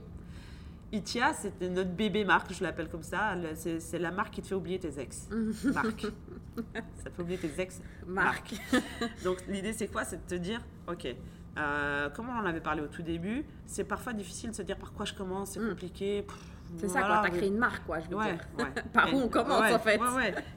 [0.92, 3.36] Itia, c'était notre bébé marque, je l'appelle comme ça.
[3.56, 5.30] C'est la marque qui te fait oublier tes ex.
[5.64, 6.02] marque.
[7.04, 7.80] ça te fait oublier tes ex.
[8.08, 8.56] Marque.
[9.24, 10.04] donc, l'idée, c'est quoi?
[10.04, 11.08] C'est de te dire, OK,
[11.60, 14.78] euh, comme on en avait parlé au tout début, c'est parfois difficile de se dire
[14.78, 15.70] par quoi je commence, c'est mm.
[15.70, 16.26] compliqué.
[16.78, 18.38] C'est ça, quand tu as créé une marque, quoi, je veux dire.
[18.94, 20.00] par où on commence, en fait.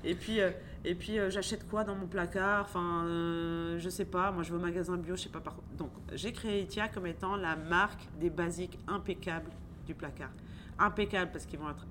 [0.05, 0.51] Et puis, euh,
[0.85, 2.67] et puis euh, j'achète quoi dans mon placard?
[2.67, 3.05] Enfin,
[3.79, 4.31] je sais pas.
[4.31, 7.07] Moi, je vais au magasin bio, je sais pas par Donc, j'ai créé Itia comme
[7.07, 9.51] étant la marque des basiques impeccables
[9.87, 10.31] du placard.
[10.79, 11.87] Impeccables parce qu'ils vont être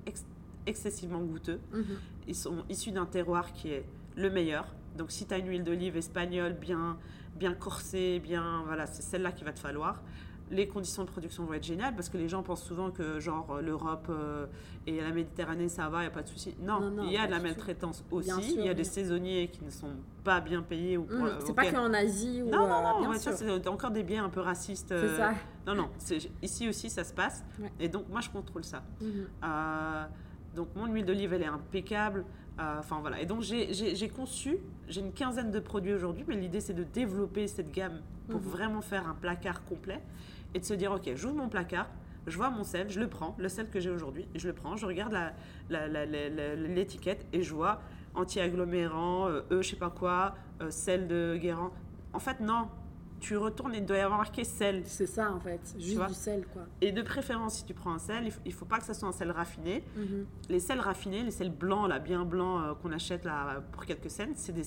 [0.67, 1.59] excessivement goûteux.
[1.73, 1.83] Mm-hmm.
[2.27, 3.85] Ils sont issus d'un terroir qui est
[4.15, 4.67] le meilleur.
[4.97, 6.97] Donc, si tu as une huile d'olive espagnole bien
[7.35, 8.63] bien corsée, bien.
[8.65, 10.01] Voilà, c'est celle-là qu'il va te falloir.
[10.49, 13.47] Les conditions de production vont être géniales parce que les gens pensent souvent que, genre,
[13.51, 14.47] euh, l'Europe euh,
[14.85, 16.55] et la Méditerranée, ça va, il n'y a pas de souci.
[16.59, 18.55] Non, il y a de la maltraitance aussi.
[18.57, 20.97] il y a des saisonniers qui ne sont pas bien payés.
[20.97, 22.49] Ou mmh, c'est pas qu'en Asie ou.
[22.49, 24.89] Non, non, non, c'est encore des biens un peu racistes.
[24.89, 25.33] C'est ça.
[25.65, 25.89] Non, non,
[26.41, 27.45] ici aussi, ça se passe.
[27.79, 28.83] Et donc, moi, je contrôle ça.
[28.99, 29.05] Mmh.
[30.55, 32.25] Donc, mon huile d'olive, elle est impeccable.
[32.59, 33.21] Euh, enfin voilà.
[33.21, 37.47] Et donc j'ai conçu, j'ai une quinzaine de produits aujourd'hui, mais l'idée c'est de développer
[37.47, 38.47] cette gamme pour mhm.
[38.47, 40.01] vraiment faire un placard complet
[40.53, 41.87] et de se dire ok, j'ouvre mon placard,
[42.27, 44.75] je vois mon sel, je le prends, le sel que j'ai aujourd'hui, je le prends,
[44.75, 45.17] je regarde
[45.69, 47.81] l'étiquette et je vois
[48.13, 51.71] anti-agglomérant, euh, E, je sais pas quoi, euh, sel de Guérand.
[52.13, 52.67] En fait, non.
[53.21, 54.81] Tu retournes et il doit y avoir marqué sel.
[54.85, 56.63] C'est ça en fait, juste du sel quoi.
[56.81, 59.07] Et de préférence, si tu prends un sel, il ne faut, pas que ce soit
[59.07, 59.83] un sel raffiné.
[59.95, 60.25] Mhm.
[60.49, 64.09] Les sels raffinés, les sels blancs, là, bien blancs euh, qu'on achète là, pour quelques
[64.09, 64.65] cents, c'est des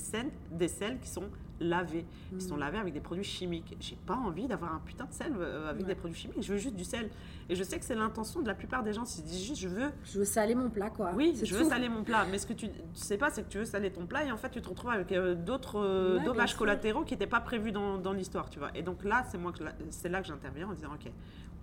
[0.53, 1.29] des sels qui sont
[1.69, 2.05] lavés,
[2.39, 2.61] qui sont Mhm.
[2.61, 3.77] lavés avec des produits chimiques.
[3.81, 5.89] J'ai pas envie d'avoir un putain de sel euh, avec Ouais.
[5.89, 7.11] des produits chimiques, je veux juste du sel.
[7.49, 9.61] Et je sais que c'est l'intention de la plupart des gens, ils se disent juste
[9.61, 11.13] je veux Je veux saler mon plat quoi.
[11.15, 12.27] oui, je veux saler mon plat.
[12.31, 14.33] Mais ce que tu ne sais pas, c'est que tu veux saler ton plat et
[14.33, 17.41] en fait, tu te retrouves avec euh, d'autres euh, Ouais, dommages collatéraux qui n'étaient pas
[17.41, 18.71] prévus dans, dans l'histoire, tu vois.
[18.77, 21.11] Et donc là, c'est moi que c'est là que j'interviens en disant, ok,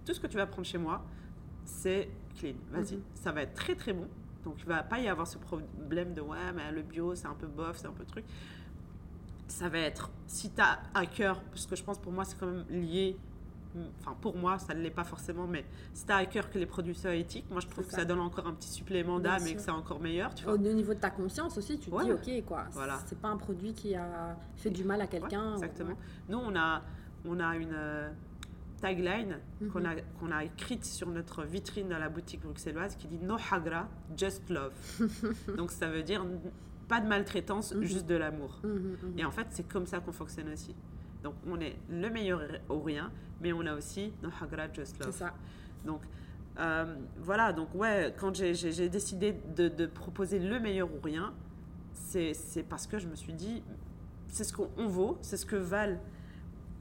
[0.06, 1.04] tout ce que tu vas prendre chez moi,
[1.66, 2.54] c'est clean.
[2.72, 3.02] Vas-y, Mhm.
[3.16, 4.08] ça va être très très bon.
[4.43, 7.36] Donc il va pas y avoir ce problème de ouais, mais le bio, c'est un
[7.36, 8.26] peu bof, c'est un peu truc.
[9.52, 12.38] Ça va être, si tu as à cœur, parce que je pense pour moi, c'est
[12.39, 13.18] quand même lié.
[13.99, 16.58] Enfin, pour moi, ça ne l'est pas forcément, mais si tu as à cœur que
[16.58, 17.97] les produits soient éthiques, moi je trouve que ça.
[17.99, 20.54] ça donne encore un petit supplément d'âme et que c'est encore meilleur, tu vois.
[20.54, 22.04] Au niveau de ta conscience aussi, tu te Ouais.
[22.06, 22.66] dis ok quoi.
[22.72, 22.99] Voilà.
[23.06, 25.41] C'est pas un produit qui a fait du mal à quelqu'un.
[25.43, 25.89] Ouais, ou- exactement.
[25.91, 25.95] ouais.
[26.30, 26.82] Nous, on a,
[27.26, 28.10] on a une euh,
[28.82, 29.70] tagline Mhm.
[29.70, 33.36] qu'on a, qu'on a écrite sur notre vitrine dans la boutique bruxelloise qui dit No
[33.52, 33.88] hagra,
[34.18, 34.74] just love.
[35.58, 36.26] Donc ça veut dire
[36.92, 37.84] pas de maltraitance, Mhm.
[37.84, 38.60] juste de l'amour.
[38.64, 38.72] Mhm,
[39.04, 39.20] mhm.
[39.20, 40.76] Et en fait, c'est comme ça qu'on fonctionne aussi.
[41.24, 43.12] Donc on est le meilleur au rien,
[43.42, 45.16] mais on a aussi No hagra, just C'est love.
[45.16, 45.34] ça.
[45.86, 46.02] Donc
[46.60, 51.34] euh, voilà, donc ouais, quand j'ai- décidé de, de proposer le meilleur ou rien,
[51.94, 53.64] c'est c'est parce que je me suis dit,
[54.28, 55.98] c'est ce qu'on on vaut, c'est ce que valent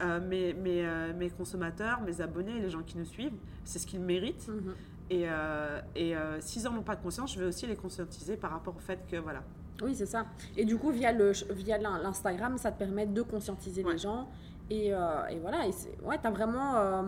[0.01, 3.87] euh, mes, mes, euh, mes consommateurs, mes abonnés, les gens qui nous suivent, c'est ce
[3.87, 4.49] qu'ils méritent.
[5.09, 5.25] Et,
[5.95, 8.99] et s'ils en ont pas conscience, je vais aussi les conscientiser par rapport au fait
[9.09, 9.43] que voilà.
[9.81, 10.25] Oui, c'est ça.
[10.57, 13.93] Et du coup, via le via l'in- l'Instagram, ça te permet de conscientiser Ouais.
[13.93, 14.29] les gens.
[14.69, 15.71] Et, euh, et voilà, et
[16.05, 17.03] ouais, tu as vraiment euh,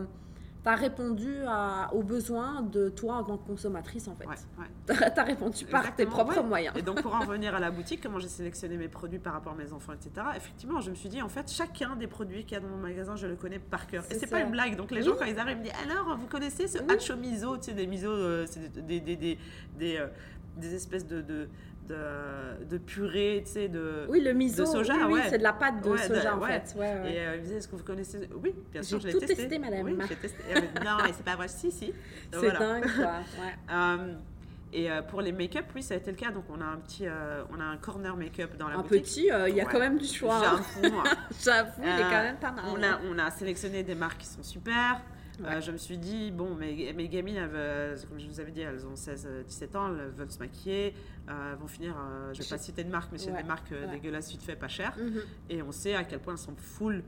[0.65, 4.25] répondu à- aux besoins de toi en tant que consommatrice, en fait.
[4.25, 4.95] Ouais, ouais.
[5.13, 6.75] Tu as répondu par tes propres moyens.
[6.77, 9.53] Et donc, pour en revenir à la boutique, comment j'ai sélectionné mes produits par rapport
[9.53, 12.53] à mes enfants, etc., effectivement, je me suis dit, en fait, chacun des produits qu'il
[12.53, 14.03] y a dans mon magasin, je le connais par cœur.
[14.09, 14.75] Et C'est pas une blague.
[14.77, 15.03] Donc, les Oui.
[15.07, 16.85] gens, quand ils arrivent, ils me disent, alors, vous connaissez ce Oui.
[16.93, 17.57] hacho miso?
[17.57, 19.37] Tu sais, des miso, euh, c'est des, des, des,
[19.77, 20.07] des, euh,
[20.57, 21.47] des espèces de, de,
[21.87, 24.05] de, de purée, tu sais, de.
[24.09, 25.25] Oui, le miso, de soja, oui, oui, ouais.
[25.29, 26.61] c'est de la pâte de Ouais, de- soja, en ouais.
[26.67, 26.75] fait.
[26.77, 26.79] Et
[27.19, 29.19] euh, ils me disaient, est-ce que vous connaissez Oui, bien sûr, J'ai je l'ai tout
[29.27, 29.35] testé.
[29.35, 29.85] testé, madame.
[29.85, 30.37] Oui, j'ai testé.
[30.49, 31.47] Et elle me dit, non, mais c'est pas vrai.
[31.47, 31.93] Si, si.
[32.31, 32.59] C'est voilà.
[32.59, 33.11] dingue, quoi.
[33.71, 34.13] Euh,
[34.75, 36.31] et euh, pour les make-up, oui, ça a été le cas.
[36.31, 39.03] Donc, on a un petit, euh, on a un corner make-up dans la Un boutique.
[39.03, 39.69] petit, euh, il y a Ouais.
[39.71, 40.37] quand même du choix.
[40.43, 40.59] hein.
[40.81, 40.97] J'avoue.
[40.97, 41.03] hein.
[41.43, 42.65] J'avoue, il est Euh, quand même pas mal.
[42.75, 44.99] on, a, on a sélectionné des marques qui sont super.
[45.43, 48.61] Euh, je me suis dit, bon, mes, mes gamines, elles comme je vous avais dit,
[48.61, 50.93] elles ont 16-17 ans, elles veulent se maquiller,
[51.27, 53.41] euh, elles vont finir, euh, je vais Chez- pas citer de marque, mais c'est Ouais,
[53.41, 53.91] des marques euh, ouais.
[53.93, 54.95] dégueulasses vite fait, pas chères.
[54.97, 55.21] Mhm.
[55.49, 57.03] Et on sait à quel point elles sont full.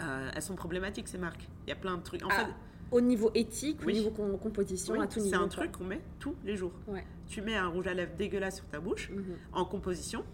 [0.00, 1.48] euh, elles sont problématiques, ces marques.
[1.66, 2.24] Il y a plein de trucs.
[2.24, 2.52] En Ah, fait,
[2.90, 3.92] Au niveau éthique, Oui.
[3.92, 5.34] au niveau com- composition, oui, à tout c'est niveau.
[5.36, 5.48] un quoi.
[5.48, 6.72] truc qu'on met tous les jours.
[6.86, 7.04] Ouais.
[7.26, 9.24] Tu mets un rouge à lèvres dégueulasse sur ta bouche, Mhm.
[9.52, 10.24] en composition,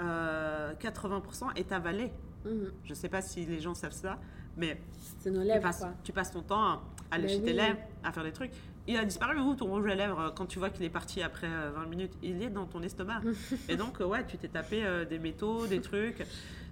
[0.00, 2.10] euh, 80% est avalé.
[2.44, 2.72] Mhm.
[2.84, 4.18] Je sais pas si les gens savent ça,
[4.58, 4.78] mais
[5.22, 7.56] tu lèvres, passes, tu passes ton temps à, à Ben lécher tes oui.
[7.56, 8.50] lèvres, à faire des trucs.
[8.86, 11.22] Il a disparu où ton rouge à lèvres euh, quand tu vois qu'il est parti
[11.22, 12.12] après euh, 20 minutes?
[12.22, 13.20] Il est dans ton estomac.
[13.68, 16.24] Et donc, euh, ouais, tu t'es tapé euh, des métaux, des trucs.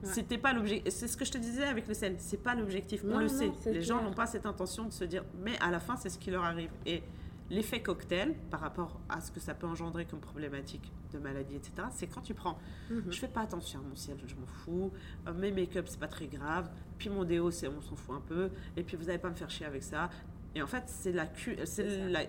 [0.03, 0.93] C'était pas l'objectif.
[0.93, 2.14] C'est ce que je te disais avec le sel.
[2.18, 3.03] C'est pas l'objectif.
[3.05, 3.51] On Non, le non, sait.
[3.70, 6.18] Les gens n'ont pas cette intention de se dire, mais à la fin, c'est ce
[6.18, 6.70] qui leur arrive.
[6.87, 7.03] Et
[7.51, 11.72] l'effet cocktail, par rapport à ce que ça peut engendrer comme problématique de maladie, etc.,
[11.92, 12.59] c'est quand tu prends
[12.90, 13.05] Mhm.
[13.11, 14.90] je fais pas attention à mon ciel, je m'en fous.
[15.26, 16.68] Euh, mes make-up, c'est pas très grave.
[16.99, 18.51] Puis mon déo, c'est on s'en fout un peu.
[18.76, 20.11] Et puis vous n'allez pas me faire chier avec ça.
[20.55, 22.24] Et en fait, c'est c'est C'est la-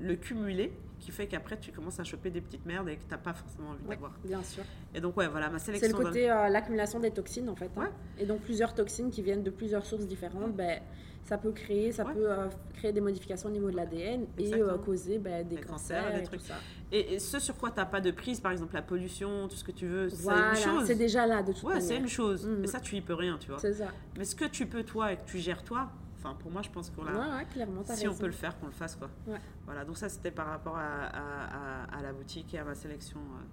[0.00, 3.16] le cumulé qui fait qu'après tu commences à choper des petites merdes et que t'as
[3.18, 4.12] pas forcément envie Ouais, d'avoir.
[4.24, 4.62] bien sûr.
[4.94, 5.96] Et donc ouais, voilà ma C'est sélection.
[5.98, 7.70] le dans- côté euh, l'accumulation des toxines en fait.
[7.78, 7.90] hein.
[8.18, 10.80] Et donc plusieurs toxines qui viennent de plusieurs sources différentes, ben,
[11.24, 12.12] ça peut créer, ça Ouais.
[12.14, 15.62] peut euh, créer des modifications au niveau de l'ADN et euh, causer ben, des, Des
[15.62, 16.40] cancers, cancers, des et trucs.
[16.40, 16.54] tout ça.
[16.90, 19.64] Et, et ce sur quoi t'as pas de prise, par exemple la pollution, tout ce
[19.64, 20.84] que tu veux, c'est une chose.
[20.86, 22.46] c'est déjà là de toute Ouais, c'est une chose.
[22.46, 22.64] Mhm.
[22.64, 23.58] Et ça, tu y peux rien, tu vois.
[23.58, 23.86] C'est ça.
[24.18, 26.68] Mais ce que tu peux toi et que tu gères toi, enfin pour moi, je
[26.70, 27.12] pense qu'on a.
[27.12, 29.08] Ouais, ouais, clairement, si on peut le faire, qu'on le fasse quoi.
[29.26, 29.38] Ouais.
[29.64, 32.74] Voilà, donc ça c'était par rapport à, à- à- à la boutique et à ma
[32.74, 33.18] sélection.
[33.20, 33.44] euh.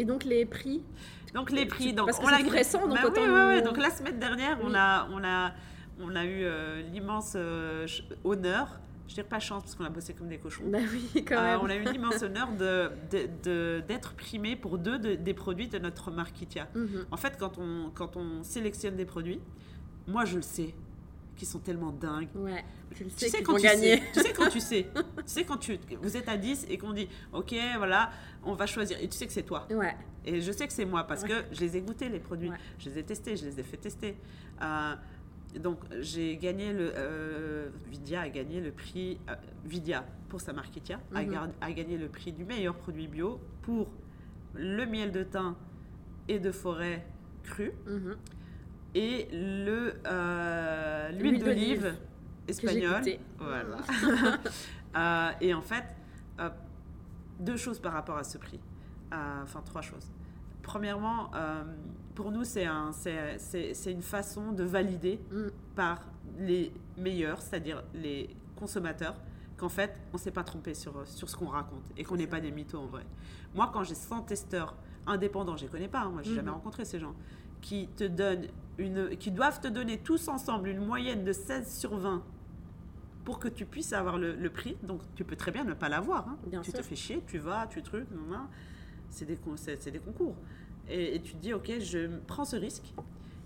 [0.00, 0.82] Et donc les prix,
[1.34, 3.20] Donc les Tu- prix, donc parce que on c'est l'a tout récent, donc Bah autant
[3.20, 5.52] oui, nous- Donc la semaine dernière, on a, on a,
[6.00, 7.86] on a eu euh, l'immense euh,
[8.24, 8.80] honneur.
[9.08, 10.64] Je dirais pas chance parce qu'on a bossé comme des cochons.
[10.66, 12.90] bah oui, quand Euh, on a eu l'immense honneur de,
[13.80, 16.68] d'être primé pour deux de- des produits de notre marque Kitia.
[16.74, 17.06] Mhm.
[17.10, 19.40] En fait, quand on, quand on sélectionne des produits,
[20.06, 20.74] moi je le sais,
[21.36, 22.28] qui sont tellement dingues.
[22.34, 23.96] Ouais, tu le Tu sais quand vont tu gagner.
[23.96, 26.76] sais, tu sais quand tu sais, tu sais quand tu, vous êtes à 10 et
[26.78, 28.10] qu'on dit, ok, voilà,
[28.44, 29.66] on va choisir, et tu sais que c'est toi.
[29.70, 29.96] Ouais,
[30.26, 32.50] Et je sais que c'est moi parce que je les ai goûtés, les produits.
[32.50, 32.56] Ouais.
[32.78, 34.16] Je les ai testés, je les ai fait tester.
[34.60, 34.94] Euh,
[35.58, 36.92] donc, j'ai gagné le.
[36.96, 39.18] euh, Vidia a gagné le prix.
[39.28, 39.34] euh,
[39.64, 41.30] Vidia, pour sa marque Kitia, a, Mhm.
[41.30, 43.88] gar- a gagné le prix du meilleur produit bio pour
[44.54, 45.54] le miel de thym
[46.28, 47.06] et de forêt
[47.42, 48.16] cru mhm.
[48.94, 51.94] et le, euh, d'olive
[52.46, 53.02] espagnol.
[53.38, 53.76] Voilà.
[54.96, 55.84] Euh, et en fait,
[57.38, 58.58] deux choses par rapport à ce prix.
[59.12, 60.10] Enfin, trois choses.
[60.62, 61.30] Premièrement,
[62.18, 62.90] pour nous, c'est un,
[63.86, 65.46] une façon de valider mm.
[65.76, 66.00] par
[66.40, 69.14] les meilleurs, c'est-à-dire les consommateurs,
[69.56, 72.26] qu'en fait, on ne s'est pas trompé sur, sur ce qu'on raconte et qu'on n'est
[72.26, 73.06] pas des mythos en vrai.
[73.54, 74.74] Moi, quand j'ai 100 testeurs
[75.06, 76.54] indépendants, je ne les connais pas, hein, moi, je n'ai jamais mm-hmm.
[76.54, 77.14] rencontré ces gens,
[77.60, 78.48] qui te donnent
[78.78, 82.24] une, qui doivent te donner tous ensemble une moyenne de 16 sur 20
[83.24, 84.76] pour que tu puisses avoir le, prix.
[84.82, 86.26] Donc, tu peux très bien ne pas l'avoir.
[86.28, 86.62] Hein.
[86.64, 88.08] Tu te fais chier, tu vas, tu trucs,
[89.08, 90.34] c'est des, c'est des concours.
[90.90, 92.94] Et, tu te dis, ok, je prends ce risque.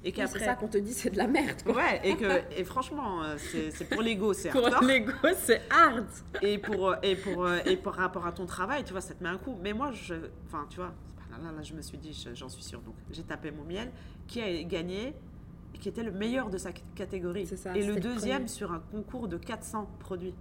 [0.05, 0.41] Et qu'après.
[0.41, 1.61] c'est ça qu'on te dit, c'est de la merde.
[1.67, 6.07] Ouais, et, que, et franchement, euh, c'est pour l'ego, c'est Pour l'ego, c'est hard.
[6.43, 9.15] Et pour, euh, et, pour, euh, et par rapport à ton travail, tu vois, ça
[9.15, 9.57] te met un coup.
[9.63, 10.15] Mais moi, je.
[10.47, 10.93] Enfin, tu vois,
[11.31, 12.81] là, là, je me suis dit, j'en suis sûre.
[12.81, 13.93] Donc, j'ai tapé mon miel,
[14.27, 15.15] qui a gagné
[15.83, 17.49] qui était le meilleur de sa catégorie.
[17.75, 20.35] et le deuxième sur un concours de 400 produits.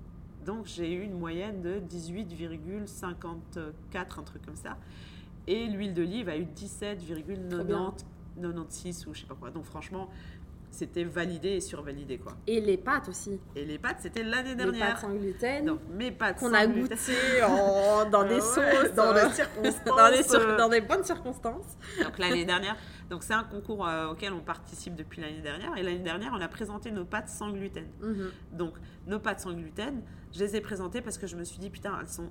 [0.46, 4.78] Donc j'ai eu une moyenne de 18,54, un truc comme ça.
[5.48, 9.52] Et l'huile d'olive a eu 17,96 ou je sais pas quoi.
[9.52, 10.10] Donc franchement,
[10.72, 12.34] c'était validé et survalidé quoi.
[12.48, 13.40] Et les pâtes aussi.
[13.56, 14.74] Et les pâtes, c'était l'année dernière.
[14.74, 15.66] Les pâtes sans gluten.
[15.66, 16.96] Donc mes pâtes qu'on a goûté
[18.12, 21.78] dans des sauces, dans des circonstances, dans, des, bonnes circonstances.
[22.02, 22.78] Donc l'année dernière.
[23.10, 25.78] Donc c'est un concours euh, auquel on participe depuis l'année dernière.
[25.78, 27.88] Et l'année dernière, on a présenté nos pâtes sans gluten.
[28.02, 28.32] Mhm.
[28.54, 28.74] Donc
[29.08, 31.98] nos pâtes sans gluten, je les ai présentées parce que je me suis dit putain,
[32.00, 32.30] elles sont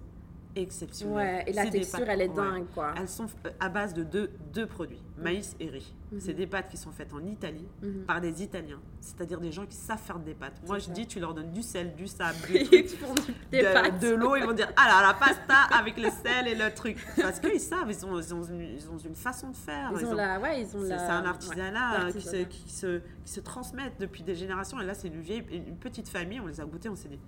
[0.57, 1.17] exceptionnelles.
[1.17, 2.95] Ouais, et la texture, elle est dingue, quoi.
[2.97, 5.95] Elles sont euh, à base de deux, deux produits, maïs et riz.
[6.13, 6.21] Mhm.
[6.21, 8.05] C'est des pâtes qui sont faites en Italie mhm.
[8.05, 10.61] par des Italiens, c'est-à-dire des gens qui savent faire des pâtes.
[10.67, 14.53] Moi, je dis, tu leur donnes du sel, du sable, du de, l'eau, ils vont
[14.53, 17.05] dire, ah là, la pasta avec le sel et le truc.
[17.21, 19.93] Parce qu'ils savent, ils ont, ils, ont une, ils ont, une, façon de faire.
[19.99, 23.41] Ils, ont, la, ouais, ils ont C'est un artisanat qui, se, qui, se, qui, se,
[23.41, 24.81] transmettent depuis des générations.
[24.81, 27.21] Et là, c'est une vieille, une petite famille, on les a goûtés, on s'est dit,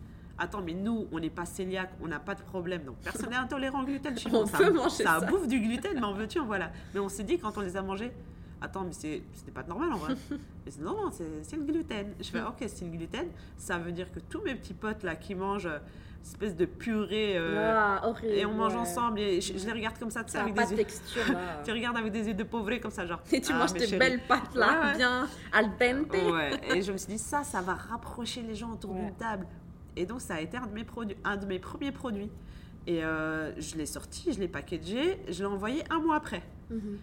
[0.43, 2.85] attends, mais nous, on n'est pas cœliaque, on n'a pas de problème.
[2.85, 4.29] Donc, personne n'est intolérant au gluten chez.
[4.33, 5.21] On ça, peut manger ça.
[5.21, 6.71] Ça bouffe du gluten, mais en veux-tu, voilà.
[6.95, 8.13] Mais on s'est dit, quand on les a mangés,
[8.61, 10.15] attends, mais c'était pas normal en vrai.
[10.81, 12.15] non, non, c'est le gluten.
[12.21, 13.29] Je fais, ok, c'est le gluten.
[13.57, 15.79] Ça veut dire que tous mes petits potes là qui mangent euh,
[16.25, 20.25] espèce de purée euh, ah, et on mange ensemble et je, les regarde comme ça,
[20.25, 21.23] tu sais, avec des texture,
[21.65, 23.21] tu regardes avec des yeux de pauvré comme ça, genre.
[23.33, 26.13] Et tu ah, manges tes belles pâtes là, bien al dente.
[26.13, 29.47] Ouais, et je me suis dit, ça, ça va rapprocher les gens autour d'une table.
[29.97, 32.31] Et donc, ça a été un de mes, produits, un de mes premiers produits.
[32.87, 36.43] Et euh, je l'ai sorti, je l'ai packagé, je l'ai envoyé un mois après.
[36.71, 36.99] Mhm.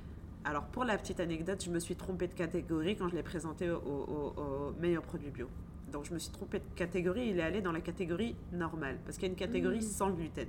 [0.45, 3.69] Alors, pour la petite anecdote, je me suis trompée de catégorie quand je l'ai présenté
[3.69, 5.47] au, meilleur produit bio.
[5.91, 9.17] Donc, je me suis trompée de catégorie, il est allé dans la catégorie normale, parce
[9.17, 9.81] qu'il y a une catégorie mmh.
[9.81, 10.47] sans gluten.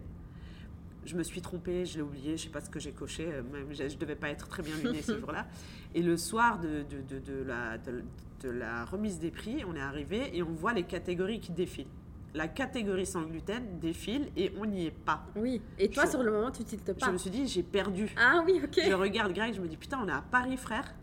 [1.06, 3.26] Je me suis trompée, je l'ai oublié, je ne sais pas ce que j'ai coché,
[3.26, 5.46] euh, je ne devais pas être très bien lunée ce jour-là.
[5.94, 10.36] Et le soir de, de, de, la, de la remise des prix, on est arrivé
[10.36, 11.86] et on voit les catégories qui défilent
[12.34, 15.24] la catégorie sans gluten défile et on n'y est pas.
[15.36, 15.60] Oui.
[15.78, 17.06] Et toi, sur le moment, tu tiltes pas.
[17.06, 18.14] Je me suis dit, j'ai perdu.
[18.18, 18.80] Ah oui, ok.
[18.84, 20.94] Je regarde Greg, je me dis, putain, on est à Paris, frère.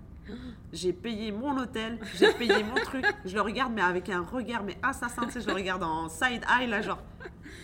[0.74, 3.06] J'ai payé mon hôtel, j'ai payé mon truc.
[3.24, 6.10] Je le regarde, mais avec un regard, mais assassin, tu sais, je le regarde en
[6.10, 7.02] side eye, là, genre,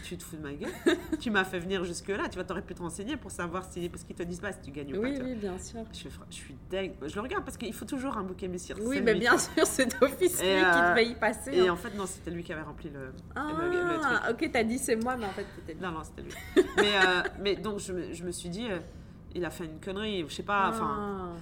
[0.04, 0.72] tu te fous de ma gueule
[1.20, 3.90] Tu m'as fait venir jusque-là, tu vois, t'aurais pu te renseigner pour savoir si.
[3.90, 5.08] Parce qu'ils te disent pas si tu gagnes ou pas.
[5.08, 5.82] Oui, oui, bien sûr.
[5.94, 6.94] Je, je suis dingue.
[7.06, 8.78] Je le regarde parce qu'il faut toujours un bouquet messire.
[8.82, 11.52] Oui, mais bien sûr, c'est d'office lui qui euh, devait y passer.
[11.54, 11.74] Et hein.
[11.74, 14.42] en fait, non, c'était lui qui avait rempli le, ah, le, truc.
[14.44, 15.82] ok, t'as dit c'est moi, mais en fait, c'était lui.
[15.82, 16.68] Non, non, c'était lui.
[16.78, 18.80] mais, euh, mais donc, je me, je me suis dit, euh,
[19.36, 21.34] il a fait une connerie, je sais pas, enfin.
[21.34, 21.40] Ah.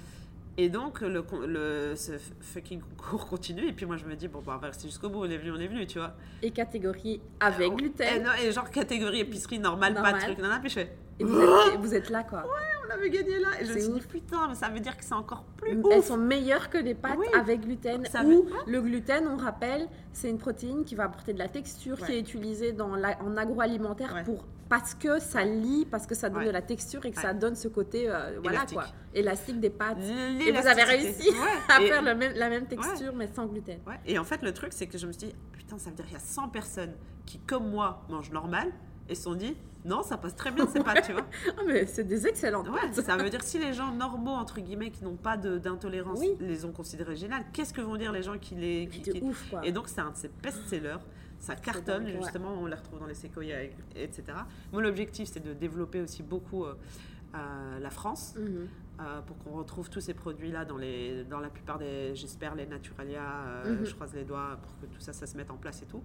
[0.62, 3.68] Et donc, le, le, ce fucking concours continue.
[3.68, 5.22] Et puis moi, je me dis, bon, bah, on va rester jusqu'au bout.
[5.22, 6.14] On est venu, on est venu, tu vois.
[6.44, 8.28] Et catégorie avec gluten.
[8.44, 10.38] Et, genre catégorie épicerie normale, pas de truc.
[10.38, 10.96] Non, non, puis je fais.
[11.20, 12.44] Et vous êtes, là, quoi.
[12.44, 13.48] Ouais, on avait gagné là.
[13.60, 15.92] Et je me suis dit, putain, mais ça veut dire que c'est encore plus ouf.
[15.92, 18.04] Elles sont meilleures que les pâtes avec gluten.
[18.24, 22.14] Ou le gluten, on rappelle, c'est une protéine qui va apporter de la texture, qui
[22.14, 26.46] est utilisée dans la, en agroalimentaire pour parce que ça lie, parce que ça donne
[26.46, 29.98] de la texture et que ça donne ce côté euh, voilà quoi, élastique des pâtes.
[30.00, 31.30] Et vous avez réussi
[31.68, 33.80] à faire la même texture mais sans gluten.
[34.06, 36.06] Et en fait, le truc, c'est que je me suis dit, putain, ça veut dire
[36.06, 36.94] qu'il y a 100 personnes
[37.26, 38.72] qui, comme moi, mangent normal
[39.10, 41.28] et se sont dit, non, ça passe très bien ces pâtes, tu vois.
[41.58, 42.94] Ah, mais c'est des excellentes pâtes.
[42.94, 46.72] Ça veut dire si les gens normaux, entre guillemets, qui n'ont pas d'intolérance, les ont
[46.72, 48.88] considérées géniales, qu'est-ce que vont dire les gens qui les.
[48.88, 49.66] Qui, Ouf, quoi.
[49.66, 51.00] Et donc, c'est un de ces best-sellers
[51.42, 53.64] ça cartonne, justement, on les retrouve dans les séquoias,
[53.96, 54.24] etc.
[54.72, 56.76] Moi, l'objectif, c'est de développer aussi beaucoup euh,
[57.34, 58.68] euh, la France, mhm.
[59.00, 62.68] euh, pour qu'on retrouve tous ces produits-là dans, les, dans la plupart des, j'espère, les
[62.68, 63.84] Naturalia, mhm.
[63.84, 66.04] je croise les doigts pour que tout ça, ça se mette en place et tout.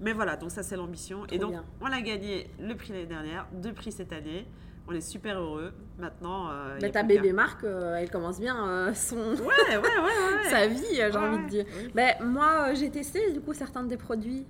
[0.00, 1.26] Mais voilà, donc ça, c'est l'ambition.
[1.26, 4.48] Et donc, on a gagné le prix l'année dernière, deux prix cette année.
[4.88, 5.72] On est super heureux.
[5.98, 6.50] Maintenant.
[6.50, 9.16] Euh, mais ta bébé Marc, euh, elle commence bien euh, son.
[9.16, 11.64] Ouais, ouais, ouais, Sa vie, j'ai envie de dire.
[11.94, 14.46] Mais moi, j'ai testé du coup certains de tes produits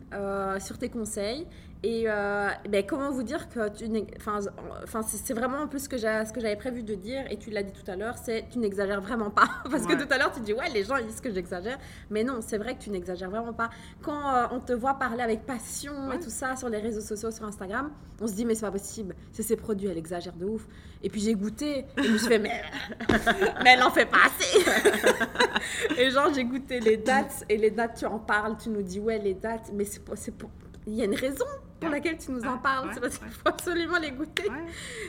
[0.61, 1.47] sur tes conseils.
[1.83, 3.87] Et euh, ben, comment vous dire que tu
[4.19, 7.73] enfin, c'est vraiment un peu ce que j'avais prévu de dire et tu l'as dit
[7.73, 9.49] tout à l'heure, c'est tu n'exagères vraiment pas.
[9.71, 11.79] Parce que tout à l'heure tu dis ouais les gens ils disent que j'exagère,
[12.11, 13.71] mais non c'est vrai que tu n'exagères vraiment pas.
[14.03, 17.31] Quand euh, on te voit parler avec passion et tout ça sur les réseaux sociaux,
[17.31, 17.91] sur Instagram,
[18.21, 20.67] on se dit mais c'est pas possible, c'est ses produits, elle exagère de ouf.
[21.03, 22.61] Et puis j'ai goûté et je me suis fait mais,
[23.65, 25.99] mais elle en fait pas assez.
[25.99, 29.01] et genre j'ai goûté les dates et les dates tu en parles, tu nous dis
[29.01, 30.51] ouais les dates, mais c'est pour
[30.87, 31.47] il y a une raison
[31.81, 32.91] pour laquelle tu nous en parles.
[32.95, 34.49] c'est parce qu'il faut absolument les goûter.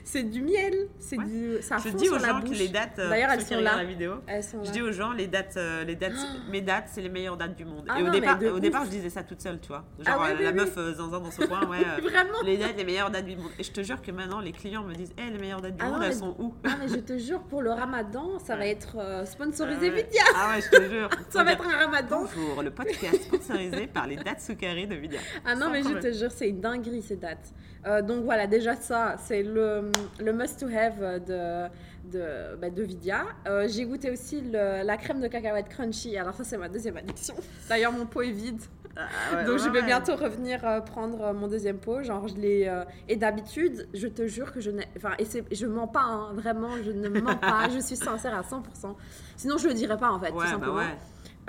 [0.03, 1.61] C'est du miel, c'est du.
[1.61, 2.99] Ça je dis aux gens que les dates.
[2.99, 3.77] Euh, D'ailleurs, elles sont là.
[3.77, 6.13] La vidéo, je dis aux gens les dates, euh, les dates,
[6.49, 7.85] mes dates, c'est les meilleures dates du monde.
[7.89, 9.85] Ah et au départ, au départ, je disais ça toute seule, tu vois.
[10.05, 11.83] Ah Genre euh, la meuf zinzin dans ce coin, ouais.
[12.01, 12.41] Vraiment.
[12.43, 13.51] Les dates, les meilleures dates du monde.
[13.59, 15.83] Et je te jure que maintenant, les clients me disent, hé, les meilleures dates du
[15.83, 16.53] ah monde, elles sont où?
[16.63, 20.23] Ah mais je te jure, pour le Ramadan, ça va être sponsorisé Vidia.
[20.35, 21.09] Ah ouais, je te jure.
[21.29, 22.21] Ça va être un Ramadan.
[22.21, 25.19] Bonjour, le podcast sponsorisé par les dates Soukari de Vidia.
[25.45, 27.53] Ah non, mais je te jure, c'est une dinguerie ces dates.
[27.85, 31.67] Euh, donc voilà, déjà ça, c'est le, le must-to-have de,
[32.11, 33.25] de, bah, de Vidia.
[33.47, 36.17] Euh, j'ai goûté aussi la crème de cacahuète crunchy.
[36.17, 37.35] Alors ça, c'est ma deuxième addiction.
[37.69, 38.61] D'ailleurs, mon pot est vide.
[38.97, 42.03] Ah, donc je vais bientôt revenir euh, prendre mon deuxième pot.
[42.03, 42.71] Genre, je l'ai...
[43.07, 44.85] et d'habitude, je te jure que je n'ai...
[44.97, 47.69] Enfin, et je mens pas, hein, vraiment, je ne mens pas.
[47.73, 48.95] je suis sincère à 100%.
[49.37, 50.81] Sinon, je le dirais pas, en fait, tout bah simplement.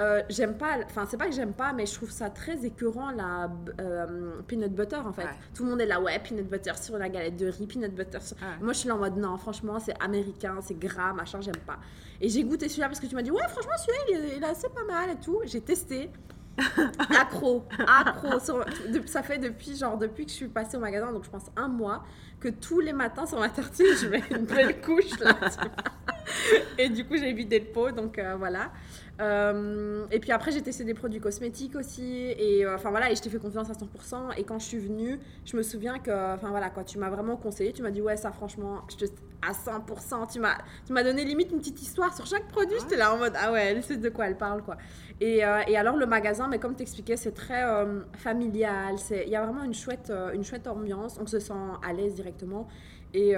[0.01, 3.11] Euh, j'aime pas, enfin c'est pas que j'aime pas, mais je trouve ça très écœurant
[3.11, 3.51] la
[3.81, 5.27] euh, peanut butter en fait.
[5.55, 8.21] Tout le monde est là, ouais, peanut butter sur la galette de riz, peanut butter
[8.21, 8.37] sur...
[8.63, 11.79] Moi je suis là en mode non, franchement c'est américain, c'est gras, machin, j'aime pas.
[12.23, 14.69] Et j'ai goûté celui-là parce que tu m'as dit, ouais, franchement celui-là il, est assez
[14.71, 15.41] pas mal et tout.
[15.45, 16.09] J'ai testé.
[17.21, 18.39] accro, accro.
[19.07, 21.69] ça fait depuis genre depuis que je suis passée au magasin, donc je pense un
[21.69, 22.05] mois,
[22.41, 25.37] que tous les matins sur ma tartine je mets une belle couche là.
[26.79, 28.71] et du coup j'ai vidé le pot, donc euh, voilà.
[29.21, 32.35] Euh, et puis après, j'ai testé des produits cosmétiques aussi.
[32.39, 34.39] Et euh, enfin voilà, et je t'ai fait confiance à 100%.
[34.39, 37.37] Et quand je suis venue, je me souviens que, enfin voilà, quand tu m'as vraiment
[37.37, 38.83] conseillé, tu m'as dit, ouais, ça franchement,
[39.43, 40.33] à 100%.
[40.33, 42.77] Tu m'as, tu m'as donné limite une petite histoire sur chaque produit.
[42.81, 44.77] J'étais là en mode, ah ouais, elle sait de quoi elle parle, quoi.
[45.23, 47.63] Et, euh, et alors, le magasin, mais comme t'expliquais, c'est très
[48.15, 48.97] familial.
[49.11, 51.19] Il y a vraiment une chouette, une chouette ambiance.
[51.21, 52.69] On se sent à l'aise directement.
[53.15, 53.37] Et.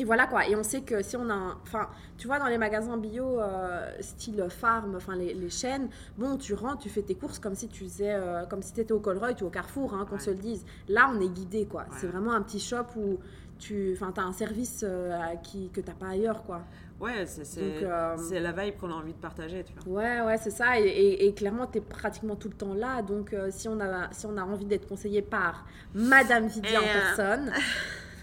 [0.00, 0.48] Et voilà quoi.
[0.48, 1.58] Et on sait que si on a.
[1.62, 6.54] Enfin, tu vois, dans les magasins bio, euh, style farm, enfin les, chaînes, bon, tu
[6.54, 8.14] rentres, tu fais tes courses comme si tu faisais.
[8.14, 10.64] Euh, comme si tu étais au Colruyt ou au Carrefour, hein, qu'on se le dise.
[10.88, 11.84] Là, on est guidé quoi.
[11.98, 13.18] C'est vraiment un petit shop où
[13.58, 16.62] tu enfin, as un service euh, qui, que tu n'as pas ailleurs quoi.
[17.00, 20.02] Ouais, c'est la vibe qu'on a envie de partager, tu vois.
[20.02, 20.78] Ouais, ouais, c'est ça.
[20.78, 23.02] Et, et, clairement, tu es pratiquement tout le temps là.
[23.02, 25.64] Donc, si, on a, si on a envie d'être conseillé par
[25.94, 27.52] Madame Vidia en personne,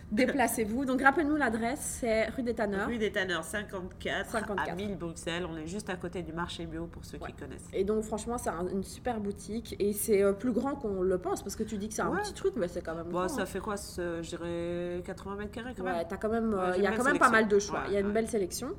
[0.11, 0.85] Déplacez-vous.
[0.85, 2.87] Donc, rappelez-nous l'adresse, c'est rue des Tanneurs.
[2.87, 5.45] Rue des Tanneurs, 54, 54, à 1000 Bruxelles.
[5.49, 7.67] On est juste à côté du marché bio pour ceux qui connaissent.
[7.73, 11.43] Et donc, franchement, c'est une super boutique et c'est euh, plus grand qu'on le pense
[11.43, 13.07] parce que tu dis que c'est un petit truc, mais c'est quand même.
[13.09, 13.45] Bon, ça hein.
[13.45, 15.95] fait quoi Je dirais 80 mètres carrés quand même?
[15.95, 17.83] As quand même, euh, il y a quand même pas mal de choix.
[17.87, 18.69] Il y a une belle sélection.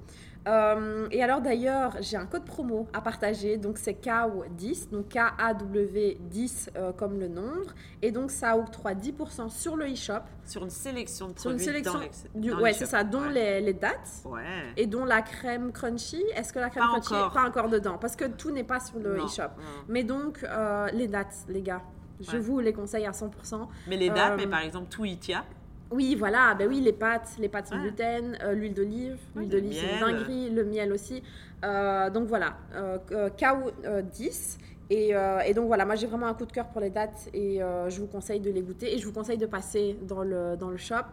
[0.47, 6.69] Euh, et alors d'ailleurs, j'ai un code promo à partager, donc c'est KAW10, donc K-A-W-10
[6.77, 10.23] euh, comme le nombre, et donc ça octroie 10% sur le e-shop.
[10.45, 11.43] Sur une sélection de produits.
[11.43, 12.01] Sur une sélection,
[12.35, 14.43] du, ouais, c'est ça, dont les, les, dates, ouais.
[14.77, 16.23] et dont la crème crunchy.
[16.35, 17.33] Est-ce que la crème crunchy encore.
[17.33, 17.99] pas encore dedans?
[17.99, 19.51] Parce que tout n'est pas sur le e-shop.
[19.89, 21.83] Mais donc, euh, les dates, les gars,
[22.21, 23.69] je vous les conseille à 100%.
[23.87, 25.45] Mais les dates, mais par exemple, tout tient.
[25.91, 29.73] Oui, voilà, ben oui, les pâtes, les pâtes sans gluten, euh, l'huile d'olive, l'huile d'olive
[29.73, 31.23] c'est une dinguerie, le miel aussi.
[31.65, 32.99] Euh, donc voilà, euh,
[33.31, 33.71] KO
[34.03, 34.59] 10.
[34.91, 35.13] Et,
[35.45, 38.01] et, donc voilà, moi j'ai vraiment un coup de cœur pour les dates et je
[38.01, 40.79] vous conseille de les goûter et je vous conseille de passer dans le, dans le
[40.79, 41.05] shop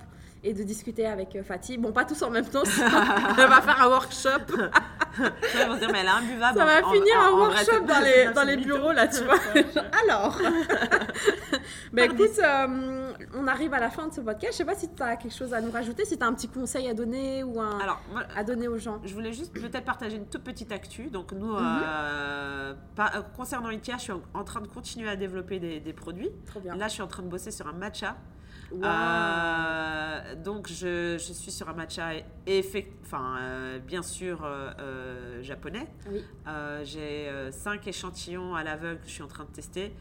[0.45, 1.77] et de discuter avec Fatih.
[1.77, 4.30] Bon, pas tous en même temps, on va faire un workshop.
[5.53, 6.57] Ça va dire, mais elle est imbuvable.
[6.57, 9.39] Ça va finir un workshop dans, les, dans les bureaux là, tu vois.
[10.03, 10.39] Alors,
[11.91, 12.39] ben écoute,
[13.34, 14.53] on arrive à la fin de ce podcast.
[14.53, 16.34] Je sais pas si tu as quelque chose à nous rajouter, si tu as un
[16.34, 17.80] petit conseil à donner ou un,
[18.35, 18.99] à donner aux gens.
[19.03, 21.10] Je voulais juste peut-être partager une toute petite actu.
[21.10, 21.60] Donc, nous, mhm.
[21.60, 26.30] euh, euh, concernant Ikea, je suis en, train de continuer à développer des, produits.
[26.64, 28.15] Là, je suis en train de bosser sur un matcha.
[28.73, 32.10] Euh, donc je, suis sur un matcha
[33.03, 33.38] enfin,
[33.85, 34.47] bien sûr
[35.41, 35.88] japonais.
[36.84, 39.93] J'ai cinq échantillons à l'aveugle que je suis en train de tester.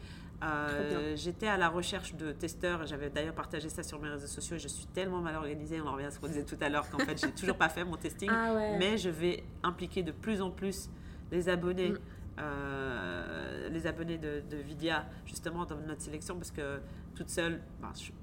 [0.45, 2.85] Euh, j'étais à la recherche de testeurs.
[2.85, 4.57] J'avais d'ailleurs partagé ça sur mes réseaux sociaux.
[4.57, 5.81] Je suis tellement mal organisée.
[5.81, 7.69] On en revient à ce qu'on disait tout à l'heure qu'en fait, j'ai toujours pas
[7.69, 8.29] fait mon testing.
[8.31, 10.89] Ah Mais je vais impliquer de plus en plus
[11.31, 11.91] les abonnés.
[11.91, 11.99] Mm.
[12.37, 16.79] Euh, les abonnés de, de, Vidia justement dans notre sélection parce que
[17.15, 17.61] toute seule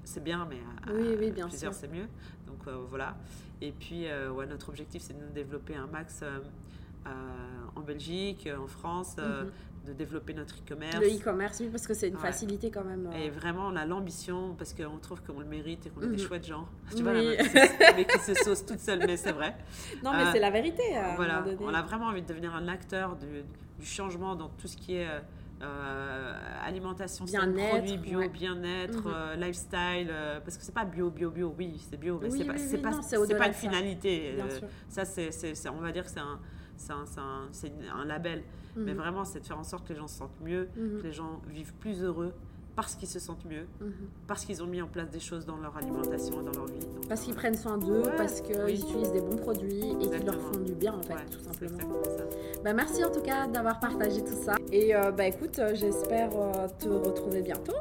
[0.03, 2.07] c'est bien mais à, plusieurs c'est mieux
[2.45, 3.17] donc voilà.
[3.59, 4.05] Et puis,
[4.35, 6.23] ouais, notre objectif, c'est de développer un max
[7.75, 9.49] en Belgique, en France, mhm
[9.85, 10.99] de développer notre e-commerce.
[10.99, 13.09] Le e-commerce, oui, parce que c'est une facilité quand même.
[13.15, 13.31] Et euh.
[13.31, 16.27] vraiment, on a l'ambition, parce qu'on trouve qu'on le mérite et qu'on est des mhm.
[16.27, 16.67] chouettes gens.
[16.95, 17.35] Tu vois, oui.
[17.95, 19.55] mais qui se sauce toute seule, mais c'est vrai.
[20.03, 20.83] Non, mais c'est la vérité.
[21.15, 23.43] voilà, on a vraiment envie de devenir un acteur du,
[23.79, 25.07] du changement dans tout ce qui est
[25.61, 26.33] euh,
[26.65, 29.13] alimentation, produits bio, bien-être, mhm.
[29.13, 32.57] euh, lifestyle, parce que c'est pas bio, bio, bio, oui, c'est bio, mais c'est pas,
[32.57, 34.37] c'est pas, c'est pas une finalité.
[34.87, 35.29] ça, c'est,
[35.69, 36.39] on va dire que c'est un,
[37.17, 38.43] un, un, label.
[38.75, 38.99] Mais mhm.
[38.99, 40.99] vraiment, c'est de faire en sorte que les gens se sentent mieux, mhm.
[40.99, 42.33] que les gens vivent plus heureux
[42.75, 43.91] parce qu'ils se sentent mieux, mhm.
[44.27, 46.85] parce qu'ils ont mis en place des choses dans leur alimentation et dans leur vie.
[47.07, 50.59] parce qu'ils prennent soin d'eux, parce qu'ils utilisent des bons produits et qu'ils leur font
[50.59, 51.77] du bien en fait, tout simplement.
[52.63, 54.55] Bah, merci en tout cas d'avoir partagé tout ça.
[54.71, 57.75] Et euh, bah écoute, euh, j'espère euh, te retrouver bientôt.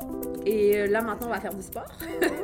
[0.44, 1.90] Et là maintenant, on va faire du sport.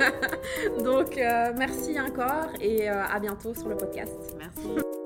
[0.85, 1.17] Donc
[1.57, 4.37] merci encore et à bientôt sur le podcast.
[4.39, 4.98] Merci.